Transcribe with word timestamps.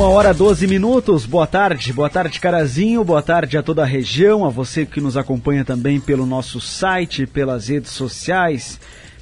Uma 0.00 0.08
hora 0.08 0.32
12 0.32 0.66
minutos, 0.66 1.26
boa 1.26 1.46
tarde, 1.46 1.92
boa 1.92 2.08
tarde 2.08 2.40
Carazinho, 2.40 3.04
boa 3.04 3.20
tarde 3.20 3.58
a 3.58 3.62
toda 3.62 3.82
a 3.82 3.84
região, 3.84 4.46
a 4.46 4.48
você 4.48 4.86
que 4.86 4.98
nos 4.98 5.14
acompanha 5.14 5.62
também 5.62 6.00
pelo 6.00 6.24
nosso 6.24 6.58
site, 6.58 7.26
pelas 7.26 7.68
redes 7.68 7.90
sociais, 7.90 8.80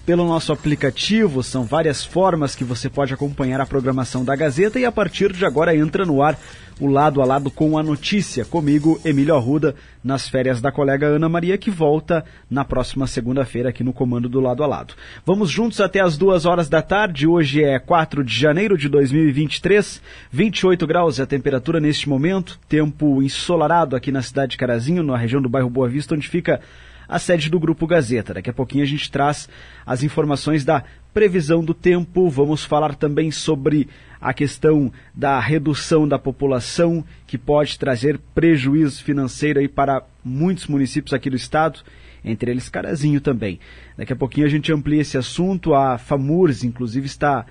pelo 0.08 0.26
nosso 0.26 0.54
aplicativo. 0.54 1.42
São 1.42 1.64
várias 1.64 2.02
formas 2.02 2.56
que 2.56 2.64
você 2.64 2.88
pode 2.88 3.12
acompanhar 3.12 3.60
a 3.60 3.66
programação 3.66 4.24
da 4.24 4.34
Gazeta 4.34 4.80
e 4.80 4.86
a 4.86 4.90
partir 4.90 5.34
de 5.34 5.44
agora 5.44 5.76
entra 5.76 6.06
no 6.06 6.22
ar 6.22 6.40
o 6.80 6.86
lado 6.86 7.20
a 7.20 7.26
lado 7.26 7.50
com 7.50 7.76
a 7.76 7.82
notícia. 7.82 8.42
Comigo, 8.42 8.98
Emílio 9.04 9.36
Arruda, 9.36 9.74
nas 10.02 10.26
férias 10.26 10.62
da 10.62 10.72
colega 10.72 11.08
Ana 11.08 11.28
Maria, 11.28 11.58
que 11.58 11.70
volta 11.70 12.24
na 12.50 12.64
próxima 12.64 13.06
segunda-feira 13.06 13.68
aqui 13.68 13.84
no 13.84 13.92
comando 13.92 14.30
do 14.30 14.40
lado 14.40 14.64
a 14.64 14.66
lado. 14.66 14.94
Vamos 15.26 15.50
juntos 15.50 15.78
até 15.78 16.00
as 16.00 16.16
duas 16.16 16.46
horas 16.46 16.70
da 16.70 16.80
tarde. 16.80 17.26
Hoje 17.26 17.62
é 17.62 17.78
4 17.78 18.24
de 18.24 18.34
janeiro 18.34 18.78
de 18.78 18.88
2023, 18.88 20.00
28 20.32 20.86
graus 20.86 21.20
é 21.20 21.24
a 21.24 21.26
temperatura 21.26 21.80
neste 21.80 22.08
momento. 22.08 22.58
Tempo 22.66 23.22
ensolarado 23.22 23.94
aqui 23.94 24.10
na 24.10 24.22
cidade 24.22 24.52
de 24.52 24.56
Carazinho, 24.56 25.02
na 25.02 25.18
região 25.18 25.42
do 25.42 25.50
bairro 25.50 25.68
Boa 25.68 25.86
Vista, 25.86 26.14
onde 26.14 26.26
fica 26.26 26.62
a 27.08 27.18
sede 27.18 27.48
do 27.48 27.58
Grupo 27.58 27.86
Gazeta. 27.86 28.34
Daqui 28.34 28.50
a 28.50 28.52
pouquinho 28.52 28.84
a 28.84 28.86
gente 28.86 29.10
traz 29.10 29.48
as 29.86 30.02
informações 30.02 30.64
da 30.64 30.84
previsão 31.14 31.64
do 31.64 31.72
tempo. 31.72 32.28
Vamos 32.28 32.64
falar 32.64 32.94
também 32.94 33.30
sobre 33.30 33.88
a 34.20 34.32
questão 34.34 34.92
da 35.14 35.40
redução 35.40 36.06
da 36.06 36.18
população, 36.18 37.04
que 37.26 37.38
pode 37.38 37.78
trazer 37.78 38.18
prejuízo 38.34 39.02
financeiro 39.02 39.58
aí 39.58 39.68
para 39.68 40.02
muitos 40.22 40.66
municípios 40.66 41.14
aqui 41.14 41.30
do 41.30 41.36
estado, 41.36 41.80
entre 42.24 42.50
eles 42.50 42.68
Carazinho 42.68 43.20
também. 43.20 43.58
Daqui 43.96 44.12
a 44.12 44.16
pouquinho 44.16 44.46
a 44.46 44.50
gente 44.50 44.72
amplia 44.72 45.00
esse 45.00 45.16
assunto. 45.16 45.72
A 45.72 45.96
FAMURS, 45.96 46.64
inclusive, 46.64 47.06
está 47.06 47.46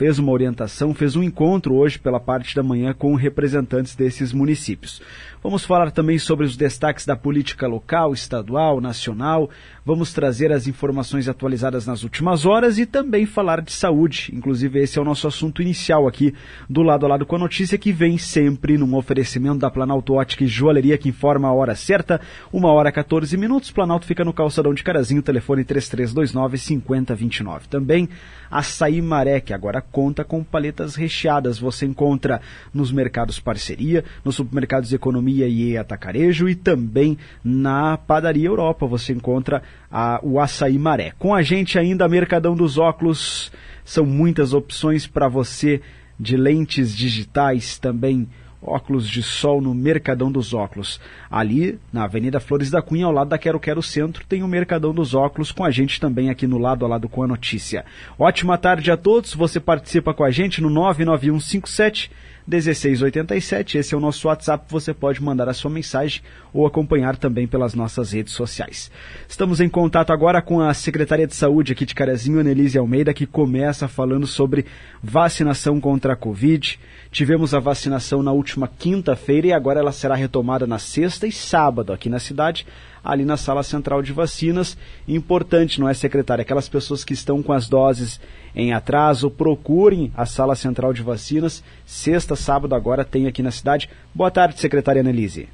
fez 0.00 0.18
uma 0.18 0.32
orientação, 0.32 0.94
fez 0.94 1.14
um 1.14 1.22
encontro 1.22 1.74
hoje 1.74 1.98
pela 1.98 2.18
parte 2.18 2.56
da 2.56 2.62
manhã 2.62 2.94
com 2.94 3.14
representantes 3.14 3.94
desses 3.94 4.32
municípios. 4.32 5.02
Vamos 5.42 5.64
falar 5.64 5.90
também 5.90 6.18
sobre 6.18 6.46
os 6.46 6.56
destaques 6.56 7.04
da 7.04 7.14
política 7.16 7.66
local, 7.66 8.14
estadual, 8.14 8.80
nacional. 8.80 9.50
Vamos 9.84 10.12
trazer 10.12 10.52
as 10.52 10.66
informações 10.66 11.28
atualizadas 11.28 11.86
nas 11.86 12.02
últimas 12.02 12.44
horas 12.44 12.78
e 12.78 12.84
também 12.84 13.24
falar 13.24 13.62
de 13.62 13.72
saúde. 13.72 14.30
Inclusive, 14.34 14.80
esse 14.80 14.98
é 14.98 15.02
o 15.02 15.04
nosso 15.04 15.26
assunto 15.26 15.62
inicial 15.62 16.06
aqui, 16.06 16.34
do 16.68 16.82
lado 16.82 17.06
a 17.06 17.08
lado 17.08 17.24
com 17.24 17.36
a 17.36 17.38
notícia 17.38 17.78
que 17.78 17.90
vem 17.90 18.18
sempre 18.18 18.76
num 18.76 18.94
oferecimento 18.94 19.58
da 19.58 19.70
Planalto 19.70 20.14
Ótica 20.14 20.44
e 20.44 20.46
Joalheria, 20.46 20.98
que 20.98 21.08
informa 21.08 21.48
a 21.48 21.52
hora 21.54 21.74
certa, 21.74 22.20
uma 22.52 22.70
hora 22.70 22.92
14 22.92 23.34
minutos. 23.36 23.70
Planalto 23.70 24.04
fica 24.06 24.24
no 24.24 24.34
calçadão 24.34 24.74
de 24.74 24.82
Carazinho, 24.82 25.22
telefone 25.22 25.64
3329-5029. 25.64 27.62
Também 27.68 28.10
Açaí 28.50 29.00
Maré, 29.00 29.40
que 29.40 29.54
agora 29.54 29.80
conta 29.90 30.24
com 30.24 30.42
paletas 30.42 30.94
recheadas. 30.94 31.58
Você 31.58 31.86
encontra 31.86 32.40
nos 32.72 32.92
mercados 32.92 33.38
parceria, 33.38 34.04
nos 34.24 34.36
supermercados 34.36 34.92
economia 34.92 35.48
e 35.48 35.76
Atacarejo 35.76 36.48
e 36.48 36.54
também 36.54 37.18
na 37.44 37.96
Padaria 37.96 38.48
Europa 38.48 38.86
você 38.86 39.12
encontra 39.12 39.62
a, 39.90 40.20
o 40.22 40.40
açaí 40.40 40.78
maré. 40.78 41.12
Com 41.18 41.34
a 41.34 41.42
gente 41.42 41.78
ainda 41.78 42.08
Mercadão 42.08 42.54
dos 42.54 42.78
Óculos, 42.78 43.52
são 43.84 44.06
muitas 44.06 44.52
opções 44.52 45.06
para 45.06 45.28
você 45.28 45.80
de 46.18 46.36
lentes 46.36 46.94
digitais 46.94 47.78
também 47.78 48.28
óculos 48.62 49.08
de 49.08 49.22
sol 49.22 49.60
no 49.60 49.74
Mercadão 49.74 50.30
dos 50.30 50.52
Óculos. 50.52 51.00
Ali, 51.30 51.78
na 51.92 52.04
Avenida 52.04 52.40
Flores 52.40 52.70
da 52.70 52.82
Cunha, 52.82 53.06
ao 53.06 53.12
lado 53.12 53.28
da 53.28 53.38
Quero 53.38 53.58
Quero 53.58 53.82
Centro, 53.82 54.24
tem 54.26 54.42
o 54.42 54.48
Mercadão 54.48 54.92
dos 54.92 55.14
Óculos 55.14 55.52
com 55.52 55.64
a 55.64 55.70
gente 55.70 56.00
também 56.00 56.30
aqui 56.30 56.46
no 56.46 56.58
lado 56.58 56.84
a 56.84 56.88
lado 56.88 57.08
com 57.08 57.22
a 57.22 57.26
notícia. 57.26 57.84
Ótima 58.18 58.58
tarde 58.58 58.90
a 58.90 58.96
todos. 58.96 59.34
Você 59.34 59.58
participa 59.58 60.12
com 60.12 60.24
a 60.24 60.30
gente 60.30 60.60
no 60.60 60.68
99157 60.68 62.10
1687. 62.46 63.78
Esse 63.78 63.94
é 63.94 63.96
o 63.96 64.00
nosso 64.00 64.28
WhatsApp. 64.28 64.64
Você 64.68 64.92
pode 64.92 65.22
mandar 65.22 65.48
a 65.48 65.54
sua 65.54 65.70
mensagem 65.70 66.22
ou 66.52 66.66
acompanhar 66.66 67.16
também 67.16 67.46
pelas 67.46 67.74
nossas 67.74 68.12
redes 68.12 68.32
sociais. 68.32 68.90
Estamos 69.28 69.60
em 69.60 69.68
contato 69.68 70.12
agora 70.12 70.42
com 70.42 70.60
a 70.60 70.74
Secretaria 70.74 71.26
de 71.26 71.34
Saúde 71.34 71.72
aqui 71.72 71.86
de 71.86 71.94
Carazinho, 71.94 72.40
Annelise 72.40 72.78
Almeida, 72.78 73.14
que 73.14 73.26
começa 73.26 73.86
falando 73.86 74.26
sobre 74.26 74.66
vacinação 75.02 75.80
contra 75.80 76.14
a 76.14 76.16
Covid. 76.16 76.78
Tivemos 77.10 77.54
a 77.54 77.60
vacinação 77.60 78.22
na 78.22 78.32
última 78.32 78.68
quinta-feira 78.68 79.48
e 79.48 79.52
agora 79.52 79.80
ela 79.80 79.92
será 79.92 80.14
retomada 80.14 80.66
na 80.66 80.78
sexta 80.78 81.26
e 81.26 81.32
sábado 81.32 81.92
aqui 81.92 82.08
na 82.08 82.18
cidade 82.18 82.66
ali 83.04 83.24
na 83.24 83.36
sala 83.36 83.62
central 83.62 84.02
de 84.02 84.12
vacinas. 84.12 84.76
Importante, 85.06 85.80
não 85.80 85.88
é, 85.88 85.94
secretária? 85.94 86.42
Aquelas 86.42 86.68
pessoas 86.68 87.04
que 87.04 87.12
estão 87.12 87.42
com 87.42 87.52
as 87.52 87.68
doses 87.68 88.20
em 88.54 88.72
atraso, 88.72 89.30
procurem 89.30 90.12
a 90.16 90.26
sala 90.26 90.54
central 90.54 90.92
de 90.92 91.02
vacinas. 91.02 91.64
Sexta, 91.84 92.36
sábado, 92.36 92.74
agora 92.74 93.04
tem 93.04 93.26
aqui 93.26 93.42
na 93.42 93.50
cidade. 93.50 93.88
Boa 94.14 94.30
tarde, 94.30 94.58
secretária 94.60 95.00
Annelise. 95.00 95.48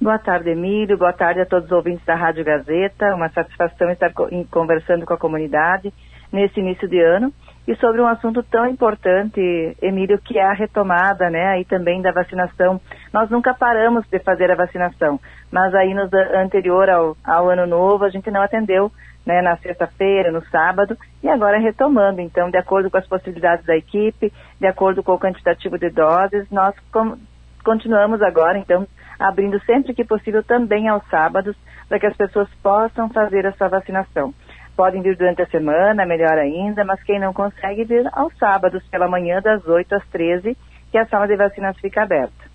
Boa 0.00 0.18
tarde, 0.18 0.50
Emílio. 0.50 0.98
Boa 0.98 1.12
tarde 1.12 1.40
a 1.40 1.46
todos 1.46 1.66
os 1.66 1.72
ouvintes 1.72 2.04
da 2.04 2.14
Rádio 2.14 2.44
Gazeta. 2.44 3.14
Uma 3.14 3.28
satisfação 3.28 3.90
estar 3.90 4.12
conversando 4.50 5.06
com 5.06 5.14
a 5.14 5.18
comunidade 5.18 5.92
nesse 6.32 6.58
início 6.58 6.88
de 6.88 7.00
ano 7.00 7.32
e 7.66 7.76
sobre 7.76 8.00
um 8.00 8.06
assunto 8.06 8.42
tão 8.42 8.66
importante, 8.66 9.76
Emílio, 9.80 10.18
que 10.18 10.38
é 10.38 10.44
a 10.44 10.52
retomada, 10.52 11.30
né, 11.30 11.48
aí 11.48 11.64
também 11.64 12.02
da 12.02 12.10
vacinação. 12.10 12.80
Nós 13.12 13.30
nunca 13.30 13.54
paramos 13.54 14.04
de 14.10 14.18
fazer 14.18 14.50
a 14.50 14.56
vacinação, 14.56 15.20
mas 15.50 15.74
aí 15.74 15.94
no 15.94 16.08
anterior 16.36 16.90
ao, 16.90 17.16
ao 17.24 17.48
ano 17.48 17.66
novo 17.66 18.04
a 18.04 18.08
gente 18.08 18.30
não 18.30 18.42
atendeu, 18.42 18.90
né, 19.24 19.40
na 19.40 19.56
sexta-feira, 19.58 20.32
no 20.32 20.44
sábado, 20.46 20.96
e 21.22 21.28
agora 21.28 21.58
retomando. 21.58 22.20
Então, 22.20 22.50
de 22.50 22.58
acordo 22.58 22.90
com 22.90 22.98
as 22.98 23.06
possibilidades 23.06 23.64
da 23.64 23.76
equipe, 23.76 24.32
de 24.60 24.66
acordo 24.66 25.02
com 25.02 25.12
o 25.12 25.20
quantitativo 25.20 25.78
de 25.78 25.90
doses, 25.90 26.50
nós 26.50 26.74
com, 26.92 27.16
continuamos 27.64 28.20
agora, 28.20 28.58
então, 28.58 28.84
abrindo 29.20 29.60
sempre 29.60 29.94
que 29.94 30.04
possível 30.04 30.42
também 30.42 30.88
aos 30.88 31.06
sábados, 31.08 31.56
para 31.88 32.00
que 32.00 32.06
as 32.06 32.16
pessoas 32.16 32.48
possam 32.62 33.08
fazer 33.10 33.46
a 33.46 33.52
sua 33.52 33.68
vacinação. 33.68 34.34
Podem 34.82 35.00
vir 35.00 35.16
durante 35.16 35.40
a 35.40 35.46
semana, 35.46 36.04
melhor 36.04 36.36
ainda, 36.36 36.84
mas 36.84 37.00
quem 37.04 37.20
não 37.20 37.32
consegue 37.32 37.84
vir 37.84 38.04
aos 38.12 38.36
sábados, 38.36 38.82
pela 38.90 39.06
manhã, 39.06 39.40
das 39.40 39.64
8 39.64 39.94
às 39.94 40.04
13, 40.08 40.56
que 40.90 40.98
a 40.98 41.06
sala 41.06 41.28
de 41.28 41.36
vacinas 41.36 41.78
fica 41.78 42.02
aberta. 42.02 42.50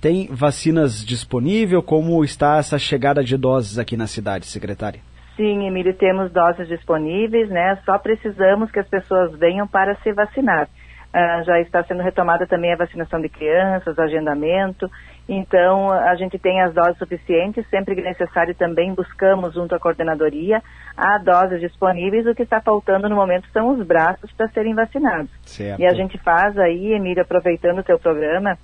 Tem 0.00 0.28
vacinas 0.30 1.04
disponível? 1.04 1.82
Como 1.82 2.22
está 2.22 2.58
essa 2.58 2.78
chegada 2.78 3.24
de 3.24 3.36
doses 3.36 3.80
aqui 3.80 3.96
na 3.96 4.06
cidade, 4.06 4.46
secretária? 4.46 5.00
Sim, 5.36 5.66
Emílio, 5.66 5.92
temos 5.94 6.30
doses 6.30 6.68
disponíveis, 6.68 7.50
né? 7.50 7.76
Só 7.84 7.98
precisamos 7.98 8.70
que 8.70 8.78
as 8.78 8.86
pessoas 8.86 9.36
venham 9.36 9.66
para 9.66 9.96
se 10.04 10.12
vacinar. 10.12 10.68
Uh, 11.14 11.44
já 11.44 11.60
está 11.60 11.82
sendo 11.84 12.02
retomada 12.02 12.46
também 12.46 12.72
a 12.72 12.76
vacinação 12.76 13.20
de 13.20 13.28
crianças, 13.28 13.98
agendamento. 13.98 14.90
Então, 15.28 15.90
a 15.90 16.14
gente 16.14 16.38
tem 16.38 16.60
as 16.60 16.72
doses 16.72 16.98
suficientes, 16.98 17.66
sempre 17.68 17.94
que 17.94 18.02
necessário 18.02 18.54
também 18.54 18.94
buscamos 18.94 19.54
junto 19.54 19.74
à 19.74 19.78
coordenadoria 19.78 20.62
a 20.96 21.18
doses 21.18 21.60
disponíveis. 21.60 22.26
O 22.26 22.34
que 22.34 22.42
está 22.42 22.60
faltando 22.60 23.08
no 23.08 23.16
momento 23.16 23.48
são 23.52 23.70
os 23.70 23.84
braços 23.84 24.30
para 24.32 24.48
serem 24.48 24.74
vacinados. 24.74 25.30
Certo. 25.42 25.80
E 25.80 25.86
a 25.86 25.94
gente 25.94 26.16
faz 26.18 26.56
aí, 26.58 26.92
Emílio, 26.92 27.22
aproveitando 27.22 27.78
o 27.78 27.82
teu 27.82 27.98
programa, 27.98 28.56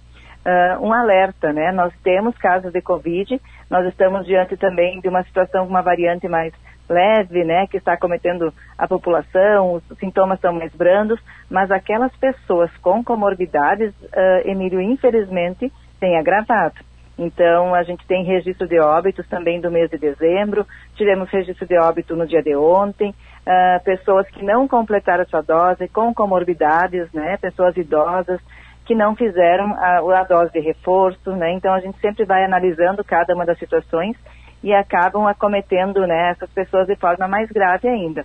uh, 0.46 0.86
um 0.86 0.92
alerta, 0.92 1.52
né? 1.52 1.72
Nós 1.72 1.92
temos 2.02 2.36
casos 2.38 2.72
de 2.72 2.80
Covid, 2.80 3.40
nós 3.68 3.86
estamos 3.86 4.24
diante 4.24 4.56
também 4.56 5.00
de 5.00 5.08
uma 5.08 5.24
situação 5.24 5.64
com 5.64 5.70
uma 5.70 5.82
variante 5.82 6.28
mais 6.28 6.52
leve, 6.92 7.44
né, 7.44 7.66
que 7.66 7.76
está 7.76 7.94
acometendo 7.94 8.52
a 8.78 8.86
população, 8.86 9.74
os 9.74 9.98
sintomas 9.98 10.38
são 10.40 10.52
mais 10.52 10.72
brandos, 10.74 11.18
mas 11.50 11.70
aquelas 11.70 12.14
pessoas 12.16 12.70
com 12.78 13.02
comorbidades, 13.02 13.92
uh, 14.02 14.48
Emílio, 14.48 14.80
infelizmente, 14.80 15.72
têm 15.98 16.16
agravado. 16.18 16.76
Então, 17.18 17.74
a 17.74 17.82
gente 17.82 18.06
tem 18.06 18.24
registro 18.24 18.66
de 18.66 18.78
óbitos 18.80 19.26
também 19.28 19.60
do 19.60 19.70
mês 19.70 19.90
de 19.90 19.98
dezembro, 19.98 20.66
tivemos 20.94 21.28
registro 21.30 21.66
de 21.66 21.78
óbito 21.78 22.16
no 22.16 22.26
dia 22.26 22.42
de 22.42 22.56
ontem, 22.56 23.10
uh, 23.10 23.84
pessoas 23.84 24.28
que 24.30 24.44
não 24.44 24.66
completaram 24.66 25.24
sua 25.26 25.42
dose, 25.42 25.88
com 25.88 26.14
comorbidades, 26.14 27.12
né, 27.12 27.36
pessoas 27.36 27.76
idosas, 27.76 28.40
que 28.84 28.94
não 28.94 29.14
fizeram 29.14 29.72
a, 29.74 30.20
a 30.20 30.24
dose 30.24 30.52
de 30.52 30.60
reforço, 30.60 31.30
né, 31.32 31.52
então 31.52 31.72
a 31.72 31.80
gente 31.80 31.98
sempre 32.00 32.24
vai 32.24 32.44
analisando 32.44 33.04
cada 33.04 33.34
uma 33.34 33.46
das 33.46 33.58
situações 33.58 34.16
e 34.62 34.72
acabam 34.72 35.26
acometendo 35.26 36.06
né, 36.06 36.30
essas 36.30 36.50
pessoas 36.50 36.86
de 36.86 36.96
forma 36.96 37.26
mais 37.26 37.50
grave 37.50 37.88
ainda. 37.88 38.24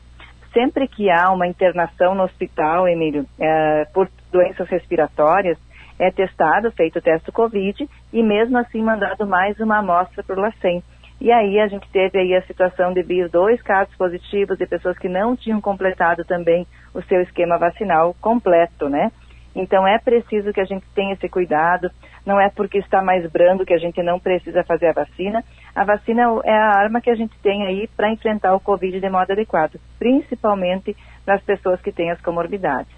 Sempre 0.53 0.87
que 0.87 1.09
há 1.09 1.31
uma 1.31 1.47
internação 1.47 2.15
no 2.15 2.23
hospital, 2.23 2.87
Emílio, 2.87 3.25
é, 3.39 3.85
por 3.93 4.09
doenças 4.31 4.67
respiratórias, 4.69 5.57
é 5.99 6.11
testado, 6.11 6.71
feito 6.71 6.99
o 6.99 7.01
teste 7.01 7.31
Covid 7.31 7.87
e 8.13 8.23
mesmo 8.23 8.57
assim 8.57 8.81
mandado 8.81 9.25
mais 9.25 9.59
uma 9.59 9.79
amostra 9.79 10.23
para 10.23 10.37
o 10.37 10.41
LACEN. 10.41 10.83
E 11.19 11.31
aí 11.31 11.59
a 11.59 11.67
gente 11.67 11.89
teve 11.89 12.19
aí 12.19 12.35
a 12.35 12.43
situação 12.43 12.93
de 12.93 13.01
vir 13.01 13.27
dois 13.29 13.59
casos 13.63 13.95
positivos 13.95 14.57
de 14.57 14.67
pessoas 14.67 14.97
que 14.99 15.09
não 15.09 15.35
tinham 15.35 15.59
completado 15.59 16.23
também 16.23 16.67
o 16.93 17.01
seu 17.01 17.21
esquema 17.21 17.57
vacinal 17.57 18.15
completo, 18.21 18.87
né? 18.87 19.11
Então 19.55 19.87
é 19.87 19.97
preciso 19.97 20.53
que 20.53 20.61
a 20.61 20.65
gente 20.65 20.85
tenha 20.93 21.13
esse 21.13 21.27
cuidado. 21.27 21.89
Não 22.23 22.39
é 22.39 22.49
porque 22.49 22.77
está 22.77 23.01
mais 23.01 23.27
brando 23.31 23.65
que 23.65 23.73
a 23.73 23.79
gente 23.79 24.03
não 24.03 24.19
precisa 24.19 24.63
fazer 24.63 24.89
a 24.89 24.93
vacina. 24.93 25.43
A 25.77 25.83
vacina 25.83 26.23
é 26.43 26.57
a 26.57 26.75
arma 26.75 26.99
que 26.99 27.07
a 27.11 27.13
gente 27.13 27.37
tem 27.43 27.63
aí 27.67 27.87
para 27.95 28.11
enfrentar 28.11 28.55
o 28.55 28.59
Covid 28.59 28.99
de 28.99 29.09
modo 29.11 29.29
adequado, 29.29 29.79
principalmente 29.99 30.97
nas 31.23 31.39
pessoas 31.43 31.79
que 31.79 31.91
têm 31.91 32.09
as 32.09 32.19
comorbidades. 32.19 32.91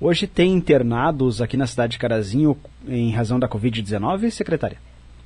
Hoje 0.00 0.26
tem 0.26 0.52
internados 0.52 1.40
aqui 1.40 1.56
na 1.56 1.68
cidade 1.68 1.92
de 1.92 1.98
Carazinho 2.00 2.56
em 2.88 3.12
razão 3.12 3.38
da 3.38 3.48
Covid-19, 3.48 4.30
secretária? 4.30 4.78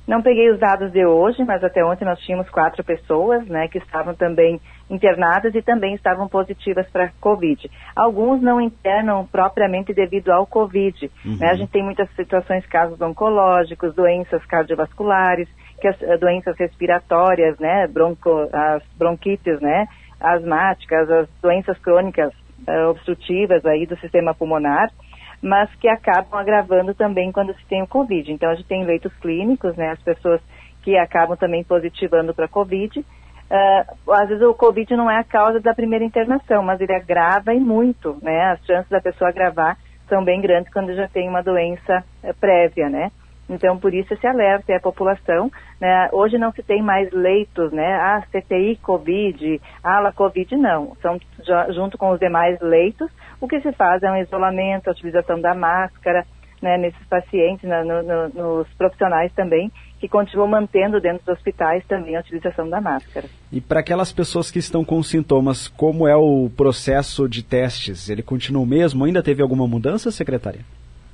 Não 0.07 0.21
peguei 0.21 0.51
os 0.51 0.59
dados 0.59 0.91
de 0.91 1.03
hoje, 1.03 1.43
mas 1.43 1.63
até 1.63 1.83
ontem 1.83 2.05
nós 2.05 2.19
tínhamos 2.19 2.47
quatro 2.49 2.83
pessoas, 2.83 3.45
né, 3.47 3.67
que 3.67 3.79
estavam 3.79 4.13
também 4.13 4.61
internadas 4.87 5.53
e 5.55 5.61
também 5.63 5.95
estavam 5.95 6.27
positivas 6.27 6.87
para 6.89 7.11
Covid. 7.19 7.69
Alguns 7.95 8.39
não 8.41 8.61
internam 8.61 9.25
propriamente 9.25 9.93
devido 9.93 10.29
ao 10.29 10.45
Covid. 10.47 11.11
Uhum. 11.25 11.37
Né? 11.37 11.49
A 11.49 11.55
gente 11.55 11.69
tem 11.69 11.83
muitas 11.83 12.09
situações, 12.15 12.65
casos 12.67 12.99
oncológicos, 13.01 13.93
doenças 13.93 14.43
cardiovasculares, 14.45 15.47
que 15.79 15.87
as, 15.87 16.01
eh, 16.01 16.17
doenças 16.17 16.57
respiratórias, 16.57 17.57
né, 17.59 17.87
bronco, 17.87 18.49
as 18.51 18.83
bronquites, 18.97 19.59
né, 19.61 19.87
asmáticas, 20.19 21.09
as 21.09 21.29
doenças 21.41 21.77
crônicas 21.79 22.33
uh, 22.67 22.89
obstrutivas 22.89 23.65
aí 23.65 23.85
do 23.85 23.97
sistema 23.97 24.33
pulmonar 24.33 24.89
mas 25.41 25.73
que 25.75 25.87
acabam 25.87 26.39
agravando 26.39 26.93
também 26.93 27.31
quando 27.31 27.53
se 27.53 27.65
tem 27.65 27.81
o 27.81 27.87
Covid. 27.87 28.31
Então, 28.31 28.49
a 28.49 28.55
gente 28.55 28.67
tem 28.67 28.83
leitos 28.83 29.13
clínicos, 29.19 29.75
né, 29.75 29.91
as 29.91 30.01
pessoas 30.01 30.41
que 30.83 30.97
acabam 30.97 31.37
também 31.37 31.63
positivando 31.63 32.33
para 32.33 32.47
Covid. 32.47 32.99
Uh, 32.99 34.11
às 34.11 34.29
vezes 34.29 34.43
o 34.43 34.53
Covid 34.53 34.95
não 34.95 35.09
é 35.09 35.17
a 35.17 35.23
causa 35.23 35.59
da 35.59 35.73
primeira 35.73 36.05
internação, 36.05 36.61
mas 36.61 36.79
ele 36.79 36.93
agrava 36.93 37.53
e 37.53 37.59
muito, 37.59 38.17
né? 38.21 38.51
As 38.51 38.63
chances 38.65 38.89
da 38.89 39.01
pessoa 39.01 39.29
agravar 39.29 39.75
são 40.07 40.23
bem 40.23 40.39
grandes 40.39 40.71
quando 40.71 40.93
já 40.93 41.07
tem 41.07 41.27
uma 41.27 41.41
doença 41.41 42.03
prévia, 42.39 42.89
né? 42.89 43.11
Então, 43.49 43.77
por 43.77 43.93
isso 43.93 44.13
esse 44.13 44.27
alerta 44.27 44.71
é 44.71 44.75
a 44.75 44.81
população. 44.81 45.51
Né? 45.81 46.09
Hoje 46.11 46.37
não 46.37 46.51
se 46.51 46.61
tem 46.61 46.81
mais 46.81 47.11
leitos, 47.11 47.71
né? 47.71 47.95
Ah, 47.95 48.23
CTI 48.31 48.77
Covid, 48.77 49.59
ala 49.83 50.11
Covid, 50.11 50.55
não. 50.55 50.95
São 51.01 51.17
junto 51.73 51.97
com 51.97 52.11
os 52.11 52.19
demais 52.19 52.59
leitos. 52.61 53.09
O 53.41 53.47
que 53.47 53.59
se 53.61 53.71
faz 53.71 54.03
é 54.03 54.11
um 54.11 54.17
isolamento, 54.17 54.87
a 54.87 54.91
utilização 54.91 55.41
da 55.41 55.55
máscara, 55.55 56.25
né, 56.61 56.77
nesses 56.77 57.05
pacientes, 57.07 57.67
né, 57.67 57.83
no, 57.83 58.03
no, 58.03 58.29
nos 58.29 58.67
profissionais 58.73 59.31
também, 59.33 59.71
que 59.99 60.07
continuam 60.07 60.47
mantendo 60.47 60.99
dentro 60.99 61.25
dos 61.25 61.37
hospitais 61.37 61.83
também 61.87 62.15
a 62.15 62.19
utilização 62.19 62.69
da 62.69 62.81
máscara. 62.81 63.27
E 63.51 63.61
para 63.61 63.79
aquelas 63.79 64.11
pessoas 64.11 64.51
que 64.51 64.59
estão 64.59 64.83
com 64.83 65.01
sintomas, 65.01 65.67
como 65.67 66.07
é 66.07 66.15
o 66.15 66.49
processo 66.55 67.27
de 67.27 67.43
testes? 67.43 68.09
Ele 68.09 68.21
continua 68.21 68.61
o 68.61 68.65
mesmo? 68.65 69.05
Ainda 69.05 69.23
teve 69.23 69.41
alguma 69.41 69.67
mudança, 69.67 70.11
secretária? 70.11 70.61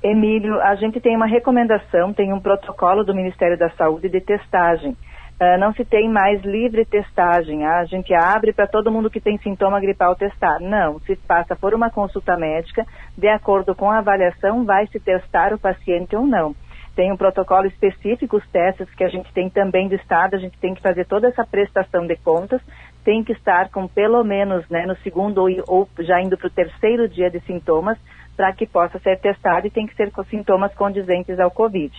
Emílio, 0.02 0.60
a 0.60 0.74
gente 0.74 1.00
tem 1.00 1.16
uma 1.16 1.26
recomendação, 1.26 2.12
tem 2.12 2.32
um 2.32 2.40
protocolo 2.40 3.04
do 3.04 3.14
Ministério 3.14 3.58
da 3.58 3.70
Saúde 3.70 4.08
de 4.08 4.20
testagem. 4.20 4.96
Uh, 5.38 5.58
não 5.58 5.72
se 5.74 5.84
tem 5.84 6.08
mais 6.08 6.42
livre 6.42 6.84
testagem. 6.86 7.64
Ah, 7.66 7.80
a 7.80 7.84
gente 7.84 8.14
abre 8.14 8.52
para 8.52 8.66
todo 8.66 8.90
mundo 8.90 9.10
que 9.10 9.20
tem 9.20 9.36
sintoma 9.38 9.80
gripal 9.80 10.14
testar. 10.14 10.60
Não, 10.60 10.98
se 11.00 11.14
passa 11.16 11.54
por 11.54 11.74
uma 11.74 11.90
consulta 11.90 12.36
médica, 12.36 12.86
de 13.16 13.28
acordo 13.28 13.74
com 13.74 13.90
a 13.90 13.98
avaliação, 13.98 14.64
vai 14.64 14.86
se 14.86 14.98
testar 14.98 15.52
o 15.52 15.58
paciente 15.58 16.16
ou 16.16 16.26
não. 16.26 16.54
Tem 16.94 17.12
um 17.12 17.16
protocolo 17.16 17.66
específico, 17.66 18.38
os 18.38 18.48
testes 18.48 18.88
que 18.94 19.04
a 19.04 19.08
gente 19.08 19.30
tem 19.34 19.50
também 19.50 19.86
do 19.86 19.94
Estado, 19.94 20.34
a 20.34 20.38
gente 20.38 20.58
tem 20.58 20.74
que 20.74 20.80
fazer 20.80 21.04
toda 21.04 21.28
essa 21.28 21.44
prestação 21.44 22.06
de 22.06 22.16
contas, 22.16 22.62
tem 23.04 23.22
que 23.22 23.32
estar 23.32 23.68
com 23.68 23.86
pelo 23.86 24.24
menos 24.24 24.66
né, 24.70 24.86
no 24.86 24.96
segundo 24.96 25.42
ou, 25.42 25.50
ou 25.68 25.88
já 25.98 26.18
indo 26.22 26.38
para 26.38 26.46
o 26.46 26.50
terceiro 26.50 27.06
dia 27.06 27.30
de 27.30 27.40
sintomas, 27.40 27.98
para 28.36 28.52
que 28.52 28.66
possa 28.66 28.98
ser 28.98 29.18
testado 29.18 29.66
e 29.66 29.70
tem 29.70 29.86
que 29.86 29.94
ser 29.94 30.10
com 30.10 30.22
sintomas 30.24 30.74
condizentes 30.74 31.40
ao 31.40 31.50
Covid. 31.50 31.94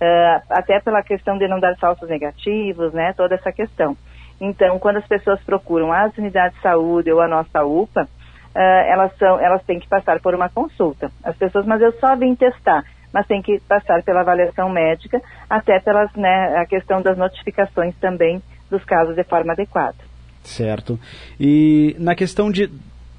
Uh, 0.00 0.42
até 0.48 0.80
pela 0.80 1.02
questão 1.02 1.36
de 1.36 1.46
não 1.46 1.60
dar 1.60 1.76
falsos 1.76 2.08
negativos, 2.08 2.92
né, 2.92 3.12
toda 3.14 3.34
essa 3.34 3.52
questão. 3.52 3.96
Então, 4.40 4.78
quando 4.78 4.96
as 4.96 5.06
pessoas 5.06 5.38
procuram 5.42 5.92
as 5.92 6.16
unidades 6.16 6.56
de 6.56 6.62
saúde 6.62 7.12
ou 7.12 7.20
a 7.20 7.28
nossa 7.28 7.62
UPA, 7.64 8.04
uh, 8.04 8.58
elas, 8.58 9.14
são, 9.18 9.38
elas 9.38 9.62
têm 9.64 9.78
que 9.78 9.88
passar 9.88 10.20
por 10.20 10.34
uma 10.34 10.48
consulta. 10.48 11.10
As 11.22 11.36
pessoas, 11.36 11.66
mas 11.66 11.82
eu 11.82 11.92
só 11.98 12.16
vim 12.16 12.34
testar, 12.34 12.84
mas 13.12 13.26
tem 13.26 13.42
que 13.42 13.60
passar 13.68 14.02
pela 14.02 14.20
avaliação 14.20 14.70
médica, 14.70 15.20
até 15.48 15.78
pela 15.80 16.08
né, 16.16 16.56
a 16.56 16.64
questão 16.64 17.02
das 17.02 17.18
notificações 17.18 17.94
também 17.96 18.40
dos 18.70 18.84
casos 18.84 19.14
de 19.14 19.24
forma 19.24 19.52
adequada. 19.52 19.96
Certo. 20.42 20.98
E 21.38 21.94
na 21.98 22.14
questão 22.14 22.50
de 22.50 22.70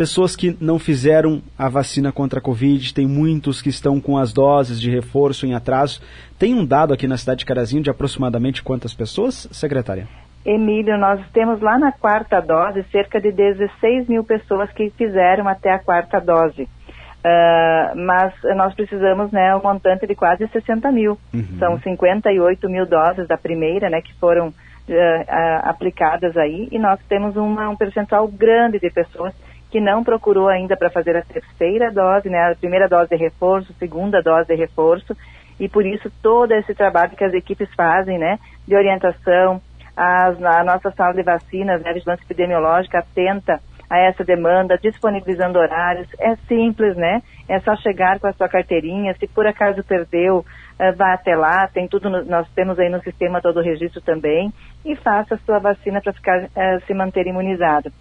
pessoas 0.01 0.35
que 0.35 0.57
não 0.59 0.79
fizeram 0.79 1.43
a 1.55 1.69
vacina 1.69 2.11
contra 2.11 2.39
a 2.39 2.41
Covid, 2.41 2.91
tem 2.91 3.05
muitos 3.05 3.61
que 3.61 3.69
estão 3.69 4.01
com 4.01 4.17
as 4.17 4.33
doses 4.33 4.81
de 4.81 4.89
reforço 4.89 5.45
em 5.45 5.53
atraso. 5.53 6.01
Tem 6.39 6.55
um 6.55 6.65
dado 6.65 6.91
aqui 6.91 7.07
na 7.07 7.17
cidade 7.17 7.41
de 7.41 7.45
Carazinho 7.45 7.83
de 7.83 7.91
aproximadamente 7.91 8.63
quantas 8.63 8.95
pessoas, 8.95 9.47
secretária? 9.51 10.07
Emílio, 10.43 10.97
nós 10.97 11.21
temos 11.31 11.61
lá 11.61 11.77
na 11.77 11.91
quarta 11.91 12.39
dose 12.41 12.83
cerca 12.91 13.21
de 13.21 13.31
16 13.31 14.07
mil 14.07 14.23
pessoas 14.23 14.71
que 14.71 14.89
fizeram 14.97 15.47
até 15.47 15.71
a 15.71 15.77
quarta 15.77 16.19
dose. 16.19 16.63
Uh, 16.63 17.95
mas 17.95 18.33
nós 18.55 18.73
precisamos, 18.73 19.31
né, 19.31 19.55
um 19.55 19.61
montante 19.61 20.07
de 20.07 20.15
quase 20.15 20.47
60 20.47 20.91
mil. 20.91 21.15
Uhum. 21.31 21.59
São 21.59 21.79
58 21.79 22.67
mil 22.67 22.87
doses 22.87 23.27
da 23.27 23.37
primeira, 23.37 23.87
né, 23.87 24.01
que 24.01 24.15
foram 24.15 24.47
uh, 24.47 24.51
uh, 24.51 25.69
aplicadas 25.69 26.35
aí, 26.35 26.69
e 26.71 26.79
nós 26.79 26.99
temos 27.07 27.35
uma, 27.35 27.69
um 27.69 27.75
percentual 27.75 28.27
grande 28.27 28.79
de 28.79 28.89
pessoas 28.89 29.31
que 29.71 29.79
não 29.79 30.03
procurou 30.03 30.49
ainda 30.49 30.75
para 30.75 30.89
fazer 30.89 31.15
a 31.15 31.21
terceira 31.21 31.89
dose, 31.89 32.29
né, 32.29 32.51
a 32.51 32.55
primeira 32.55 32.89
dose 32.89 33.09
de 33.09 33.15
reforço, 33.15 33.73
segunda 33.79 34.21
dose 34.21 34.47
de 34.47 34.55
reforço, 34.55 35.15
e 35.57 35.69
por 35.69 35.85
isso 35.85 36.11
todo 36.21 36.51
esse 36.51 36.75
trabalho 36.75 37.15
que 37.15 37.23
as 37.23 37.33
equipes 37.33 37.73
fazem, 37.73 38.19
né, 38.19 38.37
de 38.67 38.75
orientação, 38.75 39.61
as, 39.95 40.43
a 40.43 40.63
nossa 40.63 40.91
sala 40.91 41.13
de 41.13 41.23
vacinas, 41.23 41.81
né, 41.81 41.89
a 41.89 41.93
vigilância 41.93 42.23
epidemiológica 42.23 42.99
atenta 42.99 43.59
a 43.89 43.97
essa 43.97 44.23
demanda, 44.23 44.77
disponibilizando 44.77 45.59
horários, 45.59 46.07
é 46.19 46.35
simples, 46.47 46.97
né, 46.97 47.21
é 47.47 47.59
só 47.61 47.73
chegar 47.77 48.19
com 48.19 48.27
a 48.27 48.33
sua 48.33 48.49
carteirinha, 48.49 49.13
se 49.13 49.27
por 49.27 49.47
acaso 49.47 49.83
perdeu, 49.83 50.39
uh, 50.39 50.97
vá 50.97 51.13
até 51.13 51.33
lá, 51.33 51.67
tem 51.67 51.87
tudo, 51.87 52.09
no, 52.09 52.25
nós 52.25 52.47
temos 52.53 52.77
aí 52.77 52.89
no 52.89 53.01
sistema 53.01 53.41
todo 53.41 53.57
o 53.57 53.63
registro 53.63 54.01
também, 54.01 54.51
e 54.85 54.95
faça 54.97 55.35
a 55.35 55.37
sua 55.39 55.59
vacina 55.59 56.01
para 56.01 56.13
ficar, 56.13 56.43
uh, 56.43 56.85
se 56.85 56.93
manter 56.93 57.25
imunizado 57.25 57.91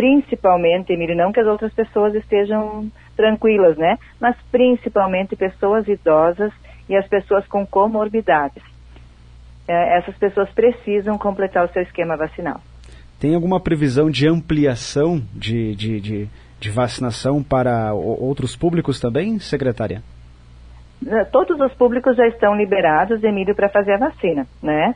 principalmente, 0.00 0.94
Emílio, 0.94 1.14
não 1.14 1.30
que 1.30 1.40
as 1.40 1.46
outras 1.46 1.74
pessoas 1.74 2.14
estejam 2.14 2.90
tranquilas, 3.14 3.76
né? 3.76 3.98
Mas 4.18 4.34
principalmente 4.50 5.36
pessoas 5.36 5.86
idosas 5.86 6.50
e 6.88 6.96
as 6.96 7.06
pessoas 7.06 7.46
com 7.46 7.66
comorbidades. 7.66 8.62
É, 9.68 9.98
essas 9.98 10.16
pessoas 10.16 10.48
precisam 10.52 11.18
completar 11.18 11.66
o 11.66 11.72
seu 11.74 11.82
esquema 11.82 12.16
vacinal. 12.16 12.62
Tem 13.20 13.34
alguma 13.34 13.60
previsão 13.60 14.08
de 14.08 14.26
ampliação 14.26 15.20
de, 15.34 15.74
de, 15.76 16.00
de, 16.00 16.28
de 16.58 16.70
vacinação 16.70 17.42
para 17.42 17.92
outros 17.92 18.56
públicos 18.56 18.98
também, 18.98 19.38
secretária? 19.38 20.02
Todos 21.30 21.60
os 21.60 21.74
públicos 21.74 22.16
já 22.16 22.26
estão 22.26 22.56
liberados, 22.56 23.22
Emílio, 23.22 23.54
para 23.54 23.68
fazer 23.68 23.92
a 23.92 23.98
vacina, 23.98 24.46
né? 24.62 24.94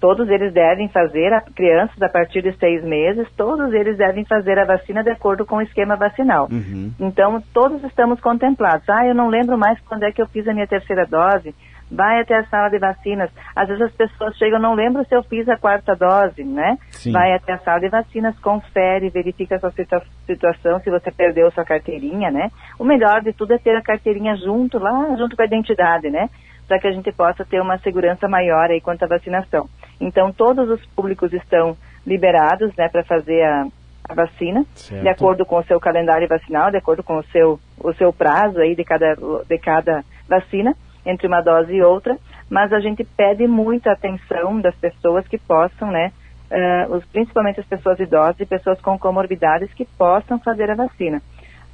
Todos 0.00 0.28
eles 0.28 0.52
devem 0.52 0.88
fazer, 0.88 1.32
a, 1.32 1.40
crianças 1.40 2.00
a 2.02 2.08
partir 2.08 2.42
de 2.42 2.52
seis 2.58 2.82
meses, 2.84 3.26
todos 3.36 3.72
eles 3.72 3.96
devem 3.96 4.24
fazer 4.24 4.58
a 4.58 4.64
vacina 4.64 5.02
de 5.02 5.10
acordo 5.10 5.44
com 5.46 5.56
o 5.56 5.62
esquema 5.62 5.96
vacinal. 5.96 6.48
Uhum. 6.50 6.92
Então, 7.00 7.42
todos 7.52 7.82
estamos 7.84 8.20
contemplados. 8.20 8.88
Ah, 8.88 9.06
eu 9.06 9.14
não 9.14 9.28
lembro 9.28 9.56
mais 9.58 9.78
quando 9.80 10.04
é 10.04 10.12
que 10.12 10.20
eu 10.20 10.26
fiz 10.26 10.46
a 10.48 10.54
minha 10.54 10.66
terceira 10.66 11.06
dose. 11.06 11.54
Vai 11.90 12.20
até 12.20 12.36
a 12.36 12.44
sala 12.46 12.70
de 12.70 12.78
vacinas. 12.78 13.30
Às 13.54 13.68
vezes 13.68 13.82
as 13.82 13.92
pessoas 13.92 14.36
chegam, 14.36 14.58
não 14.58 14.74
lembro 14.74 15.04
se 15.04 15.14
eu 15.14 15.22
fiz 15.22 15.48
a 15.48 15.56
quarta 15.56 15.94
dose, 15.94 16.42
né? 16.42 16.76
Sim. 16.90 17.12
Vai 17.12 17.32
até 17.32 17.52
a 17.52 17.58
sala 17.58 17.80
de 17.80 17.88
vacinas, 17.88 18.38
confere, 18.40 19.10
verifica 19.10 19.56
a 19.56 19.60
sua 19.60 19.70
situa 19.70 20.02
situação, 20.26 20.80
se 20.80 20.90
você 20.90 21.10
perdeu 21.10 21.50
sua 21.50 21.64
carteirinha, 21.64 22.30
né? 22.30 22.50
O 22.78 22.84
melhor 22.84 23.20
de 23.20 23.32
tudo 23.34 23.52
é 23.52 23.58
ter 23.58 23.76
a 23.76 23.82
carteirinha 23.82 24.34
junto, 24.36 24.78
lá 24.78 25.14
junto 25.16 25.36
com 25.36 25.42
a 25.42 25.46
identidade, 25.46 26.08
né? 26.08 26.30
para 26.66 26.78
que 26.78 26.86
a 26.86 26.92
gente 26.92 27.12
possa 27.12 27.44
ter 27.44 27.60
uma 27.60 27.78
segurança 27.78 28.28
maior 28.28 28.70
aí 28.70 28.80
quanto 28.80 29.04
à 29.04 29.06
vacinação. 29.06 29.68
Então, 30.00 30.32
todos 30.32 30.68
os 30.68 30.84
públicos 30.86 31.32
estão 31.32 31.76
liberados, 32.06 32.74
né, 32.76 32.88
para 32.88 33.04
fazer 33.04 33.42
a, 33.42 33.66
a 34.08 34.14
vacina, 34.14 34.64
certo. 34.74 35.02
de 35.02 35.08
acordo 35.08 35.46
com 35.46 35.56
o 35.56 35.64
seu 35.64 35.80
calendário 35.80 36.28
vacinal, 36.28 36.70
de 36.70 36.76
acordo 36.76 37.02
com 37.02 37.18
o 37.18 37.24
seu, 37.24 37.58
o 37.78 37.92
seu 37.94 38.12
prazo 38.12 38.58
aí 38.60 38.74
de 38.74 38.84
cada, 38.84 39.14
de 39.48 39.58
cada 39.58 40.04
vacina, 40.28 40.74
entre 41.06 41.26
uma 41.26 41.40
dose 41.40 41.72
e 41.72 41.82
outra, 41.82 42.16
mas 42.48 42.72
a 42.72 42.80
gente 42.80 43.04
pede 43.04 43.46
muita 43.46 43.92
atenção 43.92 44.60
das 44.60 44.74
pessoas 44.76 45.26
que 45.26 45.38
possam, 45.38 45.90
né, 45.90 46.12
uh, 46.50 46.94
os, 46.94 47.04
principalmente 47.06 47.60
as 47.60 47.66
pessoas 47.66 47.98
idosas 47.98 48.40
e 48.40 48.46
pessoas 48.46 48.80
com 48.80 48.98
comorbidades 48.98 49.72
que 49.74 49.84
possam 49.84 50.38
fazer 50.38 50.70
a 50.70 50.74
vacina. 50.74 51.22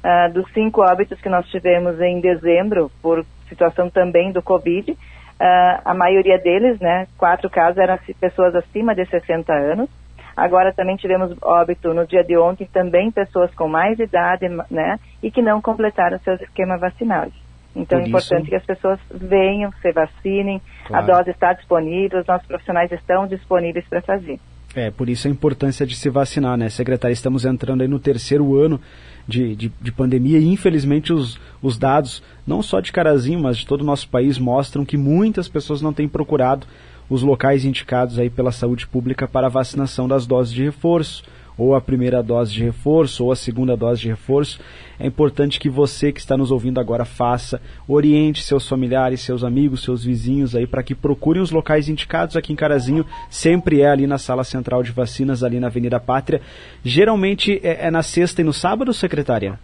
Uh, 0.03 0.33
dos 0.33 0.51
cinco 0.51 0.81
óbitos 0.81 1.21
que 1.21 1.29
nós 1.29 1.47
tivemos 1.49 1.99
em 2.01 2.19
dezembro, 2.19 2.91
por 3.01 3.23
situação 3.47 3.89
também 3.89 4.31
do 4.31 4.41
Covid, 4.41 4.97
uh, 5.41 5.81
a 5.83 5.93
maioria 5.93 6.37
deles, 6.37 6.79
né, 6.79 7.07
quatro 7.17 7.49
casos 7.49 7.77
eram 7.77 7.97
pessoas 8.19 8.53
acima 8.55 8.93
de 8.93 9.05
60 9.05 9.51
anos. 9.51 9.89
Agora 10.37 10.71
também 10.73 10.95
tivemos 10.95 11.35
óbito 11.41 11.93
no 11.93 12.07
dia 12.07 12.23
de 12.23 12.37
ontem 12.37 12.65
também 12.71 13.11
pessoas 13.11 13.53
com 13.53 13.67
mais 13.67 13.99
idade, 13.99 14.47
né, 14.69 14.97
e 15.21 15.31
que 15.31 15.41
não 15.41 15.61
completaram 15.61 16.19
seus 16.19 16.39
esquemas 16.41 16.79
vacinais. 16.79 17.33
Então 17.75 17.99
Por 17.99 18.05
é 18.05 18.07
importante 18.07 18.41
isso... 18.41 18.49
que 18.49 18.55
as 18.55 18.65
pessoas 18.65 18.99
venham, 19.09 19.71
se 19.81 19.91
vacinem, 19.91 20.61
claro. 20.85 21.03
a 21.03 21.15
dose 21.15 21.31
está 21.31 21.53
disponível, 21.53 22.19
os 22.19 22.27
nossos 22.27 22.47
profissionais 22.47 22.91
estão 22.91 23.27
disponíveis 23.27 23.85
para 23.89 24.01
fazer. 24.01 24.39
É, 24.73 24.89
por 24.89 25.09
isso 25.09 25.27
a 25.27 25.31
importância 25.31 25.85
de 25.85 25.95
se 25.95 26.09
vacinar, 26.09 26.57
né, 26.57 26.69
secretária? 26.69 27.13
Estamos 27.13 27.43
entrando 27.43 27.81
aí 27.81 27.87
no 27.87 27.99
terceiro 27.99 28.57
ano 28.57 28.79
de, 29.31 29.55
de, 29.55 29.71
de, 29.81 29.91
pandemia 29.91 30.37
e 30.37 30.47
infelizmente 30.47 31.13
os, 31.13 31.39
os 31.61 31.77
dados, 31.77 32.21
não 32.45 32.61
só 32.61 32.81
de 32.81 32.91
Carazinho, 32.91 33.39
mas 33.39 33.57
de 33.57 33.65
todo 33.65 33.81
o 33.81 33.85
nosso 33.85 34.07
país, 34.09 34.37
mostram 34.37 34.85
que 34.85 34.97
muitas 34.97 35.47
pessoas 35.47 35.81
não 35.81 35.93
têm 35.93 36.07
procurado 36.07 36.67
os 37.09 37.23
locais 37.23 37.65
indicados 37.65 38.19
aí 38.19 38.29
pela 38.29 38.51
saúde 38.51 38.85
pública 38.85 39.27
para 39.27 39.47
a 39.47 39.49
vacinação 39.49 40.07
das 40.07 40.27
doses 40.27 40.53
de 40.53 40.63
reforço 40.63 41.23
ou 41.57 41.75
a 41.75 41.81
primeira 41.81 42.21
dose 42.23 42.53
de 42.53 42.63
reforço 42.63 43.25
ou 43.25 43.31
a 43.31 43.35
segunda 43.35 43.75
dose 43.75 44.01
de 44.01 44.09
reforço. 44.09 44.59
É 44.99 45.05
importante 45.05 45.59
que 45.59 45.69
você 45.69 46.11
que 46.11 46.19
está 46.19 46.37
nos 46.37 46.51
ouvindo 46.51 46.79
agora 46.79 47.05
faça, 47.05 47.61
oriente 47.87 48.43
seus 48.43 48.67
familiares, 48.67 49.21
seus 49.21 49.43
amigos, 49.43 49.83
seus 49.83 50.03
vizinhos 50.03 50.55
aí 50.55 50.67
para 50.67 50.83
que 50.83 50.93
procurem 50.93 51.41
os 51.41 51.51
locais 51.51 51.89
indicados 51.89 52.37
aqui 52.37 52.53
em 52.53 52.55
Carazinho. 52.55 53.05
Sempre 53.29 53.81
é 53.81 53.89
ali 53.89 54.05
na 54.07 54.17
sala 54.17 54.43
central 54.43 54.83
de 54.83 54.91
vacinas, 54.91 55.43
ali 55.43 55.59
na 55.59 55.67
Avenida 55.67 55.99
Pátria. 55.99 56.41
Geralmente 56.83 57.59
é, 57.63 57.87
é 57.87 57.91
na 57.91 58.03
sexta 58.03 58.41
e 58.41 58.43
no 58.43 58.53
sábado, 58.53 58.93
secretária? 58.93 59.59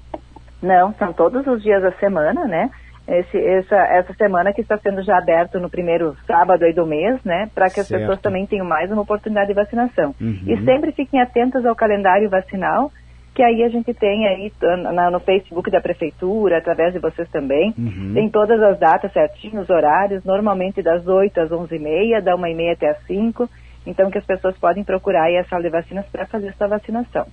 Não, 0.61 0.93
são 0.97 1.13
todos 1.13 1.45
os 1.45 1.61
dias 1.61 1.81
da 1.81 1.91
semana, 1.93 2.45
né? 2.45 2.69
Esse, 3.07 3.37
essa, 3.37 3.75
essa 3.75 4.13
semana 4.13 4.53
que 4.53 4.61
está 4.61 4.77
sendo 4.77 5.01
já 5.03 5.17
aberto 5.17 5.59
no 5.59 5.69
primeiro 5.69 6.15
sábado 6.25 6.63
aí 6.63 6.73
do 6.73 6.85
mês, 6.85 7.23
né, 7.23 7.49
para 7.53 7.69
que 7.69 7.79
as 7.79 7.87
certo. 7.87 8.01
pessoas 8.01 8.21
também 8.21 8.45
tenham 8.45 8.65
mais 8.65 8.91
uma 8.91 9.01
oportunidade 9.01 9.47
de 9.47 9.53
vacinação. 9.53 10.13
Uhum. 10.19 10.43
E 10.45 10.63
sempre 10.63 10.91
fiquem 10.91 11.21
atentas 11.21 11.65
ao 11.65 11.75
calendário 11.75 12.29
vacinal, 12.29 12.91
que 13.33 13.43
aí 13.43 13.63
a 13.63 13.69
gente 13.69 13.93
tem 13.93 14.27
aí 14.27 14.51
na, 14.93 15.11
no 15.11 15.19
Facebook 15.19 15.69
da 15.69 15.79
prefeitura, 15.79 16.57
através 16.57 16.93
de 16.93 16.99
vocês 16.99 17.29
também, 17.29 17.73
uhum. 17.77 18.11
tem 18.13 18.29
todas 18.29 18.61
as 18.61 18.79
datas 18.79 19.13
certinhos, 19.13 19.63
os 19.63 19.69
horários, 19.69 20.23
normalmente 20.25 20.81
das 20.81 21.07
8 21.07 21.39
às 21.39 21.49
11h30, 21.49 22.21
da 22.21 22.35
1h30 22.35 22.73
até 22.73 22.89
as 22.89 23.05
5 23.05 23.47
então 23.87 24.11
que 24.11 24.17
as 24.17 24.25
pessoas 24.25 24.55
podem 24.57 24.83
procurar 24.83 25.23
aí 25.23 25.37
a 25.37 25.45
sala 25.45 25.63
de 25.63 25.69
vacinas 25.69 26.05
para 26.11 26.25
fazer 26.27 26.47
essa 26.47 26.67
vacinação. 26.67 27.25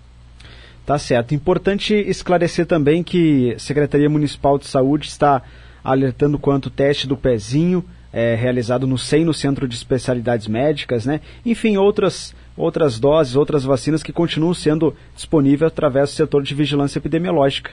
Tá 0.86 0.98
certo. 0.98 1.34
Importante 1.34 1.94
esclarecer 1.94 2.66
também 2.66 3.02
que 3.02 3.54
a 3.54 3.58
Secretaria 3.58 4.08
Municipal 4.08 4.58
de 4.58 4.66
Saúde 4.66 5.08
está 5.08 5.42
alertando 5.84 6.38
quanto 6.38 6.66
o 6.66 6.70
teste 6.70 7.06
do 7.06 7.16
pezinho 7.16 7.84
é, 8.14 8.36
realizado 8.36 8.86
no 8.86 8.96
SEI, 8.96 9.24
no 9.24 9.34
Centro 9.34 9.66
de 9.66 9.74
Especialidades 9.74 10.46
Médicas, 10.46 11.04
né? 11.04 11.20
Enfim, 11.44 11.76
outras, 11.76 12.34
outras 12.56 12.98
doses, 12.98 13.34
outras 13.34 13.64
vacinas 13.64 14.04
que 14.04 14.12
continuam 14.12 14.54
sendo 14.54 14.94
disponíveis 15.14 15.72
através 15.72 16.10
do 16.10 16.14
setor 16.14 16.42
de 16.42 16.54
vigilância 16.54 16.98
epidemiológica. 16.98 17.72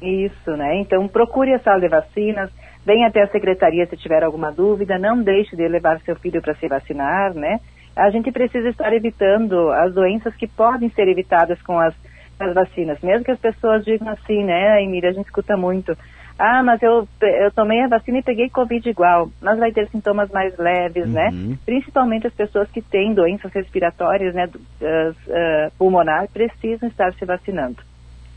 Isso, 0.00 0.50
né? 0.52 0.80
Então 0.80 1.06
procure 1.06 1.52
a 1.52 1.58
sala 1.58 1.80
de 1.80 1.88
vacinas, 1.88 2.50
venha 2.86 3.08
até 3.08 3.22
a 3.22 3.28
secretaria 3.28 3.86
se 3.86 3.96
tiver 3.96 4.22
alguma 4.24 4.50
dúvida, 4.50 4.98
não 4.98 5.22
deixe 5.22 5.54
de 5.54 5.68
levar 5.68 6.00
seu 6.00 6.16
filho 6.16 6.40
para 6.40 6.54
se 6.54 6.66
vacinar, 6.66 7.34
né? 7.34 7.60
A 7.94 8.10
gente 8.10 8.30
precisa 8.30 8.68
estar 8.68 8.92
evitando 8.94 9.70
as 9.70 9.92
doenças 9.92 10.34
que 10.36 10.46
podem 10.46 10.88
ser 10.90 11.08
evitadas 11.08 11.60
com 11.62 11.78
as, 11.78 11.92
as 12.38 12.54
vacinas. 12.54 12.98
Mesmo 13.02 13.24
que 13.24 13.32
as 13.32 13.40
pessoas 13.40 13.84
digam 13.84 14.08
assim, 14.08 14.44
né, 14.44 14.82
Emília, 14.82 15.10
a 15.10 15.12
gente 15.12 15.26
escuta 15.26 15.56
muito, 15.56 15.98
ah, 16.38 16.62
mas 16.62 16.80
eu, 16.82 17.08
eu 17.20 17.50
tomei 17.50 17.82
a 17.82 17.88
vacina 17.88 18.18
e 18.18 18.22
peguei 18.22 18.48
Covid 18.48 18.88
igual. 18.88 19.28
Mas 19.42 19.58
vai 19.58 19.72
ter 19.72 19.88
sintomas 19.88 20.30
mais 20.30 20.56
leves, 20.56 21.08
né? 21.08 21.30
uhum. 21.32 21.48
né? 21.50 21.58
Principalmente 21.66 22.28
as 22.28 22.32
pessoas 22.32 22.70
que 22.70 22.80
têm 22.80 23.12
doenças 23.12 23.52
respiratórias, 23.52 24.34
né, 24.34 24.46
uh, 24.46 25.10
uh, 25.10 25.72
pulmonar, 25.76 26.28
precisam 26.32 26.88
estar 26.88 27.12
se 27.14 27.24
vacinando. 27.24 27.76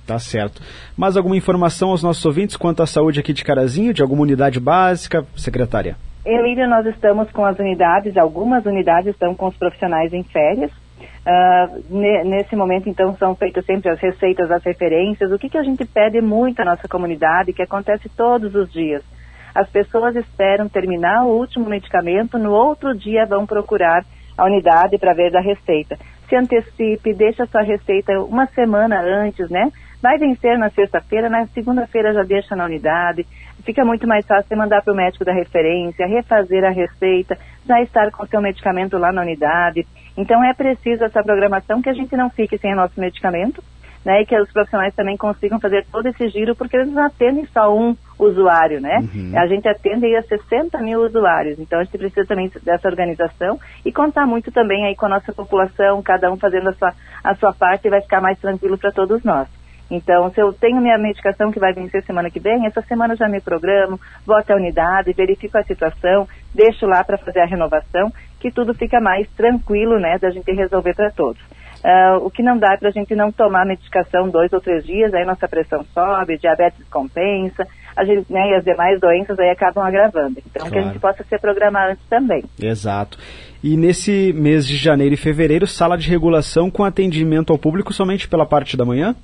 Tá 0.07 0.17
certo. 0.17 0.61
Mais 0.97 1.15
alguma 1.15 1.37
informação 1.37 1.91
aos 1.91 2.01
nossos 2.01 2.25
ouvintes 2.25 2.57
quanto 2.57 2.81
à 2.81 2.87
saúde 2.87 3.19
aqui 3.19 3.33
de 3.33 3.43
Carazinho, 3.43 3.93
de 3.93 4.01
alguma 4.01 4.23
unidade 4.23 4.59
básica, 4.59 5.23
secretária? 5.35 5.95
Emílio, 6.25 6.67
nós 6.67 6.85
estamos 6.87 7.29
com 7.31 7.45
as 7.45 7.57
unidades, 7.57 8.17
algumas 8.17 8.65
unidades 8.65 9.11
estão 9.13 9.35
com 9.35 9.47
os 9.47 9.55
profissionais 9.55 10.11
em 10.11 10.23
férias, 10.23 10.71
Uh, 11.25 12.25
nesse 12.25 12.55
momento, 12.55 12.89
então, 12.89 13.15
são 13.17 13.35
feitas 13.35 13.65
sempre 13.65 13.91
as 13.91 13.99
receitas, 13.99 14.49
as 14.51 14.63
referências. 14.63 15.31
O 15.31 15.37
que, 15.37 15.49
que 15.49 15.57
a 15.57 15.63
gente 15.63 15.85
pede 15.85 16.21
muito 16.21 16.59
à 16.61 16.65
nossa 16.65 16.87
comunidade, 16.87 17.53
que 17.53 17.61
acontece 17.61 18.09
todos 18.09 18.55
os 18.55 18.71
dias? 18.71 19.03
As 19.53 19.69
pessoas 19.69 20.15
esperam 20.15 20.69
terminar 20.69 21.25
o 21.25 21.37
último 21.37 21.69
medicamento, 21.69 22.37
no 22.37 22.51
outro 22.51 22.97
dia 22.97 23.25
vão 23.25 23.45
procurar 23.45 24.03
a 24.37 24.45
unidade 24.45 24.97
para 24.97 25.13
ver 25.13 25.31
da 25.31 25.41
receita. 25.41 25.97
Se 26.27 26.35
antecipe, 26.35 27.13
deixa 27.13 27.43
a 27.43 27.47
sua 27.47 27.61
receita 27.61 28.13
uma 28.21 28.47
semana 28.47 29.01
antes, 29.01 29.49
né? 29.49 29.69
Vai 30.01 30.17
vencer 30.17 30.57
na 30.57 30.69
sexta-feira, 30.69 31.29
na 31.29 31.45
segunda-feira 31.47 32.13
já 32.13 32.23
deixa 32.23 32.55
na 32.55 32.65
unidade. 32.65 33.25
Fica 33.63 33.85
muito 33.85 34.07
mais 34.07 34.25
fácil 34.25 34.47
você 34.47 34.55
mandar 34.55 34.81
para 34.81 34.93
o 34.93 34.95
médico 34.95 35.23
da 35.23 35.33
referência, 35.33 36.07
refazer 36.07 36.63
a 36.63 36.71
receita, 36.71 37.37
já 37.67 37.81
estar 37.81 38.09
com 38.09 38.23
o 38.23 38.27
seu 38.27 38.41
medicamento 38.41 38.97
lá 38.97 39.11
na 39.11 39.21
unidade. 39.21 39.85
Então 40.17 40.43
é 40.43 40.53
preciso 40.53 41.03
essa 41.03 41.23
programação 41.23 41.81
que 41.81 41.89
a 41.89 41.93
gente 41.93 42.15
não 42.15 42.29
fique 42.29 42.57
sem 42.57 42.73
o 42.73 42.75
nosso 42.75 42.99
medicamento, 42.99 43.63
né, 44.03 44.21
e 44.21 44.25
que 44.25 44.35
os 44.35 44.51
profissionais 44.51 44.95
também 44.95 45.15
consigam 45.15 45.59
fazer 45.59 45.85
todo 45.91 46.07
esse 46.07 46.27
giro, 46.29 46.55
porque 46.55 46.75
eles 46.75 46.91
não 46.91 47.05
atendem 47.05 47.45
só 47.53 47.73
um 47.75 47.95
usuário, 48.17 48.81
né? 48.81 48.97
Uhum. 49.13 49.33
A 49.37 49.45
gente 49.45 49.67
atende 49.67 50.05
aí 50.05 50.15
a 50.15 50.23
60 50.23 50.77
mil 50.79 51.05
usuários, 51.05 51.59
então 51.59 51.79
a 51.79 51.83
gente 51.83 51.97
precisa 51.97 52.25
também 52.25 52.51
dessa 52.63 52.87
organização 52.87 53.59
e 53.85 53.91
contar 53.91 54.25
muito 54.25 54.51
também 54.51 54.85
aí 54.85 54.95
com 54.95 55.05
a 55.05 55.09
nossa 55.09 55.31
população, 55.31 56.01
cada 56.01 56.31
um 56.31 56.37
fazendo 56.37 56.69
a 56.69 56.73
sua, 56.73 56.93
a 57.23 57.35
sua 57.35 57.53
parte 57.53 57.87
e 57.87 57.91
vai 57.91 58.01
ficar 58.01 58.21
mais 58.21 58.39
tranquilo 58.39 58.77
para 58.77 58.91
todos 58.91 59.23
nós. 59.23 59.47
Então, 59.91 60.31
se 60.31 60.41
eu 60.41 60.53
tenho 60.53 60.79
minha 60.79 60.97
medicação 60.97 61.51
que 61.51 61.59
vai 61.59 61.73
vencer 61.73 62.01
semana 62.03 62.31
que 62.31 62.39
vem, 62.39 62.65
essa 62.65 62.81
semana 62.81 63.13
eu 63.13 63.17
já 63.17 63.27
me 63.27 63.41
programo, 63.41 63.99
vou 64.25 64.37
até 64.37 64.53
a 64.53 64.55
unidade, 64.55 65.11
verifico 65.11 65.57
a 65.57 65.63
situação, 65.63 66.25
deixo 66.55 66.85
lá 66.85 67.03
para 67.03 67.17
fazer 67.17 67.41
a 67.41 67.45
renovação, 67.45 68.09
que 68.39 68.49
tudo 68.49 68.73
fica 68.73 69.01
mais 69.01 69.27
tranquilo, 69.31 69.99
né, 69.99 70.17
da 70.17 70.29
gente 70.29 70.49
resolver 70.53 70.95
para 70.95 71.11
todos. 71.11 71.41
Uh, 71.83 72.23
o 72.23 72.29
que 72.29 72.41
não 72.41 72.57
dá 72.57 72.73
é 72.73 72.77
para 72.77 72.89
a 72.89 72.91
gente 72.91 73.15
não 73.15 73.31
tomar 73.31 73.65
medicação 73.65 74.29
dois 74.29 74.53
ou 74.53 74.61
três 74.61 74.85
dias, 74.85 75.13
aí 75.13 75.25
nossa 75.25 75.47
pressão 75.47 75.83
sobe, 75.93 76.37
diabetes 76.37 76.87
compensa, 76.89 77.67
a 77.97 78.05
gente, 78.05 78.31
né, 78.31 78.51
e 78.51 78.55
as 78.55 78.63
demais 78.63 78.97
doenças 78.99 79.37
aí 79.39 79.49
acabam 79.49 79.83
agravando. 79.83 80.39
Então, 80.39 80.67
claro. 80.67 80.71
que 80.71 80.79
a 80.79 80.81
gente 80.83 80.99
possa 80.99 81.23
se 81.23 81.37
programar 81.37 81.91
antes 81.91 82.05
também. 82.07 82.43
Exato. 82.61 83.17
E 83.61 83.75
nesse 83.75 84.31
mês 84.31 84.65
de 84.65 84.77
janeiro 84.77 85.15
e 85.15 85.17
fevereiro, 85.17 85.67
sala 85.67 85.97
de 85.97 86.09
regulação 86.09 86.71
com 86.71 86.85
atendimento 86.85 87.51
ao 87.51 87.59
público 87.59 87.91
somente 87.91 88.29
pela 88.29 88.45
parte 88.45 88.77
da 88.77 88.85
manhã? 88.85 89.15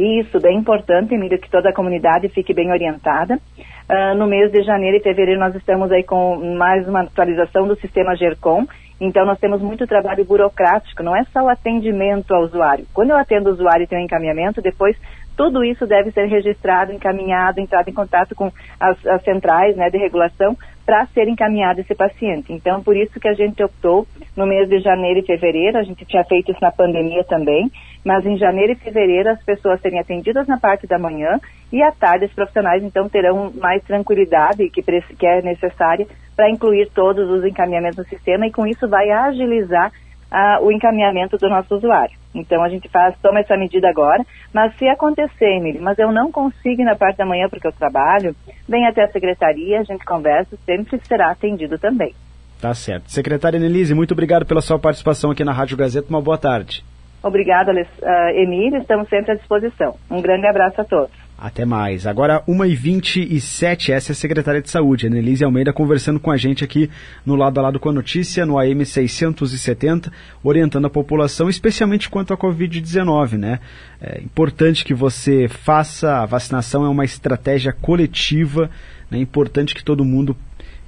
Isso, 0.00 0.40
bem 0.40 0.56
importante, 0.56 1.14
Emílio, 1.14 1.38
que 1.38 1.50
toda 1.50 1.68
a 1.68 1.74
comunidade 1.74 2.26
fique 2.30 2.54
bem 2.54 2.72
orientada. 2.72 3.34
Uh, 3.36 4.16
no 4.16 4.26
mês 4.26 4.50
de 4.50 4.62
janeiro 4.62 4.96
e 4.96 5.02
fevereiro 5.02 5.38
nós 5.38 5.54
estamos 5.54 5.92
aí 5.92 6.02
com 6.02 6.36
mais 6.56 6.88
uma 6.88 7.02
atualização 7.02 7.68
do 7.68 7.76
sistema 7.76 8.16
GERCOM, 8.16 8.66
então 8.98 9.26
nós 9.26 9.38
temos 9.38 9.60
muito 9.60 9.86
trabalho 9.86 10.24
burocrático, 10.24 11.02
não 11.02 11.14
é 11.14 11.22
só 11.24 11.42
o 11.42 11.50
atendimento 11.50 12.32
ao 12.32 12.44
usuário. 12.44 12.86
Quando 12.94 13.10
eu 13.10 13.16
atendo 13.18 13.50
o 13.50 13.52
usuário 13.52 13.84
e 13.84 13.86
tenho 13.86 14.00
encaminhamento, 14.00 14.62
depois 14.62 14.96
tudo 15.36 15.62
isso 15.62 15.86
deve 15.86 16.10
ser 16.12 16.24
registrado, 16.26 16.92
encaminhado, 16.92 17.60
entrado 17.60 17.88
em 17.88 17.94
contato 17.94 18.34
com 18.34 18.50
as, 18.80 19.06
as 19.06 19.22
centrais 19.22 19.76
né, 19.76 19.90
de 19.90 19.98
regulação 19.98 20.56
para 20.84 21.06
ser 21.06 21.28
encaminhado 21.28 21.80
esse 21.80 21.94
paciente. 21.94 22.52
Então, 22.52 22.82
por 22.82 22.96
isso 22.96 23.20
que 23.20 23.28
a 23.28 23.34
gente 23.34 23.62
optou 23.62 24.06
no 24.36 24.46
mês 24.46 24.68
de 24.68 24.80
janeiro 24.80 25.20
e 25.20 25.26
fevereiro, 25.26 25.78
a 25.78 25.82
gente 25.82 26.04
tinha 26.04 26.24
feito 26.24 26.50
isso 26.50 26.60
na 26.60 26.72
pandemia 26.72 27.24
também, 27.24 27.70
mas 28.04 28.24
em 28.24 28.36
janeiro 28.36 28.72
e 28.72 28.76
fevereiro 28.76 29.30
as 29.30 29.42
pessoas 29.44 29.80
serem 29.80 30.00
atendidas 30.00 30.46
na 30.46 30.58
parte 30.58 30.86
da 30.86 30.98
manhã 30.98 31.38
e 31.72 31.82
à 31.82 31.92
tarde 31.92 32.24
os 32.26 32.32
profissionais 32.32 32.82
então 32.82 33.08
terão 33.08 33.52
mais 33.54 33.82
tranquilidade 33.84 34.68
que, 34.70 34.82
que 34.82 35.26
é 35.26 35.42
necessária 35.42 36.06
para 36.34 36.50
incluir 36.50 36.90
todos 36.92 37.28
os 37.30 37.44
encaminhamentos 37.44 37.98
no 37.98 38.04
sistema 38.04 38.46
e 38.46 38.52
com 38.52 38.66
isso 38.66 38.88
vai 38.88 39.10
agilizar 39.10 39.92
uh, 40.32 40.64
o 40.64 40.72
encaminhamento 40.72 41.36
do 41.36 41.48
nosso 41.48 41.74
usuário. 41.74 42.19
Então 42.34 42.62
a 42.62 42.68
gente 42.68 42.88
faz, 42.88 43.14
toma 43.20 43.40
essa 43.40 43.56
medida 43.56 43.88
agora, 43.88 44.24
mas 44.52 44.76
se 44.76 44.88
acontecer, 44.88 45.56
Emílio, 45.56 45.82
mas 45.82 45.98
eu 45.98 46.12
não 46.12 46.30
consigo 46.30 46.82
ir 46.82 46.84
na 46.84 46.94
parte 46.94 47.16
da 47.16 47.26
manhã 47.26 47.48
porque 47.48 47.66
eu 47.66 47.72
trabalho, 47.72 48.34
vem 48.68 48.86
até 48.86 49.04
a 49.04 49.10
secretaria, 49.10 49.80
a 49.80 49.84
gente 49.84 50.04
conversa, 50.04 50.56
sempre 50.64 51.00
será 51.04 51.30
atendido 51.30 51.78
também. 51.78 52.14
Tá 52.60 52.74
certo. 52.74 53.10
Secretária 53.10 53.58
Nelise, 53.58 53.94
muito 53.94 54.12
obrigado 54.12 54.44
pela 54.44 54.60
sua 54.60 54.78
participação 54.78 55.30
aqui 55.30 55.42
na 55.42 55.52
Rádio 55.52 55.76
Gazeta. 55.76 56.10
Uma 56.10 56.20
boa 56.20 56.36
tarde. 56.36 56.84
Obrigada, 57.22 57.72
uh, 57.72 58.28
Emílio. 58.34 58.78
Estamos 58.78 59.08
sempre 59.08 59.32
à 59.32 59.34
disposição. 59.34 59.96
Um 60.10 60.20
grande 60.20 60.46
abraço 60.46 60.80
a 60.80 60.84
todos. 60.84 61.10
Até 61.40 61.64
mais. 61.64 62.06
Agora, 62.06 62.42
1h27, 62.46 63.94
essa 63.94 64.10
é 64.10 64.12
a 64.12 64.14
secretária 64.14 64.60
de 64.60 64.68
Saúde, 64.68 65.06
Annelise 65.06 65.42
Almeida, 65.42 65.72
conversando 65.72 66.20
com 66.20 66.30
a 66.30 66.36
gente 66.36 66.62
aqui 66.62 66.90
no 67.24 67.34
lado 67.34 67.58
a 67.58 67.62
lado 67.62 67.80
com 67.80 67.88
a 67.88 67.92
notícia, 67.94 68.44
no 68.44 68.58
AM 68.58 68.84
670, 68.84 70.12
orientando 70.44 70.84
a 70.84 70.90
população, 70.90 71.48
especialmente 71.48 72.10
quanto 72.10 72.34
à 72.34 72.36
Covid-19, 72.36 73.38
né? 73.38 73.58
É 74.02 74.20
importante 74.20 74.84
que 74.84 74.92
você 74.92 75.48
faça, 75.48 76.18
a 76.18 76.26
vacinação 76.26 76.84
é 76.84 76.90
uma 76.90 77.06
estratégia 77.06 77.72
coletiva, 77.72 78.70
né? 79.10 79.16
É 79.16 79.22
importante 79.22 79.74
que 79.74 79.82
todo 79.82 80.04
mundo 80.04 80.36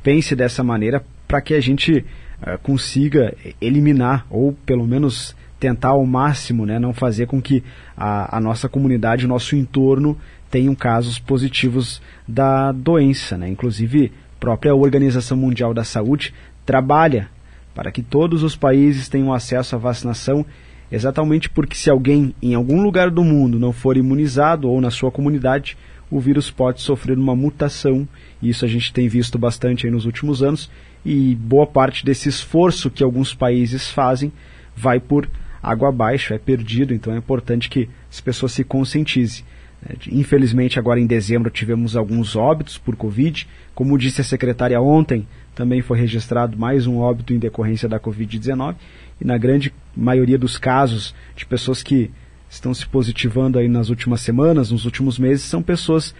pense 0.02 0.36
dessa 0.36 0.62
maneira 0.62 1.02
para 1.26 1.40
que 1.40 1.54
a 1.54 1.62
gente 1.62 2.04
uh, 2.42 2.58
consiga 2.62 3.34
eliminar, 3.58 4.26
ou 4.28 4.52
pelo 4.66 4.86
menos 4.86 5.34
tentar 5.62 5.90
ao 5.90 6.04
máximo, 6.04 6.66
né, 6.66 6.76
não 6.76 6.92
fazer 6.92 7.26
com 7.28 7.40
que 7.40 7.62
a, 7.96 8.36
a 8.36 8.40
nossa 8.40 8.68
comunidade, 8.68 9.24
o 9.24 9.28
nosso 9.28 9.54
entorno 9.54 10.18
tenham 10.52 10.74
casos 10.74 11.18
positivos 11.18 12.02
da 12.28 12.72
doença. 12.72 13.38
Né? 13.38 13.48
Inclusive, 13.48 14.12
a 14.36 14.38
própria 14.38 14.74
Organização 14.74 15.34
Mundial 15.34 15.72
da 15.72 15.82
Saúde 15.82 16.34
trabalha 16.66 17.30
para 17.74 17.90
que 17.90 18.02
todos 18.02 18.42
os 18.42 18.54
países 18.54 19.08
tenham 19.08 19.32
acesso 19.32 19.74
à 19.74 19.78
vacinação, 19.78 20.44
exatamente 20.90 21.48
porque 21.48 21.74
se 21.74 21.88
alguém 21.88 22.34
em 22.42 22.54
algum 22.54 22.82
lugar 22.82 23.10
do 23.10 23.24
mundo 23.24 23.58
não 23.58 23.72
for 23.72 23.96
imunizado 23.96 24.68
ou 24.68 24.78
na 24.78 24.90
sua 24.90 25.10
comunidade, 25.10 25.74
o 26.10 26.20
vírus 26.20 26.50
pode 26.50 26.82
sofrer 26.82 27.16
uma 27.16 27.34
mutação. 27.34 28.06
Isso 28.42 28.66
a 28.66 28.68
gente 28.68 28.92
tem 28.92 29.08
visto 29.08 29.38
bastante 29.38 29.88
nos 29.90 30.04
últimos 30.04 30.42
anos 30.42 30.70
e 31.02 31.34
boa 31.34 31.66
parte 31.66 32.04
desse 32.04 32.28
esforço 32.28 32.90
que 32.90 33.02
alguns 33.02 33.32
países 33.32 33.88
fazem 33.88 34.30
vai 34.76 35.00
por 35.00 35.26
água 35.62 35.88
abaixo, 35.88 36.34
é 36.34 36.38
perdido, 36.38 36.92
então 36.92 37.14
é 37.14 37.16
importante 37.16 37.70
que 37.70 37.88
as 38.10 38.20
pessoas 38.20 38.52
se 38.52 38.62
conscientizem. 38.62 39.44
É, 39.88 39.96
infelizmente, 40.10 40.78
agora 40.78 41.00
em 41.00 41.06
dezembro 41.06 41.50
tivemos 41.50 41.96
alguns 41.96 42.36
óbitos 42.36 42.78
por 42.78 42.94
Covid. 42.94 43.48
Como 43.74 43.98
disse 43.98 44.20
a 44.20 44.24
secretária 44.24 44.80
ontem, 44.80 45.26
também 45.54 45.82
foi 45.82 45.98
registrado 45.98 46.56
mais 46.56 46.86
um 46.86 46.98
óbito 46.98 47.32
em 47.32 47.38
decorrência 47.38 47.88
da 47.88 47.98
Covid-19. 47.98 48.76
E 49.20 49.24
na 49.24 49.36
grande 49.36 49.72
maioria 49.96 50.38
dos 50.38 50.56
casos 50.56 51.14
de 51.36 51.44
pessoas 51.44 51.82
que 51.82 52.10
estão 52.48 52.72
se 52.72 52.86
positivando 52.86 53.58
aí 53.58 53.68
nas 53.68 53.88
últimas 53.88 54.20
semanas, 54.20 54.70
nos 54.70 54.84
últimos 54.84 55.18
meses, 55.18 55.44
são 55.44 55.62
pessoas, 55.62 56.14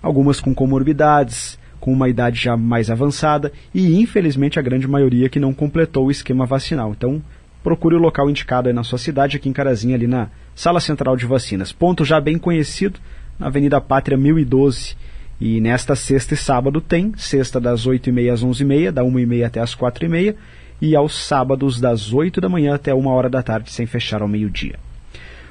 algumas 0.00 0.40
com 0.40 0.54
comorbidades, 0.54 1.58
com 1.80 1.92
uma 1.92 2.08
idade 2.08 2.40
já 2.40 2.56
mais 2.56 2.90
avançada 2.90 3.52
e, 3.74 4.00
infelizmente, 4.00 4.58
a 4.58 4.62
grande 4.62 4.88
maioria 4.88 5.28
que 5.28 5.40
não 5.40 5.52
completou 5.52 6.06
o 6.06 6.10
esquema 6.10 6.46
vacinal. 6.46 6.92
Então, 6.92 7.20
procure 7.62 7.94
o 7.94 7.98
local 7.98 8.30
indicado 8.30 8.68
aí 8.68 8.74
na 8.74 8.84
sua 8.84 8.98
cidade, 8.98 9.36
aqui 9.36 9.48
em 9.48 9.52
Carazinha, 9.52 9.94
ali 9.94 10.06
na 10.06 10.28
Sala 10.54 10.80
Central 10.80 11.16
de 11.16 11.26
Vacinas. 11.26 11.72
Ponto 11.72 12.04
já 12.04 12.20
bem 12.20 12.38
conhecido, 12.38 13.00
na 13.38 13.46
Avenida 13.46 13.80
Pátria 13.80 14.16
1012. 14.16 14.96
E 15.40 15.60
nesta 15.60 15.96
sexta 15.96 16.34
e 16.34 16.36
sábado 16.36 16.80
tem, 16.80 17.12
sexta 17.16 17.60
das 17.60 17.86
8h30 17.86 18.32
às 18.32 18.44
11h30, 18.44 18.90
da 18.92 19.02
1h30 19.02 19.44
até 19.44 19.60
as 19.60 19.74
4h30, 19.74 20.34
e 20.80 20.94
aos 20.94 21.26
sábados 21.26 21.80
das 21.80 22.12
8 22.12 22.40
da 22.40 22.48
manhã 22.48 22.74
até 22.74 22.94
1 22.94 23.06
hora 23.06 23.28
da 23.28 23.42
tarde, 23.42 23.72
sem 23.72 23.86
fechar 23.86 24.22
ao 24.22 24.28
meio-dia. 24.28 24.78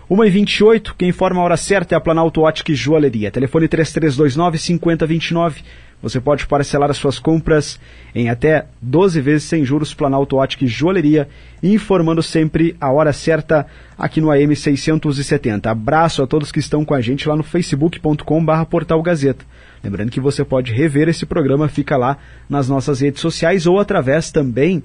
1h28, 0.10 0.93
quem 0.98 1.10
informa 1.10 1.41
a 1.41 1.43
hora 1.43 1.57
certa 1.57 1.95
é 1.95 1.98
a 1.98 2.01
Planalto 2.01 2.41
Ótica 2.41 2.72
e 2.72 2.75
Joalheria. 2.75 3.31
Telefone 3.31 3.67
3329 3.67 4.57
5029. 4.57 5.63
Você 6.03 6.19
pode 6.19 6.45
parcelar 6.45 6.89
as 6.91 6.98
suas 6.98 7.17
compras 7.17 7.79
em 8.13 8.29
até 8.29 8.65
12 8.81 9.22
vezes 9.22 9.45
sem 9.45 9.63
juros 9.63 9.93
Planalto 9.93 10.36
Ótica 10.36 10.65
e 10.65 10.67
Joalheria, 10.67 11.29
informando 11.63 12.22
sempre 12.22 12.75
a 12.79 12.91
hora 12.91 13.13
certa 13.13 13.65
aqui 13.98 14.19
no 14.19 14.29
AM 14.29 14.53
670. 14.53 15.72
Abraço 15.72 16.22
a 16.22 16.27
todos 16.27 16.51
que 16.51 16.60
estão 16.60 16.83
com 16.83 16.93
a 16.93 17.00
gente 17.00 17.29
lá 17.29 17.38
no 17.38 17.41
facebook.com/barra 17.43 18.65
Portal 18.65 19.01
Gazeta. 19.01 19.45
Lembrando 19.81 20.12
que 20.12 20.19
você 20.19 20.43
pode 20.43 20.74
rever 20.74 21.07
esse 21.07 21.25
programa, 21.25 21.69
fica 21.69 21.95
lá 21.95 22.17
nas 22.50 22.67
nossas 22.67 23.00
redes 23.00 23.22
sociais 23.22 23.65
ou 23.65 23.79
através 23.79 24.29
também 24.29 24.83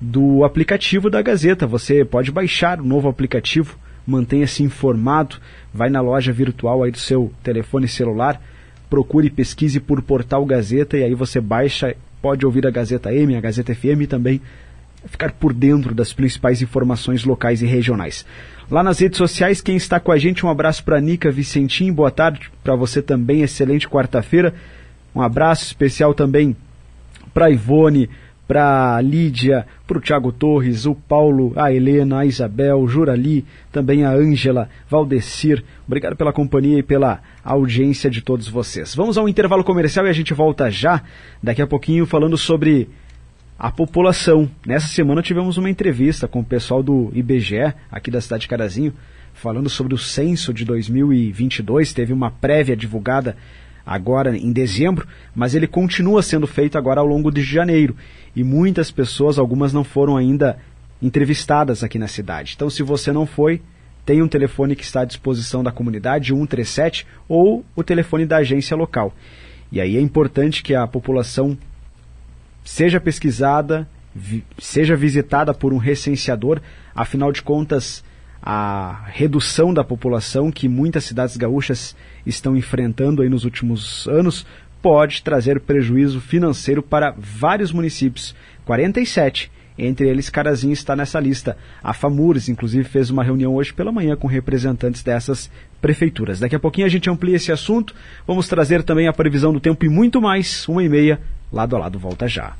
do 0.00 0.44
aplicativo 0.44 1.10
da 1.10 1.20
Gazeta. 1.20 1.66
Você 1.66 2.04
pode 2.04 2.30
baixar 2.30 2.80
o 2.80 2.84
novo 2.84 3.08
aplicativo, 3.08 3.76
mantenha-se 4.06 4.62
informado, 4.62 5.38
vai 5.74 5.90
na 5.90 6.00
loja 6.00 6.32
virtual 6.32 6.84
aí 6.84 6.92
do 6.92 6.98
seu 6.98 7.32
telefone 7.42 7.88
celular 7.88 8.40
procure 8.92 9.30
pesquise 9.30 9.80
por 9.80 10.02
Portal 10.02 10.44
Gazeta 10.44 10.98
e 10.98 11.02
aí 11.02 11.14
você 11.14 11.40
baixa, 11.40 11.96
pode 12.20 12.44
ouvir 12.44 12.66
a 12.66 12.70
Gazeta 12.70 13.10
M, 13.10 13.34
a 13.34 13.40
Gazeta 13.40 13.74
FM 13.74 14.02
e 14.02 14.06
também 14.06 14.38
ficar 15.06 15.32
por 15.32 15.54
dentro 15.54 15.94
das 15.94 16.12
principais 16.12 16.60
informações 16.60 17.24
locais 17.24 17.62
e 17.62 17.66
regionais. 17.66 18.26
Lá 18.70 18.82
nas 18.82 18.98
redes 18.98 19.16
sociais, 19.16 19.62
quem 19.62 19.76
está 19.76 19.98
com 19.98 20.12
a 20.12 20.18
gente, 20.18 20.44
um 20.44 20.50
abraço 20.50 20.84
para 20.84 21.00
Nica 21.00 21.30
Vicentim, 21.30 21.90
boa 21.90 22.10
tarde 22.10 22.50
para 22.62 22.76
você 22.76 23.00
também, 23.00 23.40
excelente 23.40 23.88
quarta-feira. 23.88 24.52
Um 25.14 25.22
abraço 25.22 25.64
especial 25.64 26.12
também 26.12 26.54
para 27.32 27.48
Ivone, 27.48 28.10
para 28.52 29.00
Lídia, 29.00 29.66
para 29.86 29.96
o 29.96 30.00
Tiago 30.00 30.30
Torres, 30.30 30.84
o 30.84 30.94
Paulo, 30.94 31.54
a 31.56 31.72
Helena, 31.72 32.18
a 32.18 32.26
Isabel, 32.26 32.86
Jurali, 32.86 33.46
também 33.72 34.04
a 34.04 34.10
Ângela, 34.10 34.68
Valdecir. 34.90 35.64
Obrigado 35.86 36.16
pela 36.16 36.34
companhia 36.34 36.80
e 36.80 36.82
pela 36.82 37.22
audiência 37.42 38.10
de 38.10 38.20
todos 38.20 38.46
vocês. 38.46 38.94
Vamos 38.94 39.16
ao 39.16 39.26
intervalo 39.26 39.64
comercial 39.64 40.06
e 40.06 40.10
a 40.10 40.12
gente 40.12 40.34
volta 40.34 40.70
já, 40.70 41.02
daqui 41.42 41.62
a 41.62 41.66
pouquinho, 41.66 42.04
falando 42.04 42.36
sobre 42.36 42.90
a 43.58 43.70
população. 43.70 44.46
Nessa 44.66 44.88
semana 44.88 45.22
tivemos 45.22 45.56
uma 45.56 45.70
entrevista 45.70 46.28
com 46.28 46.40
o 46.40 46.44
pessoal 46.44 46.82
do 46.82 47.10
IBGE, 47.14 47.72
aqui 47.90 48.10
da 48.10 48.20
cidade 48.20 48.42
de 48.42 48.48
Carazinho, 48.48 48.92
falando 49.32 49.70
sobre 49.70 49.94
o 49.94 49.98
censo 49.98 50.52
de 50.52 50.66
2022. 50.66 51.94
Teve 51.94 52.12
uma 52.12 52.30
prévia 52.30 52.76
divulgada 52.76 53.34
agora 53.84 54.36
em 54.36 54.52
dezembro, 54.52 55.06
mas 55.34 55.54
ele 55.54 55.66
continua 55.66 56.22
sendo 56.22 56.46
feito 56.46 56.78
agora 56.78 57.00
ao 57.00 57.06
longo 57.06 57.30
de 57.30 57.42
janeiro. 57.42 57.96
E 58.34 58.42
muitas 58.42 58.90
pessoas, 58.90 59.38
algumas 59.38 59.72
não 59.72 59.84
foram 59.84 60.16
ainda 60.16 60.58
entrevistadas 61.00 61.82
aqui 61.82 61.98
na 61.98 62.08
cidade. 62.08 62.52
Então, 62.54 62.70
se 62.70 62.82
você 62.82 63.12
não 63.12 63.26
foi, 63.26 63.60
tem 64.04 64.22
um 64.22 64.28
telefone 64.28 64.76
que 64.76 64.84
está 64.84 65.02
à 65.02 65.04
disposição 65.04 65.62
da 65.62 65.72
comunidade, 65.72 66.32
137, 66.32 67.06
ou 67.28 67.64
o 67.74 67.82
telefone 67.82 68.24
da 68.24 68.38
agência 68.38 68.76
local. 68.76 69.12
E 69.70 69.80
aí 69.80 69.96
é 69.96 70.00
importante 70.00 70.62
que 70.62 70.74
a 70.74 70.86
população 70.86 71.56
seja 72.64 73.00
pesquisada, 73.00 73.88
vi, 74.14 74.44
seja 74.58 74.94
visitada 74.94 75.52
por 75.54 75.72
um 75.72 75.78
recenseador, 75.78 76.60
afinal 76.94 77.32
de 77.32 77.42
contas, 77.42 78.04
a 78.42 79.04
redução 79.06 79.72
da 79.72 79.84
população 79.84 80.50
que 80.50 80.68
muitas 80.68 81.04
cidades 81.04 81.36
gaúchas 81.36 81.94
estão 82.26 82.56
enfrentando 82.56 83.22
aí 83.22 83.28
nos 83.28 83.44
últimos 83.44 84.08
anos 84.08 84.44
pode 84.82 85.22
trazer 85.22 85.60
prejuízo 85.60 86.20
financeiro 86.20 86.82
para 86.82 87.14
vários 87.16 87.70
municípios. 87.70 88.34
47, 88.64 89.50
entre 89.78 90.08
eles 90.08 90.28
Carazinho 90.28 90.72
está 90.72 90.96
nessa 90.96 91.20
lista. 91.20 91.56
A 91.82 91.94
FAMURS, 91.94 92.48
inclusive, 92.48 92.82
fez 92.84 93.08
uma 93.08 93.22
reunião 93.22 93.54
hoje 93.54 93.72
pela 93.72 93.92
manhã 93.92 94.16
com 94.16 94.26
representantes 94.26 95.04
dessas 95.04 95.48
prefeituras. 95.80 96.40
Daqui 96.40 96.56
a 96.56 96.60
pouquinho 96.60 96.86
a 96.86 96.90
gente 96.90 97.08
amplia 97.08 97.36
esse 97.36 97.52
assunto. 97.52 97.94
Vamos 98.26 98.48
trazer 98.48 98.82
também 98.82 99.06
a 99.06 99.12
previsão 99.12 99.52
do 99.52 99.60
tempo 99.60 99.84
e 99.84 99.88
muito 99.88 100.20
mais. 100.20 100.66
Uma 100.66 100.82
e 100.82 100.88
meia, 100.88 101.20
lado 101.52 101.76
a 101.76 101.78
lado, 101.78 101.98
volta 101.98 102.26
já. 102.26 102.54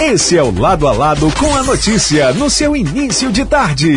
Esse 0.00 0.36
é 0.36 0.42
o 0.42 0.50
Lado 0.58 0.88
a 0.88 0.92
Lado 0.92 1.30
com 1.38 1.54
a 1.54 1.62
notícia 1.62 2.32
no 2.32 2.48
seu 2.48 2.74
início 2.74 3.30
de 3.30 3.44
tarde. 3.44 3.94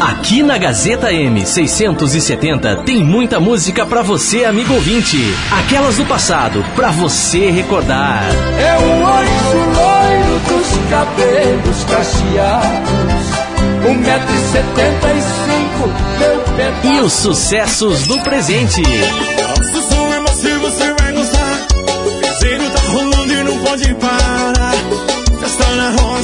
Aqui 0.00 0.42
na 0.42 0.58
Gazeta 0.58 1.10
M670 1.12 2.84
tem 2.84 3.04
muita 3.04 3.38
música 3.38 3.86
para 3.86 4.02
você, 4.02 4.44
amigo 4.44 4.74
ouvinte. 4.74 5.16
Aquelas 5.60 5.96
do 5.96 6.04
passado, 6.04 6.64
para 6.74 6.90
você 6.90 7.50
recordar. 7.50 8.24
É 8.58 8.76
o 8.78 9.06
anjo 9.06 9.58
loiro 9.76 10.38
dos 10.48 10.90
cabelos 10.90 11.84
cacheados. 11.84 13.28
Um 13.88 13.94
metro 13.94 14.34
e 14.34 14.38
setenta 14.50 15.12
e 15.12 15.22
cinco, 15.22 15.88
meu 16.18 16.40
pedaço. 16.56 16.86
E 16.94 17.00
os 17.00 17.12
sucessos 17.12 18.06
do 18.08 18.20
presente. 18.22 18.82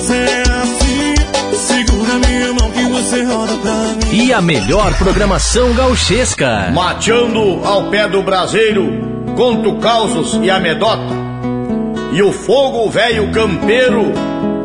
Roça 0.04 0.14
é 0.14 0.42
assim. 0.42 1.14
Segura 1.56 2.14
minha 2.26 2.52
mão 2.52 2.70
que 2.70 2.82
você 2.84 3.24
roda 3.24 3.54
pra 3.56 3.72
mim. 3.72 4.24
E 4.24 4.32
a 4.32 4.40
melhor 4.40 4.92
programação 4.98 5.72
gauchesca. 5.72 6.70
Mateando 6.72 7.60
ao 7.64 7.90
pé 7.90 8.08
do 8.08 8.22
braseiro, 8.22 8.86
conto 9.36 9.76
causos 9.78 10.38
e 10.42 10.50
amedota. 10.50 11.24
E 12.12 12.22
o 12.22 12.32
fogo 12.32 12.88
velho 12.90 13.30
campeiro 13.32 14.12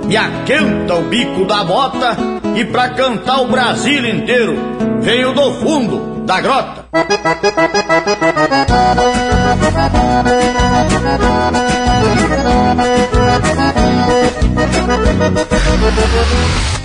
me 0.05 0.17
aquenta 0.17 0.95
o 0.95 1.03
bico 1.03 1.45
da 1.45 1.63
bota. 1.63 2.17
E 2.55 2.65
pra 2.65 2.89
cantar 2.89 3.41
o 3.41 3.47
Brasil 3.47 4.05
inteiro, 4.05 4.57
venho 4.99 5.33
do 5.33 5.53
fundo 5.53 6.23
da 6.25 6.41
grota. 6.41 6.85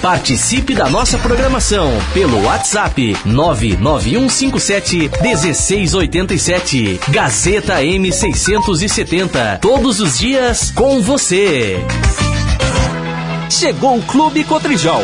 Participe 0.00 0.74
da 0.74 0.88
nossa 0.90 1.16
programação 1.18 1.90
pelo 2.12 2.44
WhatsApp 2.44 3.16
99157 3.24 5.10
1687. 5.22 7.00
Gazeta 7.08 7.80
M670. 7.80 9.60
Todos 9.60 10.00
os 10.00 10.18
dias 10.18 10.70
com 10.70 11.00
você. 11.00 11.82
Chegou 13.48 13.98
o 13.98 14.02
Clube 14.02 14.44
Cotrijal. 14.44 15.02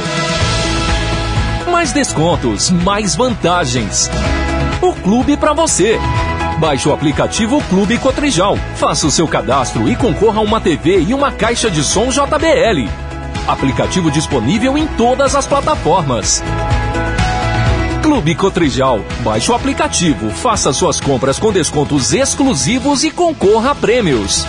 Mais 1.70 1.92
descontos, 1.92 2.70
mais 2.70 3.14
vantagens. 3.14 4.10
O 4.82 4.92
clube 4.92 5.36
para 5.36 5.54
você. 5.54 5.98
Baixe 6.60 6.86
o 6.90 6.92
aplicativo 6.92 7.58
Clube 7.70 7.96
Cotrijal. 7.96 8.54
Faça 8.76 9.06
o 9.06 9.10
seu 9.10 9.26
cadastro 9.26 9.88
e 9.88 9.96
concorra 9.96 10.40
a 10.40 10.42
uma 10.42 10.60
TV 10.60 11.00
e 11.00 11.14
uma 11.14 11.32
caixa 11.32 11.70
de 11.70 11.82
som 11.82 12.10
JBL. 12.10 12.86
Aplicativo 13.48 14.10
disponível 14.10 14.76
em 14.76 14.86
todas 14.86 15.34
as 15.34 15.46
plataformas. 15.46 16.42
Clube 18.02 18.34
Cotrijal. 18.34 19.00
Baixe 19.20 19.50
o 19.50 19.54
aplicativo, 19.54 20.28
faça 20.28 20.70
suas 20.70 21.00
compras 21.00 21.38
com 21.38 21.50
descontos 21.50 22.12
exclusivos 22.12 23.04
e 23.04 23.10
concorra 23.10 23.70
a 23.70 23.74
prêmios. 23.74 24.44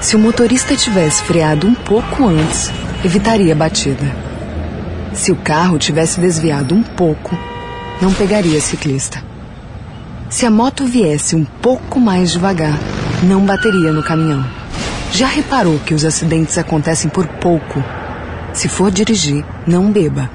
Se 0.00 0.16
o 0.16 0.18
motorista 0.18 0.76
tivesse 0.76 1.22
freado 1.22 1.68
um 1.68 1.76
pouco 1.76 2.24
antes, 2.24 2.72
evitaria 3.04 3.52
a 3.52 3.56
batida. 3.56 4.16
Se 5.12 5.30
o 5.30 5.36
carro 5.36 5.78
tivesse 5.78 6.18
desviado 6.18 6.74
um 6.74 6.82
pouco, 6.82 7.38
não 8.04 8.12
pegaria 8.12 8.60
ciclista. 8.60 9.24
Se 10.28 10.44
a 10.44 10.50
moto 10.50 10.84
viesse 10.84 11.34
um 11.34 11.42
pouco 11.42 11.98
mais 11.98 12.32
devagar, 12.32 12.78
não 13.22 13.46
bateria 13.46 13.94
no 13.94 14.02
caminhão. 14.02 14.44
Já 15.10 15.26
reparou 15.26 15.78
que 15.78 15.94
os 15.94 16.04
acidentes 16.04 16.58
acontecem 16.58 17.10
por 17.10 17.26
pouco? 17.26 17.82
Se 18.52 18.68
for 18.68 18.90
dirigir, 18.90 19.42
não 19.66 19.90
beba. 19.90 20.30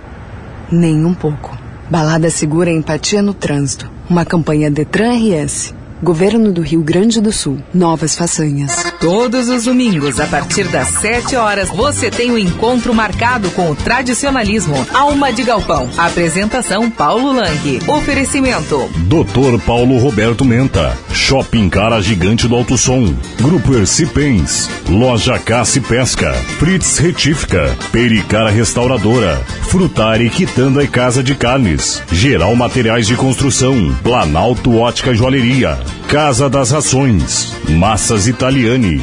Nem 0.71 1.05
um 1.05 1.13
pouco. 1.13 1.55
Balada 1.91 2.31
Segura 2.31 2.71
Empatia 2.71 3.21
no 3.21 3.35
Trânsito. 3.35 3.87
Uma 4.09 4.25
campanha 4.25 4.71
Detran 4.71 5.13
RS. 5.13 5.75
Governo 6.01 6.51
do 6.51 6.61
Rio 6.61 6.81
Grande 6.81 7.19
do 7.19 7.31
Sul. 7.31 7.59
Novas 7.73 8.15
façanhas. 8.15 8.71
Todos 9.01 9.49
os 9.49 9.65
domingos, 9.65 10.19
a 10.19 10.27
partir 10.27 10.63
das 10.69 10.87
7 10.87 11.35
horas, 11.35 11.69
você 11.69 12.09
tem 12.09 12.31
um 12.31 12.37
encontro 12.37 12.93
marcado 12.93 13.49
com 13.51 13.69
o 13.69 13.75
tradicionalismo. 13.75 14.75
Alma 14.93 15.33
de 15.33 15.43
Galpão. 15.43 15.89
Apresentação 15.97 16.89
Paulo 16.89 17.33
Lang. 17.33 17.79
Oferecimento. 17.87 18.89
Doutor 19.07 19.59
Paulo 19.61 19.97
Roberto 19.97 20.45
Menta. 20.45 20.97
Shopping 21.11 21.69
Cara 21.69 22.01
Gigante 22.01 22.47
do 22.47 22.55
Alto 22.55 22.77
Som. 22.77 23.13
Grupo 23.41 23.75
Erci 23.75 24.05
Pens. 24.05 24.69
Loja 24.87 25.35
e 25.75 25.79
Pesca. 25.81 26.31
Fritz 26.57 26.97
Retífica. 26.97 27.75
Pericara 27.91 28.49
Restauradora. 28.49 29.41
Frutari 29.69 30.31
Quitanda 30.31 30.83
e 30.83 30.87
Casa 30.87 31.21
de 31.21 31.35
Carnes. 31.35 32.01
Geral 32.11 32.55
Materiais 32.55 33.05
de 33.05 33.15
Construção. 33.15 33.95
Planalto 34.01 34.75
Ótica 34.75 35.13
Joalheria. 35.13 35.77
Casa 36.07 36.49
das 36.49 36.71
Rações. 36.71 37.53
Massas 37.69 38.27
Italiane. 38.27 38.99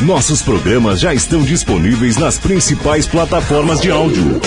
Nossos 0.00 0.40
programas 0.40 0.98
já 0.98 1.12
estão 1.12 1.42
disponíveis 1.42 2.16
nas 2.16 2.38
principais 2.38 3.06
plataformas 3.06 3.82
de 3.82 3.90
áudio. 3.90 4.40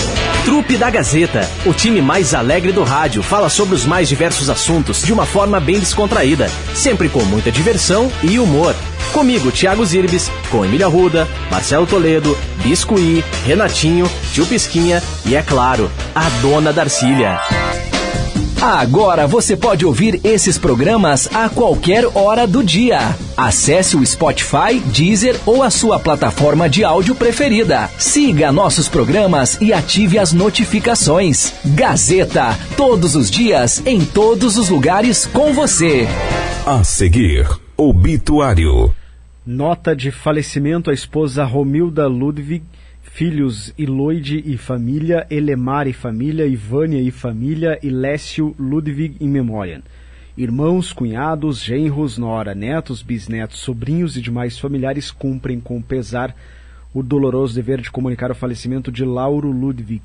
Trupe 0.44 0.76
da 0.76 0.90
Gazeta, 0.90 1.48
o 1.64 1.72
time 1.72 2.02
mais 2.02 2.34
alegre 2.34 2.72
do 2.72 2.82
rádio, 2.82 3.22
fala 3.22 3.48
sobre 3.48 3.76
os 3.76 3.86
mais 3.86 4.08
diversos 4.08 4.50
assuntos 4.50 5.00
de 5.00 5.12
uma 5.12 5.24
forma 5.24 5.60
bem 5.60 5.78
descontraída, 5.78 6.50
sempre 6.74 7.08
com 7.08 7.22
muita 7.22 7.52
diversão 7.52 8.10
e 8.24 8.36
humor. 8.40 8.74
Comigo, 9.12 9.52
Thiago 9.52 9.84
Zirbis, 9.84 10.30
com 10.50 10.64
Emília 10.64 10.88
Ruda, 10.88 11.28
Marcelo 11.50 11.86
Toledo, 11.86 12.36
Biscuí, 12.62 13.24
Renatinho, 13.46 14.10
Tio 14.32 14.46
Pisquinha 14.46 15.02
e, 15.24 15.34
é 15.34 15.42
claro, 15.42 15.90
a 16.14 16.28
dona 16.40 16.72
Darcília. 16.72 17.40
Agora 18.66 19.26
você 19.26 19.54
pode 19.54 19.84
ouvir 19.84 20.18
esses 20.24 20.56
programas 20.56 21.28
a 21.34 21.50
qualquer 21.50 22.06
hora 22.14 22.46
do 22.46 22.64
dia. 22.64 23.14
Acesse 23.36 23.94
o 23.94 24.06
Spotify, 24.06 24.80
Deezer 24.86 25.38
ou 25.44 25.62
a 25.62 25.68
sua 25.68 25.98
plataforma 25.98 26.66
de 26.66 26.82
áudio 26.82 27.14
preferida. 27.14 27.90
Siga 27.98 28.50
nossos 28.50 28.88
programas 28.88 29.58
e 29.60 29.70
ative 29.70 30.18
as 30.18 30.32
notificações. 30.32 31.52
Gazeta, 31.62 32.58
todos 32.74 33.14
os 33.14 33.30
dias, 33.30 33.82
em 33.84 34.02
todos 34.02 34.56
os 34.56 34.70
lugares 34.70 35.26
com 35.26 35.52
você. 35.52 36.08
A 36.64 36.82
seguir, 36.82 37.46
obituário. 37.76 38.94
Nota 39.44 39.94
de 39.94 40.10
falecimento 40.10 40.90
à 40.90 40.94
esposa 40.94 41.44
Romilda 41.44 42.06
Ludwig 42.06 42.64
filhos 43.02 43.72
Iloide 43.78 44.42
e 44.44 44.56
família, 44.56 45.24
Elemar 45.30 45.86
e 45.86 45.92
família, 45.92 46.46
Ivânia 46.46 47.00
e 47.00 47.12
família 47.12 47.78
e 47.80 47.88
Lécio 47.88 48.54
Ludwig 48.58 49.16
in 49.20 49.28
memoriam. 49.28 49.82
Irmãos, 50.36 50.92
cunhados, 50.92 51.62
genros, 51.62 52.18
nora, 52.18 52.56
netos, 52.56 53.02
bisnetos, 53.02 53.60
sobrinhos 53.60 54.16
e 54.16 54.20
demais 54.20 54.58
familiares 54.58 55.12
cumprem 55.12 55.60
com 55.60 55.80
pesar 55.80 56.34
o 56.92 57.04
doloroso 57.04 57.54
dever 57.54 57.80
de 57.80 57.90
comunicar 57.90 58.32
o 58.32 58.34
falecimento 58.34 58.90
de 58.90 59.04
Lauro 59.04 59.52
Ludwig, 59.52 60.02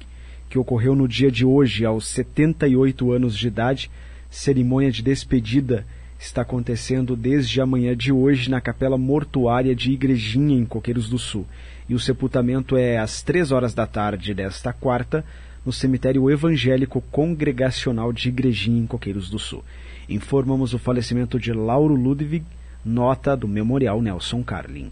que 0.48 0.60
ocorreu 0.60 0.96
no 0.96 1.08
dia 1.08 1.32
de 1.32 1.44
hoje, 1.44 1.86
aos 1.86 2.08
78 2.10 3.12
anos 3.12 3.36
de 3.36 3.48
idade. 3.48 3.90
Cerimônia 4.30 4.92
de 4.92 5.02
despedida 5.02 5.84
está 6.20 6.42
acontecendo 6.42 7.16
desde 7.16 7.62
a 7.62 7.66
manhã 7.66 7.96
de 7.96 8.12
hoje 8.12 8.50
na 8.50 8.60
capela 8.60 8.98
mortuária 8.98 9.76
de 9.76 9.92
Igrejinha, 9.92 10.58
em 10.58 10.66
Coqueiros 10.66 11.10
do 11.10 11.18
Sul 11.18 11.46
e 11.90 11.96
o 11.96 12.00
sepultamento 12.00 12.78
é 12.78 13.00
às 13.00 13.24
três 13.24 13.52
horas 13.52 13.74
da 13.74 13.88
tarde 13.88 14.34
desta 14.34 14.72
quarta, 14.72 15.26
no 15.66 15.74
cemitério 15.74 16.30
evangélico 16.30 17.02
congregacional 17.12 18.14
de 18.14 18.30
Igrejinha, 18.30 18.80
em 18.80 18.86
Coqueiros 18.86 19.30
do 19.30 19.40
Sul. 19.40 19.64
Informamos 20.08 20.74
o 20.74 20.80
falecimento 20.80 21.40
de 21.40 21.52
Lauro 21.52 21.96
Ludwig, 21.96 22.46
nota 22.86 23.36
do 23.36 23.48
Memorial 23.48 24.02
Nelson 24.02 24.44
Carlin. 24.44 24.92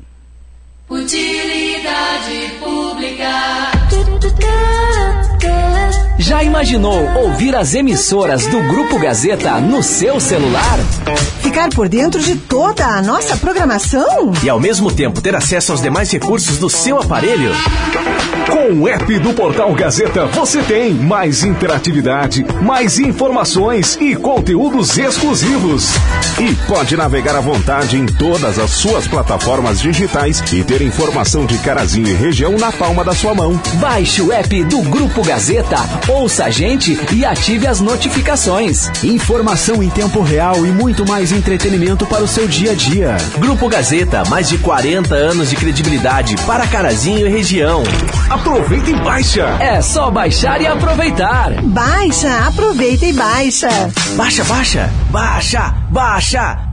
Utilidade 0.90 2.52
pública. 2.60 3.28
Já 6.19 6.43
imaginou 6.43 7.07
ouvir 7.15 7.55
as 7.55 7.73
emissoras 7.73 8.45
do 8.47 8.62
Grupo 8.63 8.99
Gazeta 8.99 9.60
no 9.60 9.81
seu 9.81 10.19
celular? 10.19 10.77
Ficar 11.58 11.70
por 11.70 11.89
dentro 11.89 12.22
de 12.22 12.36
toda 12.36 12.86
a 12.86 13.02
nossa 13.02 13.36
programação? 13.36 14.32
E 14.43 14.48
ao 14.48 14.60
mesmo 14.60 14.91
tempo 14.91 15.22
ter 15.22 15.36
acesso 15.36 15.72
aos 15.72 15.82
demais 15.82 16.12
recursos 16.12 16.60
do 16.60 16.70
seu 16.70 17.00
aparelho? 17.00 17.50
Com 18.48 18.82
o 18.82 18.88
app 18.88 19.20
do 19.20 19.34
Portal 19.34 19.74
Gazeta 19.74 20.28
você 20.28 20.62
tem 20.62 20.93
mais 20.93 21.43
interatividade, 21.43 22.46
mais 22.62 23.00
informações 23.00 23.98
e 24.00 24.15
conteúdos 24.15 24.98
exclusivos. 25.00 25.89
E 26.39 26.54
pode 26.67 26.96
navegar 26.96 27.36
à 27.36 27.41
vontade 27.41 27.98
em 27.98 28.06
todas 28.06 28.60
as 28.60 28.70
suas 28.72 29.08
plataformas 29.08 29.82
digitais 29.82 30.43
e 30.54 30.63
ter 30.63 30.82
informação 30.84 31.46
de 31.46 31.58
Carazinho 31.58 32.08
e 32.08 32.13
região 32.13 32.52
na 32.54 32.72
palma 32.72 33.04
da 33.04 33.15
sua 33.15 33.34
mão. 33.34 33.60
Baixe 33.80 34.22
o 34.22 34.32
app 34.32 34.63
do 34.65 34.82
Grupo 34.84 35.24
Gazeta, 35.24 35.78
ouça 36.08 36.46
a 36.46 36.50
gente 36.52 36.98
e 37.12 37.26
ative 37.26 37.65
as 37.65 37.82
notificações. 37.82 38.89
Informação 39.04 39.82
em 39.82 39.89
tempo 39.89 40.22
real 40.22 40.65
e 40.65 40.70
muito 40.70 41.06
mais 41.08 41.32
entretenimento 41.47 42.05
para 42.05 42.23
o 42.23 42.27
seu 42.27 42.45
dia 42.45 42.71
a 42.71 42.75
dia. 42.75 43.15
Grupo 43.38 43.69
Gazeta, 43.69 44.25
mais 44.25 44.49
de 44.49 44.57
40 44.57 45.15
anos 45.15 45.49
de 45.49 45.55
credibilidade 45.55 46.36
para 46.45 46.67
Carazinho 46.67 47.25
e 47.25 47.29
região. 47.29 47.83
Aproveita 48.29 48.89
e 48.89 48.95
baixa! 48.95 49.45
É 49.62 49.81
só 49.81 50.12
baixar 50.12 50.62
e 50.62 50.67
aproveitar. 50.67 51.53
Baixa, 51.63 52.47
aproveita 52.47 53.05
e 53.05 53.13
baixa. 53.13 53.69
Baixa, 54.17 54.43
baixa, 54.43 54.89
baixa, 55.10 55.73
baixa. 55.89 56.66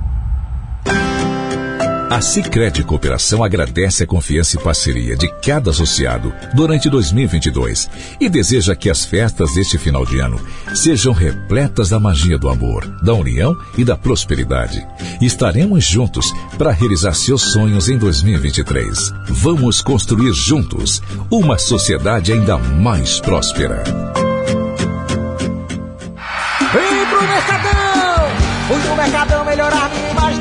A 2.15 2.21
Sicredi 2.21 2.85
Cooperação 2.85 3.43
agradece 3.43 4.05
a 4.05 4.07
confiança 4.07 4.55
e 4.55 4.63
parceria 4.63 5.17
de 5.17 5.29
cada 5.41 5.71
associado 5.71 6.33
durante 6.55 6.89
2022 6.89 7.91
e 8.21 8.29
deseja 8.29 8.77
que 8.77 8.89
as 8.89 9.05
festas 9.05 9.53
deste 9.53 9.79
final 9.79 10.07
de 10.07 10.21
ano 10.21 10.41
sejam 10.77 11.13
repletas 11.13 11.89
da 11.89 11.99
magia 11.99 12.39
do 12.39 12.49
amor, 12.49 12.87
da 13.03 13.13
união 13.13 13.59
e 13.77 13.85
da 13.85 13.97
prosperidade. 13.97 14.87
Estaremos 15.21 15.83
juntos 15.83 16.33
para 16.57 16.71
realizar 16.71 17.15
seus 17.15 17.43
sonhos 17.43 17.89
em 17.89 17.99
2023. 17.99 19.13
Vamos 19.31 19.83
construir 19.83 20.33
juntos 20.33 21.03
uma 21.29 21.59
sociedade 21.59 22.33
ainda 22.33 22.57
mais 22.57 23.19
próspera. 23.19 23.83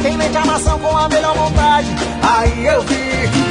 Imagem, 0.04 0.10
tem 0.10 0.18
mente 0.18 0.38
armação 0.38 0.80
com 0.80 0.98
a 0.98 1.08
melhor 1.08 1.36
montagem. 1.36 1.96
Aí 2.22 2.66
eu 2.66 2.82
vi, 2.82 3.43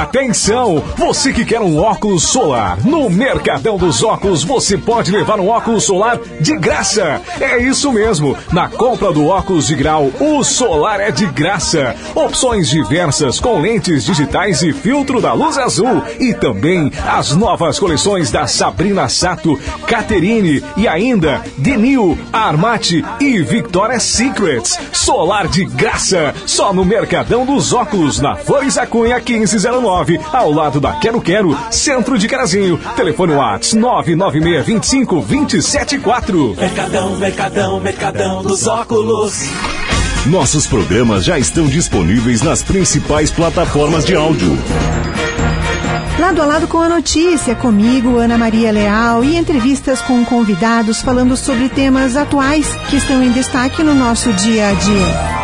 Atenção! 0.00 0.82
Você 0.96 1.32
que 1.32 1.44
quer 1.44 1.60
um 1.60 1.78
óculos 1.78 2.24
solar, 2.24 2.76
no 2.84 3.08
Mercadão 3.08 3.76
dos 3.76 4.02
Óculos 4.02 4.42
você 4.42 4.76
pode 4.76 5.12
levar 5.12 5.38
um 5.38 5.48
óculos 5.48 5.84
solar 5.84 6.18
de 6.40 6.56
graça. 6.56 7.22
É 7.40 7.56
isso 7.58 7.92
mesmo, 7.92 8.36
na 8.52 8.68
compra 8.68 9.12
do 9.12 9.28
óculos 9.28 9.68
de 9.68 9.76
grau, 9.76 10.10
o 10.18 10.42
solar 10.42 10.98
é 10.98 11.12
de 11.12 11.24
graça. 11.26 11.94
Opções 12.16 12.68
diversas 12.68 13.38
com 13.38 13.60
lentes 13.60 14.04
digitais 14.04 14.60
e 14.62 14.72
filtro 14.72 15.20
da 15.20 15.32
luz 15.32 15.56
azul. 15.56 16.02
E 16.18 16.34
também 16.34 16.90
as 17.06 17.36
novas 17.36 17.78
coleções 17.78 18.28
da 18.28 18.48
Sabrina 18.48 19.08
Sato, 19.08 19.56
Caterine 19.86 20.64
e 20.76 20.88
ainda 20.88 21.42
Denil, 21.58 22.18
Armate 22.32 23.04
e 23.20 23.40
Victoria's 23.40 24.02
Secrets. 24.02 24.80
Solar 24.92 25.46
de 25.46 25.64
graça, 25.64 26.34
só 26.44 26.72
no 26.72 26.84
Mercadão 26.84 27.46
dos 27.46 27.72
Óculos, 27.72 27.83
na 28.20 28.34
Flores 28.34 28.76
da 28.76 28.86
Cunha 28.86 29.16
1509, 29.16 30.18
ao 30.32 30.50
lado 30.50 30.80
da 30.80 30.92
Quero 30.94 31.20
Quero, 31.20 31.56
centro 31.70 32.18
de 32.18 32.26
Carazinho. 32.26 32.78
Telefone 32.96 33.34
Whats 33.34 33.74
99625 33.74 35.20
274. 35.20 36.56
Mercadão, 36.58 37.16
Mercadão, 37.16 37.80
Mercadão 37.80 38.42
dos 38.42 38.66
Óculos. 38.66 39.44
Nossos 40.26 40.66
programas 40.66 41.24
já 41.24 41.38
estão 41.38 41.66
disponíveis 41.66 42.40
nas 42.40 42.62
principais 42.62 43.30
plataformas 43.30 44.04
de 44.04 44.14
áudio. 44.14 44.56
Lado 46.18 46.40
a 46.40 46.46
lado 46.46 46.66
com 46.66 46.78
a 46.78 46.88
notícia, 46.88 47.54
comigo, 47.54 48.16
Ana 48.16 48.38
Maria 48.38 48.72
Leal, 48.72 49.22
e 49.22 49.36
entrevistas 49.36 50.00
com 50.00 50.24
convidados 50.24 51.02
falando 51.02 51.36
sobre 51.36 51.68
temas 51.68 52.16
atuais 52.16 52.66
que 52.88 52.96
estão 52.96 53.22
em 53.22 53.30
destaque 53.30 53.82
no 53.82 53.94
nosso 53.94 54.32
dia 54.32 54.68
a 54.68 54.72
dia. 54.72 55.43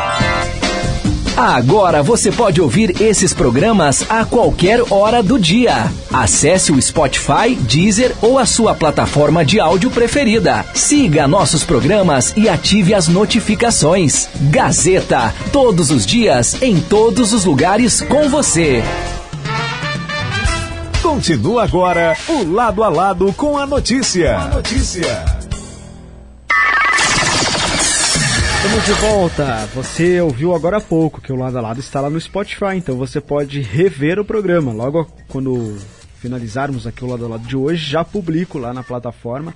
Agora 1.40 2.03
você 2.03 2.31
pode 2.31 2.61
ouvir 2.61 3.00
esses 3.00 3.33
programas 3.33 4.05
a 4.11 4.26
qualquer 4.26 4.79
hora 4.92 5.22
do 5.22 5.38
dia. 5.38 5.90
Acesse 6.12 6.70
o 6.70 6.83
Spotify, 6.83 7.55
Deezer 7.59 8.14
ou 8.20 8.38
a 8.38 8.44
sua 8.44 8.74
plataforma 8.74 9.42
de 9.42 9.59
áudio 9.59 9.90
preferida. 9.90 10.66
Siga 10.74 11.26
nossos 11.26 11.64
programas 11.64 12.35
e 12.37 12.46
ative 12.46 12.92
as 12.92 13.09
notificações. 13.09 14.29
Gazeta, 14.50 15.35
todos 15.50 15.90
os 15.90 16.05
dias, 16.05 16.61
em 16.61 16.79
todos 16.79 17.33
os 17.33 17.46
lugares 17.46 18.03
com 18.03 18.29
você. 18.29 18.85
Continua 21.00 21.64
agora 21.64 22.18
o 22.29 22.53
lado 22.53 22.85
a 22.85 22.90
lado 22.90 23.33
com 23.33 23.57
a 23.57 23.66
notícia. 23.66 24.37
A 24.37 24.48
notícia. 24.48 25.39
Estamos 28.80 28.86
de 28.86 29.06
volta. 29.06 29.66
Você 29.74 30.20
ouviu 30.22 30.54
agora 30.54 30.78
há 30.78 30.80
pouco 30.80 31.20
que 31.20 31.30
o 31.30 31.36
lado 31.36 31.58
a 31.58 31.60
lado 31.60 31.80
está 31.80 32.00
lá 32.00 32.08
no 32.08 32.18
Spotify, 32.18 32.76
então 32.76 32.96
você 32.96 33.20
pode 33.20 33.60
rever 33.60 34.18
o 34.18 34.24
programa. 34.24 34.72
Logo 34.72 35.06
quando 35.28 35.76
finalizarmos 36.16 36.86
aqui 36.86 37.04
o 37.04 37.08
lado 37.08 37.26
a 37.26 37.28
lado 37.28 37.46
de 37.46 37.56
hoje, 37.56 37.90
já 37.90 38.02
publico 38.04 38.58
lá 38.58 38.72
na 38.72 38.82
plataforma. 38.82 39.54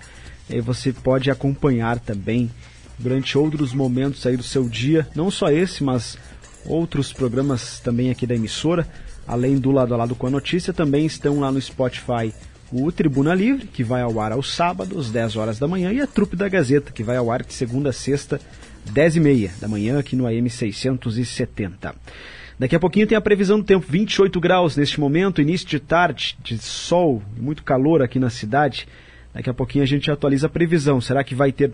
E 0.50 0.60
você 0.60 0.92
pode 0.92 1.30
acompanhar 1.30 1.98
também 1.98 2.50
durante 2.98 3.38
outros 3.38 3.72
momentos 3.72 4.26
aí 4.26 4.36
do 4.36 4.42
seu 4.42 4.68
dia, 4.68 5.08
não 5.14 5.30
só 5.30 5.48
esse, 5.50 5.82
mas 5.82 6.18
outros 6.66 7.12
programas 7.12 7.80
também 7.80 8.10
aqui 8.10 8.26
da 8.26 8.34
emissora, 8.34 8.86
além 9.26 9.56
do 9.56 9.70
lado 9.70 9.94
a 9.94 9.96
lado 9.96 10.14
com 10.14 10.26
a 10.26 10.30
notícia, 10.30 10.72
também 10.72 11.06
estão 11.06 11.40
lá 11.40 11.50
no 11.50 11.60
Spotify 11.60 12.32
o 12.72 12.90
Tribuna 12.90 13.34
Livre, 13.34 13.66
que 13.66 13.84
vai 13.84 14.02
ao 14.02 14.18
ar 14.20 14.32
aos 14.32 14.52
sábados, 14.52 15.10
10 15.10 15.36
horas 15.36 15.58
da 15.58 15.68
manhã, 15.68 15.92
e 15.92 16.00
a 16.00 16.06
Trupe 16.06 16.34
da 16.34 16.48
Gazeta, 16.48 16.90
que 16.90 17.04
vai 17.04 17.16
ao 17.16 17.30
ar 17.30 17.42
de 17.42 17.54
segunda 17.54 17.90
a 17.90 17.92
sexta, 17.92 18.40
10 18.92 19.16
e 19.16 19.20
meia 19.20 19.50
da 19.60 19.68
manhã 19.68 19.98
aqui 19.98 20.16
no 20.16 20.26
AM 20.26 20.48
670. 20.48 21.94
Daqui 22.58 22.76
a 22.76 22.80
pouquinho 22.80 23.06
tem 23.06 23.18
a 23.18 23.20
previsão 23.20 23.58
do 23.58 23.64
tempo, 23.64 23.84
28 23.88 24.38
graus 24.40 24.76
neste 24.76 25.00
momento, 25.00 25.40
início 25.40 25.66
de 25.66 25.80
tarde, 25.80 26.36
de 26.42 26.56
sol, 26.58 27.22
muito 27.36 27.64
calor 27.64 28.02
aqui 28.02 28.18
na 28.18 28.30
cidade. 28.30 28.86
Daqui 29.32 29.50
a 29.50 29.54
pouquinho 29.54 29.82
a 29.82 29.86
gente 29.86 30.10
atualiza 30.10 30.46
a 30.46 30.50
previsão. 30.50 31.00
Será 31.00 31.24
que 31.24 31.34
vai 31.34 31.50
ter 31.50 31.72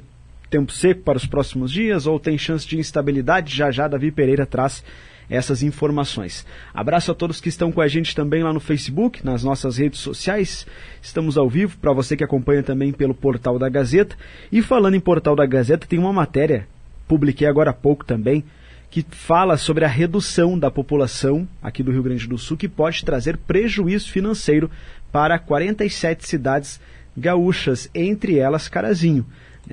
tempo 0.48 0.72
seco 0.72 1.02
para 1.02 1.18
os 1.18 1.26
próximos 1.26 1.70
dias 1.70 2.06
ou 2.06 2.18
tem 2.18 2.38
chance 2.38 2.66
de 2.66 2.78
instabilidade? 2.78 3.54
Já 3.54 3.70
já 3.70 3.86
Davi 3.86 4.10
Pereira 4.10 4.46
traz 4.46 4.82
essas 5.28 5.62
informações. 5.62 6.44
Abraço 6.74 7.12
a 7.12 7.14
todos 7.14 7.40
que 7.40 7.48
estão 7.48 7.70
com 7.70 7.80
a 7.80 7.86
gente 7.86 8.16
também 8.16 8.42
lá 8.42 8.52
no 8.52 8.58
Facebook, 8.58 9.24
nas 9.24 9.44
nossas 9.44 9.76
redes 9.76 10.00
sociais. 10.00 10.66
Estamos 11.00 11.38
ao 11.38 11.48
vivo 11.48 11.76
para 11.78 11.92
você 11.92 12.16
que 12.16 12.24
acompanha 12.24 12.62
também 12.62 12.90
pelo 12.90 13.14
portal 13.14 13.58
da 13.58 13.68
Gazeta. 13.68 14.16
E 14.50 14.60
falando 14.60 14.94
em 14.94 15.00
portal 15.00 15.36
da 15.36 15.46
Gazeta, 15.46 15.86
tem 15.86 15.98
uma 15.98 16.12
matéria 16.12 16.66
publiquei 17.10 17.48
agora 17.48 17.70
há 17.70 17.74
pouco 17.74 18.04
também, 18.04 18.44
que 18.88 19.04
fala 19.10 19.56
sobre 19.56 19.84
a 19.84 19.88
redução 19.88 20.56
da 20.56 20.70
população 20.70 21.46
aqui 21.60 21.82
do 21.82 21.90
Rio 21.90 22.04
Grande 22.04 22.28
do 22.28 22.38
Sul, 22.38 22.56
que 22.56 22.68
pode 22.68 23.04
trazer 23.04 23.36
prejuízo 23.36 24.12
financeiro 24.12 24.70
para 25.10 25.36
47 25.36 26.24
cidades 26.24 26.80
gaúchas, 27.16 27.90
entre 27.92 28.38
elas 28.38 28.68
Carazinho. 28.68 29.26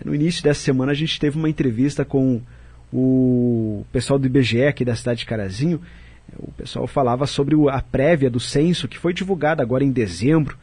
No 0.03 0.15
início 0.15 0.41
dessa 0.41 0.61
semana 0.61 0.93
a 0.93 0.95
gente 0.95 1.19
teve 1.19 1.37
uma 1.37 1.47
entrevista 1.47 2.03
com 2.03 2.41
o 2.91 3.85
pessoal 3.91 4.17
do 4.17 4.25
IBGE 4.25 4.63
aqui 4.63 4.83
da 4.83 4.95
cidade 4.95 5.19
de 5.19 5.27
Carazinho. 5.27 5.79
O 6.39 6.51
pessoal 6.53 6.87
falava 6.87 7.27
sobre 7.27 7.55
a 7.69 7.81
prévia 7.83 8.31
do 8.31 8.39
censo 8.39 8.87
que 8.87 8.97
foi 8.97 9.13
divulgada 9.13 9.61
agora 9.61 9.83
em 9.83 9.91
dezembro 9.91 10.57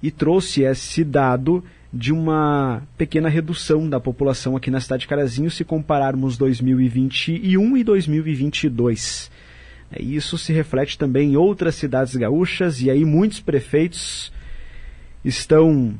e 0.00 0.12
trouxe 0.12 0.62
esse 0.62 1.02
dado 1.02 1.64
de 1.92 2.12
uma 2.12 2.82
pequena 2.96 3.28
redução 3.28 3.88
da 3.88 3.98
população 3.98 4.56
aqui 4.56 4.70
na 4.70 4.80
cidade 4.80 5.02
de 5.02 5.08
Carazinho 5.08 5.50
se 5.50 5.64
compararmos 5.64 6.38
2021 6.38 7.76
e 7.76 7.84
2022. 7.84 9.30
É, 9.92 10.00
isso 10.00 10.38
se 10.38 10.52
reflete 10.52 10.96
também 10.96 11.32
em 11.32 11.36
outras 11.36 11.74
cidades 11.74 12.14
gaúchas 12.14 12.80
e 12.80 12.90
aí 12.90 13.04
muitos 13.04 13.40
prefeitos 13.40 14.32
estão, 15.24 15.94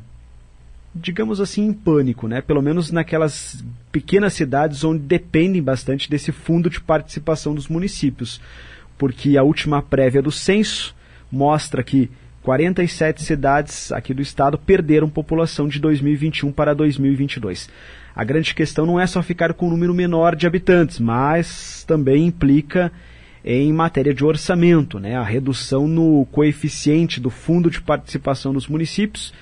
digamos 0.95 1.41
assim, 1.41 1.67
em 1.67 1.73
pânico, 1.73 2.29
né? 2.29 2.41
Pelo 2.41 2.63
menos 2.63 2.93
naquelas 2.93 3.65
pequenas 3.91 4.33
cidades 4.33 4.85
onde 4.85 5.01
dependem 5.01 5.61
bastante 5.61 6.09
desse 6.09 6.31
fundo 6.31 6.71
de 6.71 6.81
participação 6.81 7.53
dos 7.53 7.67
municípios, 7.67 8.41
porque 8.97 9.37
a 9.37 9.43
última 9.43 9.83
prévia 9.83 10.23
do 10.23 10.31
censo 10.31 10.95
mostra 11.33 11.83
que 11.83 12.09
47 12.43 13.23
cidades 13.23 13.93
aqui 13.93 14.15
do 14.15 14.23
estado 14.23 14.57
perderam 14.57 15.09
população 15.11 15.69
de 15.69 15.79
2021 15.79 16.51
para 16.53 16.75
2022. 16.75 17.69
A 18.15 18.25
grande 18.25 18.55
questão 18.55 18.87
não 18.87 18.99
é 18.99 19.07
só 19.07 19.23
ficar 19.23 19.53
com 19.55 19.67
um 19.67 19.71
número 19.71 19.95
menor 19.95 20.35
de 20.35 20.47
habitantes, 20.47 20.99
mas 20.99 21.85
também 21.85 22.27
implica 22.27 22.91
em 23.45 23.73
matéria 23.73 24.13
de 24.13 24.25
orçamento, 24.25 24.99
né? 24.99 25.17
a 25.17 25.23
redução 25.23 25.87
no 25.87 26.27
coeficiente 26.27 27.21
do 27.21 27.31
fundo 27.31 27.71
de 27.71 27.81
participação 27.81 28.53
dos 28.53 28.67
municípios, 28.67 29.33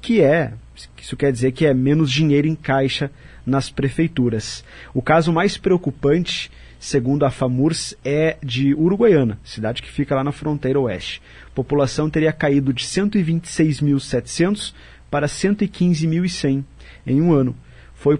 que 0.00 0.20
é, 0.20 0.54
isso 0.98 1.16
quer 1.16 1.32
dizer 1.32 1.52
que 1.52 1.66
é 1.66 1.74
menos 1.74 2.10
dinheiro 2.10 2.46
em 2.46 2.54
caixa 2.54 3.10
nas 3.44 3.68
prefeituras. 3.68 4.64
O 4.94 5.02
caso 5.02 5.32
mais 5.32 5.56
preocupante 5.56 6.50
segundo 6.80 7.24
a 7.24 7.30
FAMURS, 7.30 7.94
é 8.02 8.38
de 8.42 8.74
Uruguaiana, 8.74 9.38
cidade 9.44 9.82
que 9.82 9.90
fica 9.92 10.14
lá 10.14 10.24
na 10.24 10.32
fronteira 10.32 10.80
oeste. 10.80 11.22
A 11.46 11.50
população 11.50 12.08
teria 12.08 12.32
caído 12.32 12.72
de 12.72 12.82
126.700 12.84 14.72
para 15.10 15.26
115.100 15.26 16.64
em 17.06 17.20
um 17.20 17.32
ano. 17.32 17.54
Foi 17.94 18.18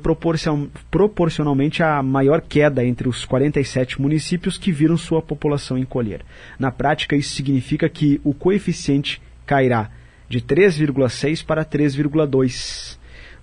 proporcionalmente 0.90 1.82
a 1.82 2.02
maior 2.02 2.42
queda 2.42 2.84
entre 2.84 3.08
os 3.08 3.24
47 3.24 3.98
municípios 3.98 4.58
que 4.58 4.70
viram 4.70 4.98
sua 4.98 5.22
população 5.22 5.78
encolher. 5.78 6.20
Na 6.58 6.70
prática, 6.70 7.16
isso 7.16 7.34
significa 7.34 7.88
que 7.88 8.20
o 8.22 8.34
coeficiente 8.34 9.22
cairá 9.46 9.90
de 10.28 10.42
3,6 10.42 11.42
para 11.42 11.64
3,2 11.64 12.99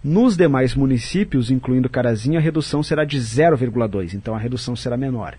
nos 0.08 0.38
demais 0.38 0.74
municípios, 0.74 1.52
incluindo 1.52 1.90
Carazinho, 1.90 2.40
a 2.40 2.42
redução 2.42 2.82
será 2.82 3.04
de 3.04 3.20
0,2, 3.20 4.14
então 4.14 4.34
a 4.34 4.40
redução 4.40 4.74
será 4.74 4.96
menor. 4.96 5.38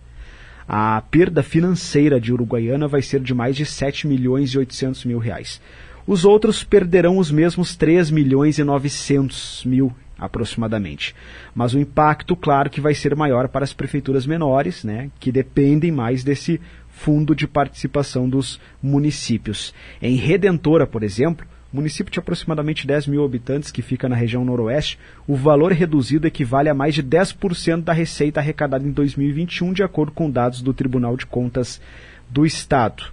A 0.68 1.00
perda 1.10 1.42
financeira 1.42 2.20
de 2.20 2.34
Uruguaiana 2.34 2.86
vai 2.86 3.00
ser 3.00 3.20
de 3.20 3.32
mais 3.32 3.56
de 3.56 3.64
7 3.64 4.06
milhões 4.06 4.50
e 4.50 4.58
800 4.58 5.06
mil 5.06 5.18
reais. 5.18 5.58
Os 6.06 6.26
outros 6.26 6.62
perderão 6.62 7.16
os 7.16 7.30
mesmos 7.30 7.76
3 7.76 8.10
milhões 8.10 8.58
e 8.58 8.64
900 8.64 9.64
mil 9.64 9.90
aproximadamente. 10.18 11.14
Mas 11.54 11.72
o 11.72 11.78
impacto, 11.78 12.36
claro, 12.36 12.68
que 12.68 12.80
vai 12.80 12.94
ser 12.94 13.16
maior 13.16 13.48
para 13.48 13.64
as 13.64 13.72
prefeituras 13.72 14.26
menores, 14.26 14.84
né, 14.84 15.10
que 15.18 15.32
dependem 15.32 15.90
mais 15.90 16.22
desse 16.22 16.60
fundo 16.90 17.34
de 17.34 17.46
participação 17.46 18.28
dos 18.28 18.60
municípios. 18.82 19.72
Em 20.02 20.16
Redentora, 20.16 20.86
por 20.86 21.02
exemplo, 21.02 21.46
município 21.72 22.12
de 22.12 22.18
aproximadamente 22.18 22.86
10 22.86 23.06
mil 23.06 23.24
habitantes 23.24 23.70
que 23.70 23.82
fica 23.82 24.08
na 24.08 24.16
região 24.16 24.44
noroeste, 24.44 24.98
o 25.26 25.36
valor 25.36 25.72
reduzido 25.72 26.26
equivale 26.26 26.68
a 26.68 26.74
mais 26.74 26.94
de 26.94 27.02
10% 27.02 27.82
da 27.82 27.92
receita 27.92 28.40
arrecadada 28.40 28.86
em 28.86 28.90
2021, 28.90 29.72
de 29.72 29.82
acordo 29.82 30.12
com 30.12 30.30
dados 30.30 30.62
do 30.62 30.72
Tribunal 30.72 31.16
de 31.16 31.26
Contas 31.26 31.80
do 32.28 32.46
Estado. 32.46 33.04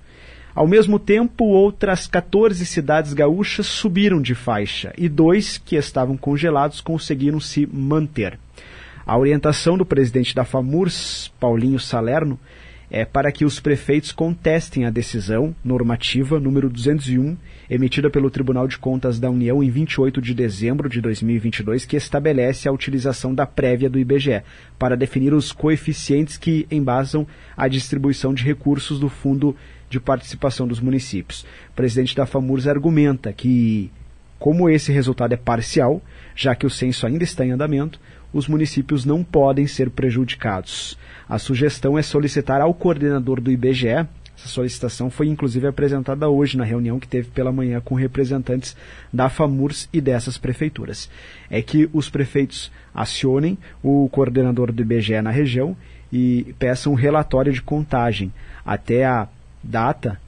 Ao 0.55 0.65
mesmo 0.65 0.97
tempo, 0.97 1.43
outras 1.43 2.07
14 2.07 2.65
cidades 2.65 3.11
gaúchas 3.11 3.65
subiram 3.67 4.21
de 4.21 4.33
faixa 4.33 4.93
e 4.97 5.09
dois 5.09 5.57
que 5.57 5.75
estavam 5.75 6.15
congelados 6.15 6.79
conseguiram 6.79 7.41
se 7.41 7.67
manter. 7.67 8.39
A 9.05 9.17
orientação 9.17 9.77
do 9.77 9.85
presidente 9.85 10.33
da 10.33 10.45
FAMURS, 10.45 11.29
Paulinho 11.39 11.77
Salerno, 11.77 12.39
é 12.95 13.03
para 13.03 13.29
que 13.29 13.43
os 13.43 13.59
prefeitos 13.59 14.13
contestem 14.13 14.85
a 14.85 14.89
decisão 14.89 15.53
normativa 15.61 16.39
número 16.39 16.69
201 16.69 17.35
emitida 17.69 18.09
pelo 18.09 18.29
Tribunal 18.29 18.69
de 18.69 18.77
Contas 18.77 19.19
da 19.19 19.29
União 19.29 19.61
em 19.61 19.69
28 19.69 20.21
de 20.21 20.33
dezembro 20.33 20.87
de 20.87 21.01
2022, 21.01 21.83
que 21.83 21.97
estabelece 21.97 22.69
a 22.69 22.71
utilização 22.71 23.35
da 23.35 23.45
prévia 23.45 23.89
do 23.89 23.99
IBGE 23.99 24.43
para 24.79 24.95
definir 24.95 25.33
os 25.33 25.51
coeficientes 25.51 26.37
que 26.37 26.65
embasam 26.71 27.27
a 27.57 27.67
distribuição 27.67 28.33
de 28.33 28.45
recursos 28.45 28.97
do 28.97 29.09
Fundo 29.09 29.53
de 29.89 29.99
Participação 29.99 30.65
dos 30.65 30.79
Municípios. 30.79 31.45
O 31.71 31.75
presidente 31.75 32.15
da 32.15 32.25
FAMURS 32.25 32.65
argumenta 32.65 33.33
que, 33.33 33.91
como 34.39 34.69
esse 34.69 34.93
resultado 34.93 35.33
é 35.33 35.37
parcial, 35.37 36.01
já 36.33 36.55
que 36.55 36.65
o 36.65 36.69
censo 36.69 37.05
ainda 37.05 37.25
está 37.25 37.45
em 37.45 37.51
andamento, 37.51 37.99
os 38.35 38.49
municípios 38.49 39.05
não 39.05 39.23
podem 39.23 39.65
ser 39.65 39.89
prejudicados. 39.89 40.97
A 41.27 41.39
sugestão 41.39 41.97
é 41.97 42.01
solicitar 42.01 42.59
ao 42.59 42.73
coordenador 42.73 43.39
do 43.39 43.49
IBGE 43.49 44.05
essa 44.37 44.49
solicitação 44.49 45.09
foi 45.09 45.27
inclusive 45.27 45.65
apresentada 45.65 46.27
hoje 46.27 46.57
na 46.57 46.65
reunião 46.65 46.99
que 46.99 47.07
teve 47.07 47.29
pela 47.29 47.53
manhã 47.53 47.79
com 47.79 47.95
representantes 47.95 48.75
da 49.11 49.29
FAMURS 49.29 49.87
e 49.93 50.01
dessas 50.01 50.37
prefeituras. 50.37 51.09
É 51.49 51.61
que 51.61 51.89
os 51.93 52.09
prefeitos 52.09 52.69
acionem 52.93 53.57
o 53.81 54.09
coordenador 54.09 54.73
do 54.73 54.81
IBGE 54.81 55.21
na 55.21 55.31
região 55.31 55.75
e 56.11 56.53
peçam 56.59 56.91
um 56.91 56.95
relatório 56.95 57.53
de 57.53 57.61
contagem 57.61 58.33
até 58.65 59.05
a 59.05 59.27
data 59.63 60.19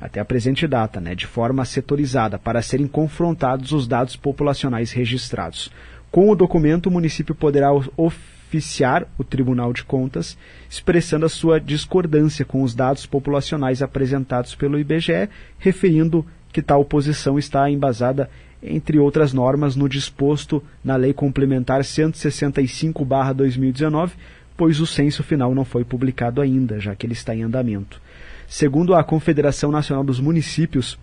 até 0.00 0.20
a 0.20 0.24
presente 0.24 0.66
data, 0.66 1.00
né, 1.00 1.14
de 1.14 1.26
forma 1.26 1.64
setorizada, 1.64 2.38
para 2.38 2.62
serem 2.62 2.86
confrontados 2.86 3.72
os 3.72 3.86
dados 3.86 4.14
populacionais 4.14 4.92
registrados. 4.92 5.72
Com 6.10 6.30
o 6.30 6.34
documento, 6.34 6.86
o 6.86 6.90
município 6.90 7.34
poderá 7.34 7.70
oficiar 7.96 9.06
o 9.18 9.24
Tribunal 9.24 9.74
de 9.74 9.84
Contas, 9.84 10.38
expressando 10.68 11.24
a 11.26 11.28
sua 11.28 11.60
discordância 11.60 12.44
com 12.44 12.62
os 12.62 12.74
dados 12.74 13.04
populacionais 13.04 13.82
apresentados 13.82 14.54
pelo 14.54 14.78
IBGE, 14.78 15.28
referindo 15.58 16.24
que 16.50 16.62
tal 16.62 16.82
posição 16.84 17.38
está 17.38 17.70
embasada, 17.70 18.30
entre 18.62 18.98
outras 18.98 19.34
normas, 19.34 19.76
no 19.76 19.88
disposto 19.88 20.62
na 20.82 20.96
Lei 20.96 21.12
Complementar 21.12 21.82
165-2019, 21.82 24.12
pois 24.56 24.80
o 24.80 24.86
censo 24.86 25.22
final 25.22 25.54
não 25.54 25.64
foi 25.64 25.84
publicado 25.84 26.40
ainda, 26.40 26.80
já 26.80 26.96
que 26.96 27.06
ele 27.06 27.12
está 27.12 27.36
em 27.36 27.42
andamento. 27.42 28.00
Segundo 28.48 28.94
a 28.94 29.04
Confederação 29.04 29.70
Nacional 29.70 30.02
dos 30.02 30.18
Municípios, 30.18 30.98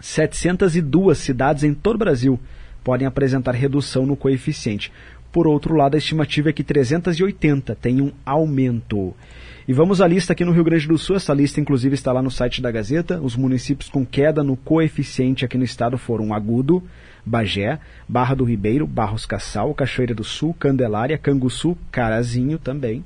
702 0.00 1.18
cidades 1.18 1.62
em 1.62 1.74
todo 1.74 1.96
o 1.96 1.98
Brasil 1.98 2.40
podem 2.82 3.06
apresentar 3.06 3.54
redução 3.54 4.06
no 4.06 4.16
coeficiente. 4.16 4.92
Por 5.32 5.46
outro 5.46 5.74
lado, 5.74 5.94
a 5.94 5.98
estimativa 5.98 6.50
é 6.50 6.52
que 6.52 6.64
380 6.64 7.76
tem 7.76 8.00
um 8.00 8.10
aumento. 8.26 9.14
E 9.68 9.72
vamos 9.72 10.00
à 10.00 10.06
lista 10.08 10.32
aqui 10.32 10.44
no 10.44 10.50
Rio 10.50 10.64
Grande 10.64 10.88
do 10.88 10.98
Sul. 10.98 11.14
Essa 11.14 11.32
lista, 11.32 11.60
inclusive, 11.60 11.94
está 11.94 12.12
lá 12.12 12.20
no 12.20 12.30
site 12.30 12.60
da 12.60 12.72
Gazeta. 12.72 13.20
Os 13.20 13.36
municípios 13.36 13.88
com 13.88 14.04
queda 14.04 14.42
no 14.42 14.56
coeficiente 14.56 15.44
aqui 15.44 15.56
no 15.56 15.62
estado 15.62 15.96
foram 15.96 16.34
Agudo, 16.34 16.82
Bagé, 17.24 17.78
Barra 18.08 18.34
do 18.34 18.44
Ribeiro, 18.44 18.86
Barros 18.86 19.24
Cassal, 19.24 19.72
Cachoeira 19.74 20.14
do 20.14 20.24
Sul, 20.24 20.52
Candelária, 20.54 21.16
Canguçu, 21.16 21.78
Carazinho 21.92 22.58
também, 22.58 23.04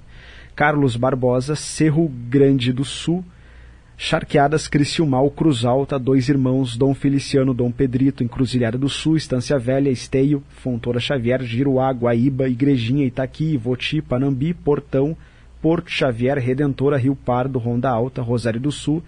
Carlos 0.56 0.96
Barbosa, 0.96 1.54
Cerro 1.54 2.08
Grande 2.08 2.72
do 2.72 2.84
Sul, 2.84 3.22
Charqueadas, 3.96 4.66
Criciúmal, 4.66 5.30
Cruz 5.30 5.64
Alta, 5.64 5.98
Dois 5.98 6.28
Irmãos, 6.28 6.76
Dom 6.76 6.94
Feliciano, 6.94 7.54
Dom 7.54 7.70
Pedrito, 7.70 8.24
Encruzilhada 8.24 8.76
do 8.76 8.88
Sul, 8.88 9.16
Estância 9.16 9.56
Velha, 9.58 9.88
Esteio, 9.88 10.42
Fontoura 10.48 10.98
Xavier, 10.98 11.42
Giruá, 11.42 11.92
Guaíba, 11.92 12.48
Igrejinha, 12.48 13.06
Itaqui, 13.06 13.56
Voti, 13.56 14.02
Panambi, 14.02 14.52
Portão, 14.52 15.16
Porto 15.62 15.90
Xavier, 15.90 16.38
Redentora, 16.38 16.98
Rio 16.98 17.14
Pardo, 17.14 17.58
Ronda 17.58 17.88
Alta, 17.88 18.20
Rosário 18.20 18.60
do 18.60 18.72
Sul, 18.72 19.02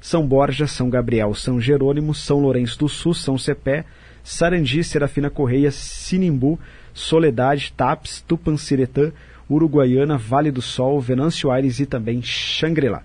São 0.00 0.26
Borja, 0.26 0.66
São 0.66 0.88
Gabriel, 0.88 1.34
São 1.34 1.60
Jerônimo, 1.60 2.14
São 2.14 2.40
Lourenço 2.40 2.78
do 2.78 2.88
Sul, 2.88 3.12
São 3.12 3.36
Cepé, 3.36 3.84
Sarandi, 4.24 4.82
Serafina 4.82 5.28
Correia, 5.28 5.70
Sinimbu, 5.70 6.58
Soledade, 6.94 7.72
Taps, 7.76 8.24
Tupanciretã, 8.26 9.12
Uruguaiana, 9.48 10.16
Vale 10.16 10.50
do 10.50 10.62
Sol, 10.62 11.00
Venâncio 11.00 11.50
Aires 11.50 11.78
e 11.80 11.86
também 11.86 12.22
Xangri-Lá. 12.22 13.02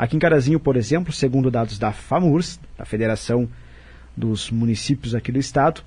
Aqui 0.00 0.16
em 0.16 0.18
Carazinho, 0.18 0.58
por 0.58 0.76
exemplo, 0.78 1.12
segundo 1.12 1.50
dados 1.50 1.78
da 1.78 1.92
FAMURS, 1.92 2.58
da 2.78 2.86
Federação 2.86 3.46
dos 4.16 4.50
Municípios 4.50 5.14
aqui 5.14 5.30
do 5.30 5.38
Estado, 5.38 5.82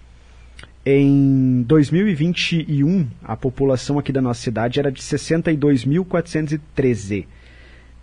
em 0.86 1.64
2021 1.64 3.08
a 3.24 3.36
população 3.36 3.98
aqui 3.98 4.12
da 4.12 4.22
nossa 4.22 4.40
cidade 4.40 4.80
era 4.80 4.92
de 4.92 5.02
62.413. 5.02 7.26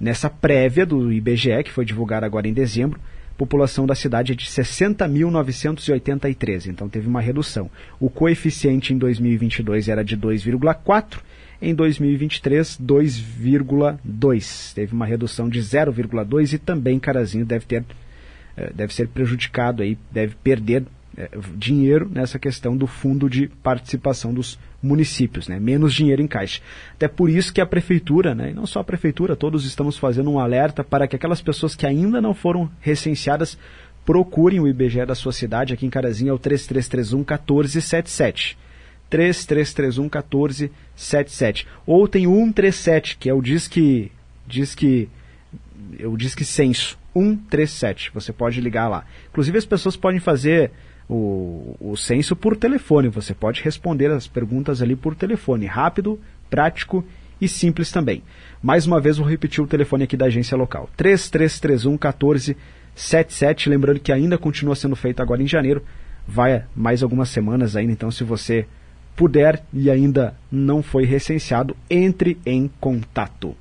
Nessa 0.01 0.29
prévia 0.29 0.85
do 0.85 1.12
IBGE, 1.12 1.62
que 1.62 1.70
foi 1.70 1.85
divulgada 1.85 2.27
agora 2.27 2.49
em 2.49 2.53
dezembro, 2.53 2.99
a 3.31 3.35
população 3.38 3.87
da 3.87 3.94
cidade 3.94 4.33
é 4.33 4.35
de 4.35 4.46
60.983, 4.46 6.66
então 6.66 6.88
teve 6.88 7.07
uma 7.07 7.20
redução. 7.20 7.70
O 8.01 8.11
coeficiente 8.11 8.92
em 8.92 8.99
2022 8.99 9.88
era 9.88 10.03
de 10.03 10.16
2,4 10.16 11.20
em 11.61 11.75
2023, 11.75 12.79
2,2. 12.81 14.75
Teve 14.75 14.94
uma 14.94 15.07
redução 15.07 15.49
de 15.49 15.61
0,2 15.61 16.53
e 16.53 16.59
também 16.59 16.99
Carazinho 16.99 17.44
deve 17.44 17.66
ter 17.66 17.85
eh, 18.57 18.73
deve 18.75 18.94
ser 18.94 19.09
prejudicado 19.09 19.83
aí, 19.83 19.96
deve 20.11 20.35
perder 20.42 20.85
eh, 21.16 21.31
dinheiro 21.57 22.11
nessa 22.12 22.38
questão 22.38 22.77
do 22.77 22.87
fundo 22.87 23.29
de 23.29 23.49
participação 23.49 24.35
dos 24.35 24.59
municípios, 24.83 25.49
né? 25.49 25.59
menos 25.59 25.94
dinheiro 25.94 26.23
em 26.23 26.27
caixa. 26.27 26.61
Até 26.94 27.09
por 27.09 27.31
isso 27.31 27.53
que 27.53 27.61
a 27.61 27.66
prefeitura, 27.66 28.35
né? 28.35 28.51
e 28.51 28.55
não 28.55 28.66
só 28.66 28.81
a 28.81 28.85
prefeitura, 28.85 29.37
todos 29.37 29.64
estamos 29.64 29.96
fazendo 29.96 30.31
um 30.31 30.38
alerta 30.38 30.83
para 30.83 31.07
que 31.07 31.16
aquelas 31.16 31.40
pessoas 31.40 31.75
que 31.75 31.87
ainda 31.87 32.20
não 32.20 32.35
foram 32.35 32.70
recenseadas 32.81 33.59
procurem 34.05 34.61
o 34.61 34.68
IBGE 34.68 35.05
da 35.05 35.14
sua 35.14 35.33
cidade, 35.33 35.75
aqui 35.75 35.87
em 35.87 35.90
Carazinho 35.90 36.31
é 36.31 36.33
o 36.33 36.38
3331 36.38 37.18
1477. 37.18 38.59
3331 39.11 40.05
1477. 40.05 41.66
Ou 41.85 42.09
tem 42.09 42.27
o 42.27 42.35
137, 42.35 43.16
que 43.16 43.29
é 43.29 43.35
o 43.35 43.42
Disque, 43.42 44.11
Disque, 44.46 45.09
o 46.05 46.16
Disque 46.16 46.44
Censo. 46.44 46.99
137. 47.12 48.12
Você 48.14 48.33
pode 48.33 48.61
ligar 48.61 48.88
lá. 48.88 49.05
Inclusive 49.31 49.59
as 49.59 49.66
pessoas 49.66 49.96
podem 49.96 50.20
fazer 50.20 50.70
o, 51.09 51.77
o 51.81 51.96
censo 51.96 52.37
por 52.37 52.57
telefone. 52.57 53.09
Você 53.09 53.35
pode 53.35 53.62
responder 53.62 54.11
as 54.11 54.29
perguntas 54.29 54.81
ali 54.81 54.94
por 54.94 55.14
telefone. 55.14 55.66
Rápido, 55.66 56.20
prático 56.49 57.05
e 57.40 57.49
simples 57.49 57.90
também. 57.90 58.23
Mais 58.62 58.87
uma 58.87 59.01
vez 59.01 59.16
vou 59.16 59.27
repetir 59.27 59.62
o 59.62 59.66
telefone 59.66 60.05
aqui 60.05 60.16
da 60.16 60.27
agência 60.27 60.57
local. 60.57 60.88
3331 60.96 61.92
1477. 61.92 63.68
Lembrando 63.68 64.01
que 64.01 64.12
ainda 64.12 64.38
continua 64.38 64.77
sendo 64.77 64.94
feito 64.94 65.20
agora 65.20 65.42
em 65.42 65.49
janeiro. 65.49 65.83
Vai 66.29 66.64
mais 66.77 67.03
algumas 67.03 67.29
semanas 67.29 67.75
ainda, 67.75 67.92
então 67.92 68.11
se 68.11 68.23
você 68.23 68.66
puder 69.20 69.62
e 69.70 69.90
ainda 69.90 70.35
não 70.50 70.83
foi 70.83 71.04
recenseado, 71.04 71.76
entre 71.90 72.38
em 72.46 72.70
contato. 72.80 73.54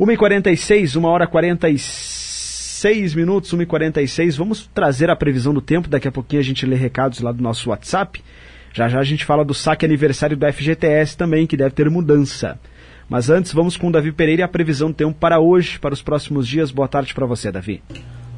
1h46, 0.00 0.96
1 0.98 1.04
hora 1.04 1.26
46 1.26 3.14
minutos, 3.14 3.52
1h46. 3.52 4.38
Vamos 4.38 4.66
trazer 4.72 5.10
a 5.10 5.16
previsão 5.16 5.52
do 5.52 5.60
tempo. 5.60 5.86
Daqui 5.86 6.08
a 6.08 6.10
pouquinho 6.10 6.40
a 6.40 6.42
gente 6.42 6.64
lê 6.64 6.76
recados 6.76 7.20
lá 7.20 7.30
do 7.30 7.42
nosso 7.42 7.68
WhatsApp. 7.68 8.24
Já 8.72 8.88
já 8.88 9.00
a 9.00 9.04
gente 9.04 9.26
fala 9.26 9.44
do 9.44 9.52
saque 9.52 9.84
aniversário 9.84 10.34
do 10.34 10.50
FGTS 10.50 11.14
também, 11.14 11.46
que 11.46 11.58
deve 11.58 11.72
ter 11.72 11.90
mudança. 11.90 12.58
Mas 13.06 13.28
antes, 13.28 13.52
vamos 13.52 13.76
com 13.76 13.88
o 13.88 13.92
Davi 13.92 14.12
Pereira 14.12 14.40
e 14.40 14.44
a 14.44 14.48
previsão 14.48 14.88
do 14.88 14.94
tempo 14.94 15.18
para 15.20 15.38
hoje, 15.38 15.78
para 15.78 15.92
os 15.92 16.00
próximos 16.00 16.48
dias. 16.48 16.70
Boa 16.70 16.88
tarde 16.88 17.12
para 17.12 17.26
você, 17.26 17.52
Davi. 17.52 17.82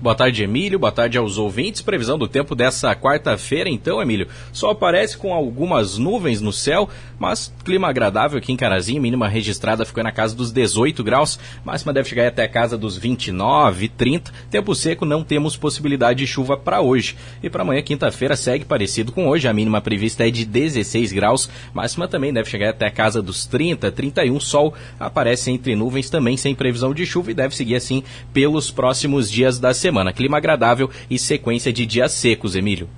Boa 0.03 0.17
tarde, 0.17 0.43
Emílio. 0.43 0.81
Boa 0.81 0.91
tarde 0.91 1.17
aos 1.17 1.39
ouvintes. 1.39 1.81
Previsão 1.81 2.19
do 2.19 2.27
tempo 2.27 2.57
dessa 2.57 2.93
quarta-feira, 2.93 3.71
então, 3.71 4.03
Emílio. 4.03 4.27
Só 4.53 4.71
aparece 4.71 5.17
com 5.17 5.33
algumas 5.33 5.97
nuvens 5.97 6.41
no 6.41 6.53
céu, 6.53 6.89
mas 7.21 7.55
clima 7.65 7.89
agradável 7.89 8.37
aqui 8.37 8.51
em 8.51 8.57
Carazinho. 8.57 9.01
Mínima 9.01 9.29
registrada 9.29 9.85
ficou 9.85 10.03
na 10.03 10.11
casa 10.11 10.35
dos 10.35 10.51
18 10.51 11.05
graus. 11.05 11.39
Máxima 11.65 11.93
deve 11.93 12.09
chegar 12.09 12.27
até 12.27 12.43
a 12.43 12.49
casa 12.49 12.77
dos 12.77 12.97
29, 12.97 13.91
30. 13.91 14.33
Tempo 14.51 14.75
seco, 14.75 15.05
não 15.05 15.23
temos 15.23 15.57
possibilidade 15.57 16.19
de 16.19 16.27
chuva 16.27 16.57
para 16.57 16.81
hoje. 16.81 17.17
E 17.41 17.49
para 17.49 17.63
amanhã, 17.63 17.81
quinta-feira, 17.81 18.35
segue 18.35 18.65
parecido 18.65 19.13
com 19.13 19.29
hoje. 19.29 19.47
A 19.47 19.53
mínima 19.53 19.81
prevista 19.81 20.27
é 20.27 20.33
de 20.33 20.45
16 20.45 21.13
graus. 21.13 21.49
Máxima 21.73 22.09
também 22.09 22.33
deve 22.33 22.51
chegar 22.51 22.71
até 22.71 22.87
a 22.87 22.91
casa 22.91 23.23
dos 23.23 23.47
30, 23.47 23.93
31. 23.93 24.41
Sol 24.41 24.75
aparece 24.99 25.53
entre 25.53 25.77
nuvens 25.77 26.11
também, 26.11 26.37
sem 26.37 26.57
previsão 26.57 26.93
de 26.93 27.07
chuva 27.07 27.31
e 27.31 27.35
deve 27.35 27.55
seguir 27.55 27.77
assim 27.77 28.03
pelos 28.33 28.69
próximos 28.69 29.31
dias 29.31 29.61
da 29.61 29.73
semana 29.73 29.92
semana. 29.93 30.13
Clima 30.13 30.39
agradável 30.39 30.91
e 31.11 31.19
sequência 31.19 31.71
de 31.71 31.85
dias 31.85 32.13
secos, 32.13 32.57
Emílio. 32.57 32.89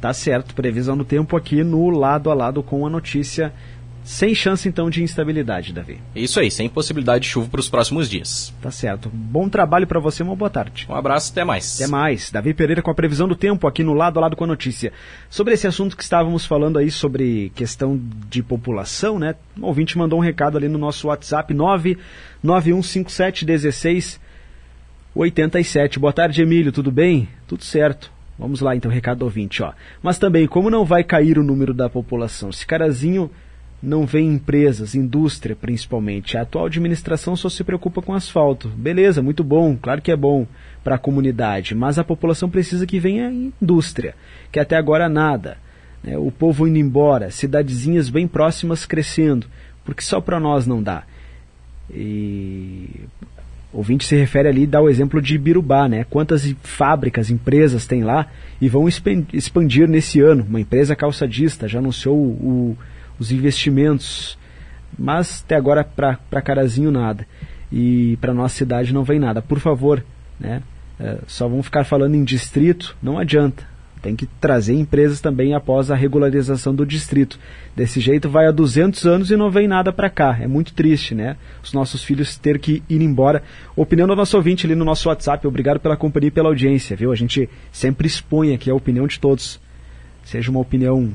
Tá 0.00 0.12
certo, 0.12 0.54
previsão 0.54 0.96
do 0.96 1.04
tempo 1.04 1.36
aqui 1.36 1.62
no 1.62 1.88
lado 1.90 2.30
a 2.30 2.34
lado 2.34 2.62
com 2.62 2.84
a 2.84 2.90
notícia. 2.90 3.52
Sem 4.04 4.34
chance 4.34 4.66
então 4.66 4.88
de 4.88 5.02
instabilidade, 5.02 5.72
Davi. 5.72 6.00
Isso 6.16 6.40
aí, 6.40 6.50
sem 6.50 6.66
possibilidade 6.66 7.24
de 7.24 7.30
chuva 7.30 7.46
para 7.50 7.60
os 7.60 7.68
próximos 7.68 8.08
dias. 8.08 8.54
Tá 8.62 8.70
certo. 8.70 9.10
Bom 9.12 9.50
trabalho 9.50 9.86
para 9.86 10.00
você, 10.00 10.22
uma 10.22 10.34
boa 10.34 10.48
tarde. 10.48 10.86
Um 10.88 10.94
abraço, 10.94 11.30
até 11.30 11.44
mais. 11.44 11.78
Até 11.78 11.90
mais. 11.90 12.30
Davi 12.30 12.54
Pereira 12.54 12.80
com 12.80 12.90
a 12.90 12.94
previsão 12.94 13.28
do 13.28 13.36
tempo 13.36 13.66
aqui 13.66 13.84
no 13.84 13.92
lado 13.92 14.16
a 14.16 14.22
lado 14.22 14.34
com 14.34 14.44
a 14.44 14.46
notícia. 14.46 14.94
Sobre 15.28 15.52
esse 15.52 15.66
assunto 15.66 15.94
que 15.94 16.02
estávamos 16.02 16.46
falando 16.46 16.78
aí 16.78 16.90
sobre 16.90 17.52
questão 17.54 18.00
de 18.30 18.42
população, 18.42 19.18
né? 19.18 19.34
Um 19.58 19.66
ouvinte 19.66 19.98
mandou 19.98 20.18
um 20.18 20.22
recado 20.22 20.56
ali 20.56 20.68
no 20.68 20.78
nosso 20.78 21.08
WhatsApp 21.08 21.52
9915716 21.52 24.18
87. 25.18 25.98
Boa 25.98 26.12
tarde, 26.12 26.40
Emílio, 26.40 26.70
tudo 26.70 26.92
bem? 26.92 27.28
Tudo 27.48 27.64
certo. 27.64 28.12
Vamos 28.38 28.60
lá 28.60 28.76
então, 28.76 28.88
recado 28.88 29.22
ouvinte, 29.22 29.64
ó. 29.64 29.72
Mas 30.00 30.16
também, 30.16 30.46
como 30.46 30.70
não 30.70 30.84
vai 30.84 31.02
cair 31.02 31.40
o 31.40 31.42
número 31.42 31.74
da 31.74 31.88
população? 31.88 32.52
Se 32.52 32.64
Carazinho 32.64 33.28
não 33.82 34.06
vem 34.06 34.28
empresas, 34.34 34.94
indústria 34.94 35.56
principalmente, 35.56 36.38
a 36.38 36.42
atual 36.42 36.66
administração 36.66 37.34
só 37.34 37.48
se 37.48 37.64
preocupa 37.64 38.00
com 38.00 38.14
asfalto. 38.14 38.68
Beleza, 38.68 39.20
muito 39.20 39.42
bom, 39.42 39.76
claro 39.76 40.00
que 40.00 40.12
é 40.12 40.16
bom 40.16 40.46
para 40.84 40.94
a 40.94 40.98
comunidade, 40.98 41.74
mas 41.74 41.98
a 41.98 42.04
população 42.04 42.48
precisa 42.48 42.86
que 42.86 43.00
venha 43.00 43.28
indústria, 43.28 44.14
que 44.52 44.60
até 44.60 44.76
agora 44.76 45.08
nada. 45.08 45.58
Né? 46.00 46.16
O 46.16 46.30
povo 46.30 46.64
indo 46.64 46.78
embora, 46.78 47.32
cidadezinhas 47.32 48.08
bem 48.08 48.28
próximas 48.28 48.86
crescendo, 48.86 49.48
porque 49.84 50.02
só 50.02 50.20
para 50.20 50.38
nós 50.38 50.64
não 50.64 50.80
dá. 50.80 51.02
E 51.90 53.00
ouvinte 53.72 54.04
se 54.04 54.16
refere 54.16 54.48
ali, 54.48 54.66
dá 54.66 54.80
o 54.80 54.88
exemplo 54.88 55.20
de 55.20 55.36
Birubá, 55.36 55.88
né? 55.88 56.04
Quantas 56.08 56.54
fábricas, 56.62 57.30
empresas 57.30 57.86
tem 57.86 58.02
lá 58.02 58.26
e 58.60 58.68
vão 58.68 58.88
expandir 58.88 59.88
nesse 59.88 60.20
ano. 60.20 60.46
Uma 60.48 60.60
empresa 60.60 60.96
calçadista 60.96 61.68
já 61.68 61.78
anunciou 61.78 62.16
o, 62.16 62.76
os 63.18 63.30
investimentos, 63.30 64.38
mas 64.98 65.42
até 65.44 65.56
agora 65.56 65.84
para 65.84 66.42
Carazinho 66.42 66.90
nada. 66.90 67.26
E 67.70 68.16
para 68.20 68.32
nossa 68.32 68.56
cidade 68.56 68.94
não 68.94 69.04
vem 69.04 69.18
nada. 69.18 69.42
Por 69.42 69.60
favor, 69.60 70.02
né? 70.40 70.62
é, 70.98 71.18
só 71.26 71.48
vão 71.48 71.62
ficar 71.62 71.84
falando 71.84 72.14
em 72.14 72.24
distrito, 72.24 72.96
não 73.02 73.18
adianta. 73.18 73.64
Tem 74.00 74.14
que 74.14 74.26
trazer 74.40 74.74
empresas 74.74 75.20
também 75.20 75.54
após 75.54 75.90
a 75.90 75.96
regularização 75.96 76.74
do 76.74 76.86
distrito. 76.86 77.38
Desse 77.74 78.00
jeito 78.00 78.28
vai 78.28 78.46
há 78.46 78.50
200 78.50 79.06
anos 79.06 79.30
e 79.30 79.36
não 79.36 79.50
vem 79.50 79.66
nada 79.66 79.92
para 79.92 80.08
cá. 80.08 80.38
É 80.40 80.46
muito 80.46 80.72
triste, 80.72 81.14
né? 81.14 81.36
Os 81.62 81.72
nossos 81.72 82.02
filhos 82.02 82.36
ter 82.36 82.58
que 82.58 82.82
ir 82.88 83.02
embora. 83.02 83.42
Opinião 83.74 84.06
do 84.06 84.14
nosso 84.14 84.36
ouvinte 84.36 84.66
ali 84.66 84.74
no 84.74 84.84
nosso 84.84 85.08
WhatsApp. 85.08 85.46
Obrigado 85.46 85.80
pela 85.80 85.96
companhia 85.96 86.28
e 86.28 86.32
pela 86.32 86.48
audiência, 86.48 86.96
viu? 86.96 87.10
A 87.10 87.16
gente 87.16 87.48
sempre 87.72 88.06
expõe 88.06 88.54
aqui 88.54 88.70
a 88.70 88.74
opinião 88.74 89.06
de 89.06 89.18
todos. 89.18 89.60
Seja 90.24 90.50
uma 90.50 90.60
opinião 90.60 91.12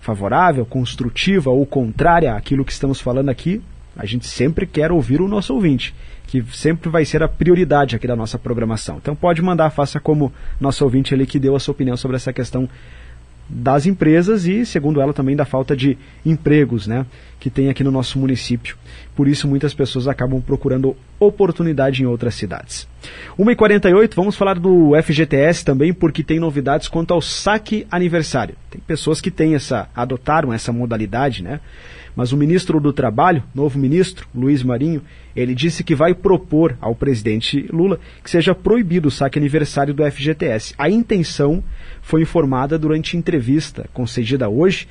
favorável, 0.00 0.66
construtiva 0.66 1.50
ou 1.50 1.64
contrária 1.64 2.34
àquilo 2.34 2.64
que 2.64 2.72
estamos 2.72 3.00
falando 3.00 3.30
aqui, 3.30 3.62
a 3.96 4.06
gente 4.06 4.26
sempre 4.26 4.66
quer 4.66 4.92
ouvir 4.92 5.20
o 5.20 5.28
nosso 5.28 5.54
ouvinte 5.54 5.94
que 6.26 6.42
sempre 6.52 6.88
vai 6.88 7.04
ser 7.04 7.22
a 7.22 7.28
prioridade 7.28 7.94
aqui 7.94 8.08
da 8.08 8.16
nossa 8.16 8.36
programação. 8.38 8.96
Então 8.96 9.14
pode 9.14 9.40
mandar, 9.40 9.70
faça 9.70 10.00
como 10.00 10.32
nosso 10.60 10.82
ouvinte 10.82 11.14
ali 11.14 11.26
que 11.26 11.38
deu 11.38 11.54
a 11.54 11.60
sua 11.60 11.72
opinião 11.72 11.96
sobre 11.96 12.16
essa 12.16 12.32
questão 12.32 12.68
das 13.48 13.86
empresas 13.86 14.46
e, 14.46 14.64
segundo 14.64 15.00
ela, 15.00 15.12
também 15.12 15.36
da 15.36 15.44
falta 15.44 15.76
de 15.76 15.98
empregos 16.24 16.86
né, 16.86 17.04
que 17.38 17.50
tem 17.50 17.68
aqui 17.68 17.84
no 17.84 17.90
nosso 17.90 18.18
município. 18.18 18.76
Por 19.14 19.28
isso, 19.28 19.46
muitas 19.46 19.74
pessoas 19.74 20.08
acabam 20.08 20.40
procurando 20.40 20.96
oportunidade 21.20 22.02
em 22.02 22.06
outras 22.06 22.34
cidades. 22.34 22.88
1h48, 23.38 24.14
vamos 24.14 24.34
falar 24.34 24.58
do 24.58 24.92
FGTS 25.00 25.64
também, 25.64 25.92
porque 25.92 26.24
tem 26.24 26.40
novidades 26.40 26.88
quanto 26.88 27.12
ao 27.12 27.20
saque 27.20 27.86
aniversário. 27.90 28.56
Tem 28.70 28.80
pessoas 28.80 29.20
que 29.20 29.30
têm 29.30 29.54
essa, 29.54 29.88
adotaram 29.94 30.52
essa 30.52 30.72
modalidade, 30.72 31.42
né? 31.42 31.60
Mas 32.14 32.32
o 32.32 32.36
ministro 32.36 32.80
do 32.80 32.92
Trabalho, 32.92 33.42
novo 33.54 33.78
ministro, 33.78 34.26
Luiz 34.34 34.62
Marinho, 34.62 35.02
ele 35.34 35.54
disse 35.54 35.82
que 35.82 35.94
vai 35.94 36.14
propor 36.14 36.76
ao 36.80 36.94
presidente 36.94 37.66
Lula 37.72 37.98
que 38.22 38.30
seja 38.30 38.54
proibido 38.54 39.08
o 39.08 39.10
saque 39.10 39.38
aniversário 39.38 39.92
do 39.92 40.08
FGTS. 40.08 40.74
A 40.78 40.88
intenção 40.88 41.62
foi 42.00 42.22
informada 42.22 42.78
durante 42.78 43.16
entrevista 43.16 43.86
concedida 43.92 44.48
hoje 44.48 44.86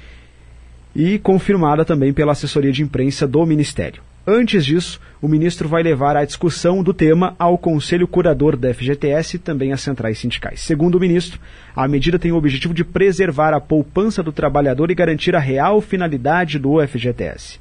e 0.96 1.18
confirmada 1.18 1.86
também 1.86 2.12
pela 2.14 2.34
assessoria 2.34 2.72
de 2.72 2.84
imprensa 2.84 3.26
do 3.26 3.46
Ministério. 3.46 4.02
Antes 4.26 4.66
disso, 4.66 5.02
o 5.22 5.28
ministro 5.28 5.68
vai 5.68 5.84
levar 5.84 6.16
a 6.16 6.24
discussão 6.24 6.82
do 6.82 6.94
tema 6.94 7.36
ao 7.38 7.58
Conselho 7.58 8.08
Curador 8.08 8.56
da 8.56 8.74
FGTS 8.74 9.36
e 9.36 9.40
também 9.40 9.74
às 9.74 9.82
centrais 9.82 10.18
sindicais. 10.18 10.62
Segundo 10.62 10.96
o 10.96 11.00
ministro, 11.00 11.38
a 11.76 11.86
medida 11.90 12.18
tem 12.18 12.32
o 12.32 12.38
objetivo 12.38 12.74
de 12.74 12.86
preservar 12.86 13.54
a 13.54 13.60
poupança 13.60 14.24
do 14.24 14.32
trabalhador 14.32 14.90
e 14.90 14.96
garantir 14.96 15.36
a 15.36 15.40
real 15.40 15.82
finalidade 15.82 16.58
do 16.58 16.76
FGTS. 16.88 17.60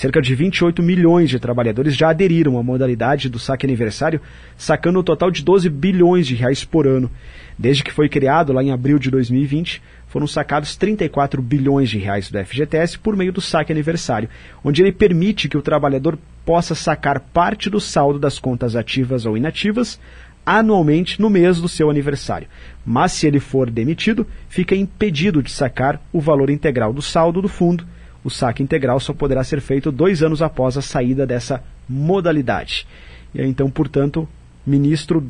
Cerca 0.00 0.22
de 0.22 0.34
28 0.34 0.82
milhões 0.82 1.28
de 1.28 1.38
trabalhadores 1.38 1.94
já 1.94 2.08
aderiram 2.08 2.56
à 2.56 2.62
modalidade 2.62 3.28
do 3.28 3.38
saque 3.38 3.66
aniversário, 3.66 4.18
sacando 4.56 4.98
um 4.98 5.02
total 5.02 5.30
de 5.30 5.44
12 5.44 5.68
bilhões 5.68 6.26
de 6.26 6.34
reais 6.34 6.64
por 6.64 6.86
ano. 6.86 7.10
Desde 7.58 7.84
que 7.84 7.92
foi 7.92 8.08
criado, 8.08 8.50
lá 8.50 8.64
em 8.64 8.72
abril 8.72 8.98
de 8.98 9.10
2020, 9.10 9.82
foram 10.08 10.26
sacados 10.26 10.74
34 10.74 11.42
bilhões 11.42 11.90
de 11.90 11.98
reais 11.98 12.30
do 12.30 12.42
FGTS 12.42 12.98
por 12.98 13.14
meio 13.14 13.30
do 13.30 13.42
saque 13.42 13.72
aniversário, 13.72 14.30
onde 14.64 14.80
ele 14.80 14.90
permite 14.90 15.50
que 15.50 15.58
o 15.58 15.62
trabalhador 15.62 16.18
possa 16.46 16.74
sacar 16.74 17.20
parte 17.20 17.68
do 17.68 17.78
saldo 17.78 18.18
das 18.18 18.38
contas 18.38 18.74
ativas 18.74 19.26
ou 19.26 19.36
inativas 19.36 20.00
anualmente 20.46 21.20
no 21.20 21.28
mês 21.28 21.60
do 21.60 21.68
seu 21.68 21.90
aniversário. 21.90 22.48
Mas 22.86 23.12
se 23.12 23.26
ele 23.26 23.38
for 23.38 23.68
demitido, 23.68 24.26
fica 24.48 24.74
impedido 24.74 25.42
de 25.42 25.50
sacar 25.50 26.00
o 26.10 26.22
valor 26.22 26.48
integral 26.48 26.90
do 26.90 27.02
saldo 27.02 27.42
do 27.42 27.48
fundo. 27.48 27.84
O 28.22 28.30
saque 28.30 28.62
integral 28.62 29.00
só 29.00 29.12
poderá 29.12 29.42
ser 29.42 29.60
feito 29.60 29.90
dois 29.90 30.22
anos 30.22 30.42
após 30.42 30.76
a 30.76 30.82
saída 30.82 31.26
dessa 31.26 31.62
modalidade. 31.88 32.86
E 33.34 33.42
então, 33.42 33.70
portanto, 33.70 34.28
ministro 34.66 35.26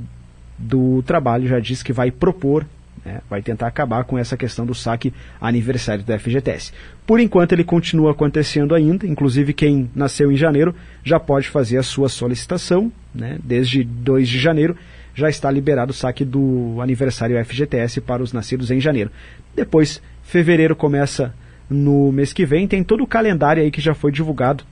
do 0.58 1.02
Trabalho 1.02 1.48
já 1.48 1.60
disse 1.60 1.84
que 1.84 1.92
vai 1.92 2.10
propor 2.10 2.66
né, 3.04 3.20
vai 3.28 3.42
tentar 3.42 3.66
acabar 3.66 4.04
com 4.04 4.18
essa 4.18 4.36
questão 4.36 4.66
do 4.66 4.74
saque 4.74 5.12
aniversário 5.40 6.04
do 6.04 6.18
FGTS. 6.18 6.72
Por 7.06 7.18
enquanto, 7.18 7.52
ele 7.52 7.64
continua 7.64 8.12
acontecendo 8.12 8.74
ainda, 8.74 9.06
inclusive 9.06 9.52
quem 9.52 9.90
nasceu 9.94 10.30
em 10.30 10.36
janeiro 10.36 10.74
já 11.02 11.18
pode 11.18 11.48
fazer 11.48 11.78
a 11.78 11.82
sua 11.82 12.08
solicitação, 12.08 12.92
né, 13.14 13.38
desde 13.42 13.82
2 13.84 14.28
de 14.28 14.38
janeiro 14.38 14.76
já 15.12 15.28
está 15.28 15.50
liberado 15.50 15.90
o 15.90 15.94
saque 15.94 16.24
do 16.24 16.78
aniversário 16.80 17.42
FGTS 17.44 18.00
para 18.00 18.22
os 18.22 18.32
nascidos 18.32 18.70
em 18.70 18.80
janeiro. 18.80 19.10
Depois, 19.54 20.00
fevereiro 20.22 20.76
começa 20.76 21.34
no 21.70 22.10
mês 22.10 22.32
que 22.32 22.44
vem, 22.44 22.66
tem 22.66 22.82
todo 22.82 23.04
o 23.04 23.06
calendário 23.06 23.62
aí 23.62 23.70
que 23.70 23.80
já 23.80 23.94
foi 23.94 24.10
divulgado 24.10 24.64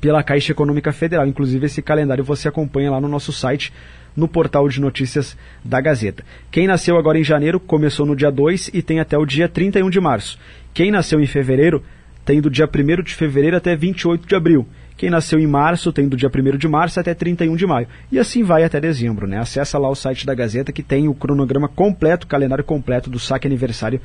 pela 0.00 0.22
Caixa 0.22 0.52
Econômica 0.52 0.92
Federal. 0.92 1.26
Inclusive, 1.26 1.66
esse 1.66 1.82
calendário 1.82 2.24
você 2.24 2.48
acompanha 2.48 2.90
lá 2.90 3.00
no 3.00 3.08
nosso 3.08 3.32
site 3.32 3.72
no 4.16 4.26
portal 4.26 4.68
de 4.68 4.80
notícias 4.80 5.36
da 5.64 5.80
Gazeta. 5.80 6.24
Quem 6.50 6.66
nasceu 6.66 6.96
agora 6.96 7.18
em 7.18 7.24
janeiro 7.24 7.60
começou 7.60 8.06
no 8.06 8.16
dia 8.16 8.30
2 8.30 8.70
e 8.72 8.82
tem 8.82 8.98
até 8.98 9.16
o 9.16 9.26
dia 9.26 9.48
31 9.48 9.90
de 9.90 10.00
março. 10.00 10.38
Quem 10.72 10.90
nasceu 10.90 11.20
em 11.20 11.26
fevereiro 11.26 11.82
tem 12.24 12.40
do 12.40 12.50
dia 12.50 12.66
1 12.66 13.02
de 13.02 13.14
fevereiro 13.14 13.56
até 13.56 13.76
28 13.76 14.26
de 14.26 14.34
abril. 14.34 14.66
Quem 14.96 15.10
nasceu 15.10 15.38
em 15.38 15.46
março 15.46 15.92
tem 15.92 16.08
do 16.08 16.16
dia 16.16 16.28
1 16.28 16.58
de 16.58 16.68
março 16.68 17.00
até 17.00 17.14
31 17.14 17.56
de 17.56 17.66
maio. 17.66 17.86
E 18.12 18.18
assim 18.18 18.42
vai 18.42 18.64
até 18.64 18.78
dezembro, 18.80 19.26
né? 19.26 19.38
Acessa 19.38 19.78
lá 19.78 19.88
o 19.88 19.94
site 19.94 20.26
da 20.26 20.34
Gazeta 20.34 20.72
que 20.72 20.82
tem 20.82 21.08
o 21.08 21.14
cronograma 21.14 21.68
completo, 21.68 22.26
o 22.26 22.28
calendário 22.28 22.64
completo 22.64 23.08
do 23.08 23.18
saque 23.18 23.46
aniversário 23.46 24.00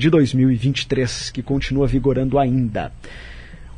de 0.00 0.10
2023, 0.10 1.30
que 1.30 1.42
continua 1.42 1.86
vigorando 1.86 2.38
ainda. 2.38 2.90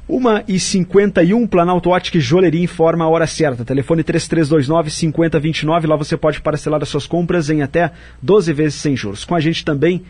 1 0.08 0.20
e 0.48 0.58
51 0.58 1.46
Planalto 1.46 1.90
Ótica 1.90 2.18
Joalheria 2.20 2.62
informa 2.62 3.04
a 3.04 3.08
hora 3.08 3.26
certa. 3.26 3.64
Telefone 3.64 4.04
3329-5029. 4.04 5.86
Lá 5.86 5.96
você 5.96 6.16
pode 6.16 6.40
parcelar 6.40 6.82
as 6.82 6.88
suas 6.88 7.06
compras 7.06 7.50
em 7.50 7.62
até 7.62 7.90
12 8.20 8.52
vezes 8.52 8.74
sem 8.76 8.96
juros. 8.96 9.24
Com 9.24 9.34
a 9.34 9.40
gente 9.40 9.64
também, 9.64 10.02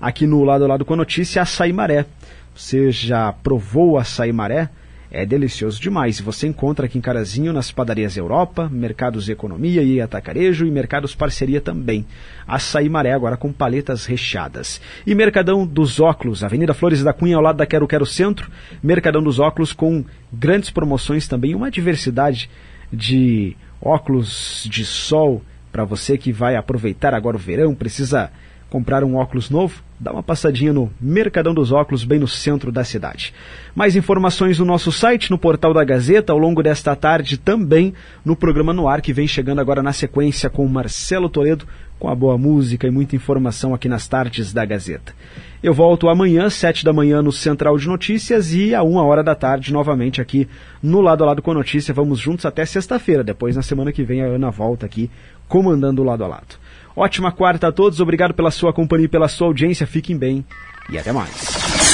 aqui 0.00 0.26
no 0.26 0.44
lado 0.44 0.64
a 0.64 0.68
lado 0.68 0.84
com 0.84 0.94
a 0.94 0.96
notícia, 0.96 1.42
açaí 1.42 1.72
maré. 1.72 2.06
Você 2.54 2.90
já 2.90 3.32
provou 3.32 3.98
açaí 3.98 4.32
maré? 4.32 4.68
É 5.10 5.24
delicioso 5.24 5.80
demais. 5.80 6.20
Você 6.20 6.46
encontra 6.46 6.86
aqui 6.86 6.98
em 6.98 7.00
Carazinho 7.00 7.52
nas 7.52 7.70
padarias 7.70 8.16
Europa, 8.16 8.68
Mercados 8.68 9.28
Economia 9.28 9.82
e 9.82 10.00
Atacarejo 10.00 10.66
e 10.66 10.70
Mercados 10.70 11.14
Parceria 11.14 11.60
também. 11.60 12.04
Açaí 12.46 12.88
Maré 12.88 13.12
agora 13.12 13.36
com 13.36 13.52
paletas 13.52 14.04
recheadas. 14.06 14.80
E 15.06 15.14
Mercadão 15.14 15.66
dos 15.66 16.00
Óculos, 16.00 16.42
Avenida 16.42 16.74
Flores 16.74 17.02
da 17.02 17.12
Cunha 17.12 17.36
ao 17.36 17.42
lado 17.42 17.56
da 17.56 17.66
Quero 17.66 17.86
Quero 17.86 18.06
Centro. 18.06 18.50
Mercadão 18.82 19.22
dos 19.22 19.38
Óculos 19.38 19.72
com 19.72 20.04
grandes 20.32 20.70
promoções 20.70 21.28
também, 21.28 21.54
uma 21.54 21.70
diversidade 21.70 22.50
de 22.92 23.56
óculos 23.80 24.66
de 24.70 24.84
sol 24.84 25.42
para 25.70 25.84
você 25.84 26.16
que 26.16 26.32
vai 26.32 26.56
aproveitar 26.56 27.12
agora 27.12 27.36
o 27.36 27.40
verão, 27.40 27.74
precisa 27.74 28.30
comprar 28.68 29.04
um 29.04 29.16
óculos 29.16 29.48
novo, 29.48 29.82
dá 29.98 30.12
uma 30.12 30.22
passadinha 30.22 30.72
no 30.72 30.90
Mercadão 31.00 31.54
dos 31.54 31.72
Óculos, 31.72 32.04
bem 32.04 32.18
no 32.18 32.28
centro 32.28 32.72
da 32.72 32.84
cidade. 32.84 33.32
Mais 33.74 33.96
informações 33.96 34.58
no 34.58 34.64
nosso 34.64 34.90
site, 34.90 35.30
no 35.30 35.38
portal 35.38 35.72
da 35.72 35.84
Gazeta, 35.84 36.32
ao 36.32 36.38
longo 36.38 36.62
desta 36.62 36.94
tarde, 36.94 37.38
também 37.38 37.94
no 38.24 38.36
programa 38.36 38.72
no 38.72 38.88
ar, 38.88 39.00
que 39.00 39.12
vem 39.12 39.26
chegando 39.26 39.60
agora 39.60 39.82
na 39.82 39.92
sequência 39.92 40.50
com 40.50 40.66
Marcelo 40.66 41.28
Toledo, 41.28 41.66
com 41.98 42.08
a 42.08 42.14
boa 42.14 42.36
música 42.36 42.86
e 42.86 42.90
muita 42.90 43.16
informação 43.16 43.72
aqui 43.72 43.88
nas 43.88 44.06
tardes 44.06 44.52
da 44.52 44.64
Gazeta. 44.64 45.14
Eu 45.62 45.72
volto 45.72 46.08
amanhã, 46.08 46.50
sete 46.50 46.84
da 46.84 46.92
manhã, 46.92 47.22
no 47.22 47.32
Central 47.32 47.78
de 47.78 47.88
Notícias 47.88 48.52
e 48.52 48.74
a 48.74 48.82
uma 48.82 49.02
hora 49.02 49.24
da 49.24 49.34
tarde, 49.34 49.72
novamente 49.72 50.20
aqui 50.20 50.46
no 50.82 51.00
Lado 51.00 51.24
a 51.24 51.28
Lado 51.28 51.42
com 51.42 51.52
a 51.52 51.54
Notícia. 51.54 51.94
Vamos 51.94 52.18
juntos 52.18 52.44
até 52.44 52.64
sexta-feira. 52.66 53.24
Depois, 53.24 53.56
na 53.56 53.62
semana 53.62 53.90
que 53.90 54.04
vem, 54.04 54.22
a 54.22 54.26
Ana 54.26 54.50
volta 54.50 54.84
aqui, 54.84 55.10
comandando 55.48 56.02
o 56.02 56.04
Lado 56.04 56.24
a 56.24 56.28
Lado. 56.28 56.65
Ótima 56.96 57.30
quarta 57.30 57.68
a 57.68 57.72
todos, 57.72 58.00
obrigado 58.00 58.32
pela 58.32 58.50
sua 58.50 58.72
companhia 58.72 59.04
e 59.04 59.08
pela 59.08 59.28
sua 59.28 59.48
audiência. 59.48 59.86
Fiquem 59.86 60.16
bem 60.16 60.44
e 60.90 60.98
até 60.98 61.12
mais. 61.12 61.85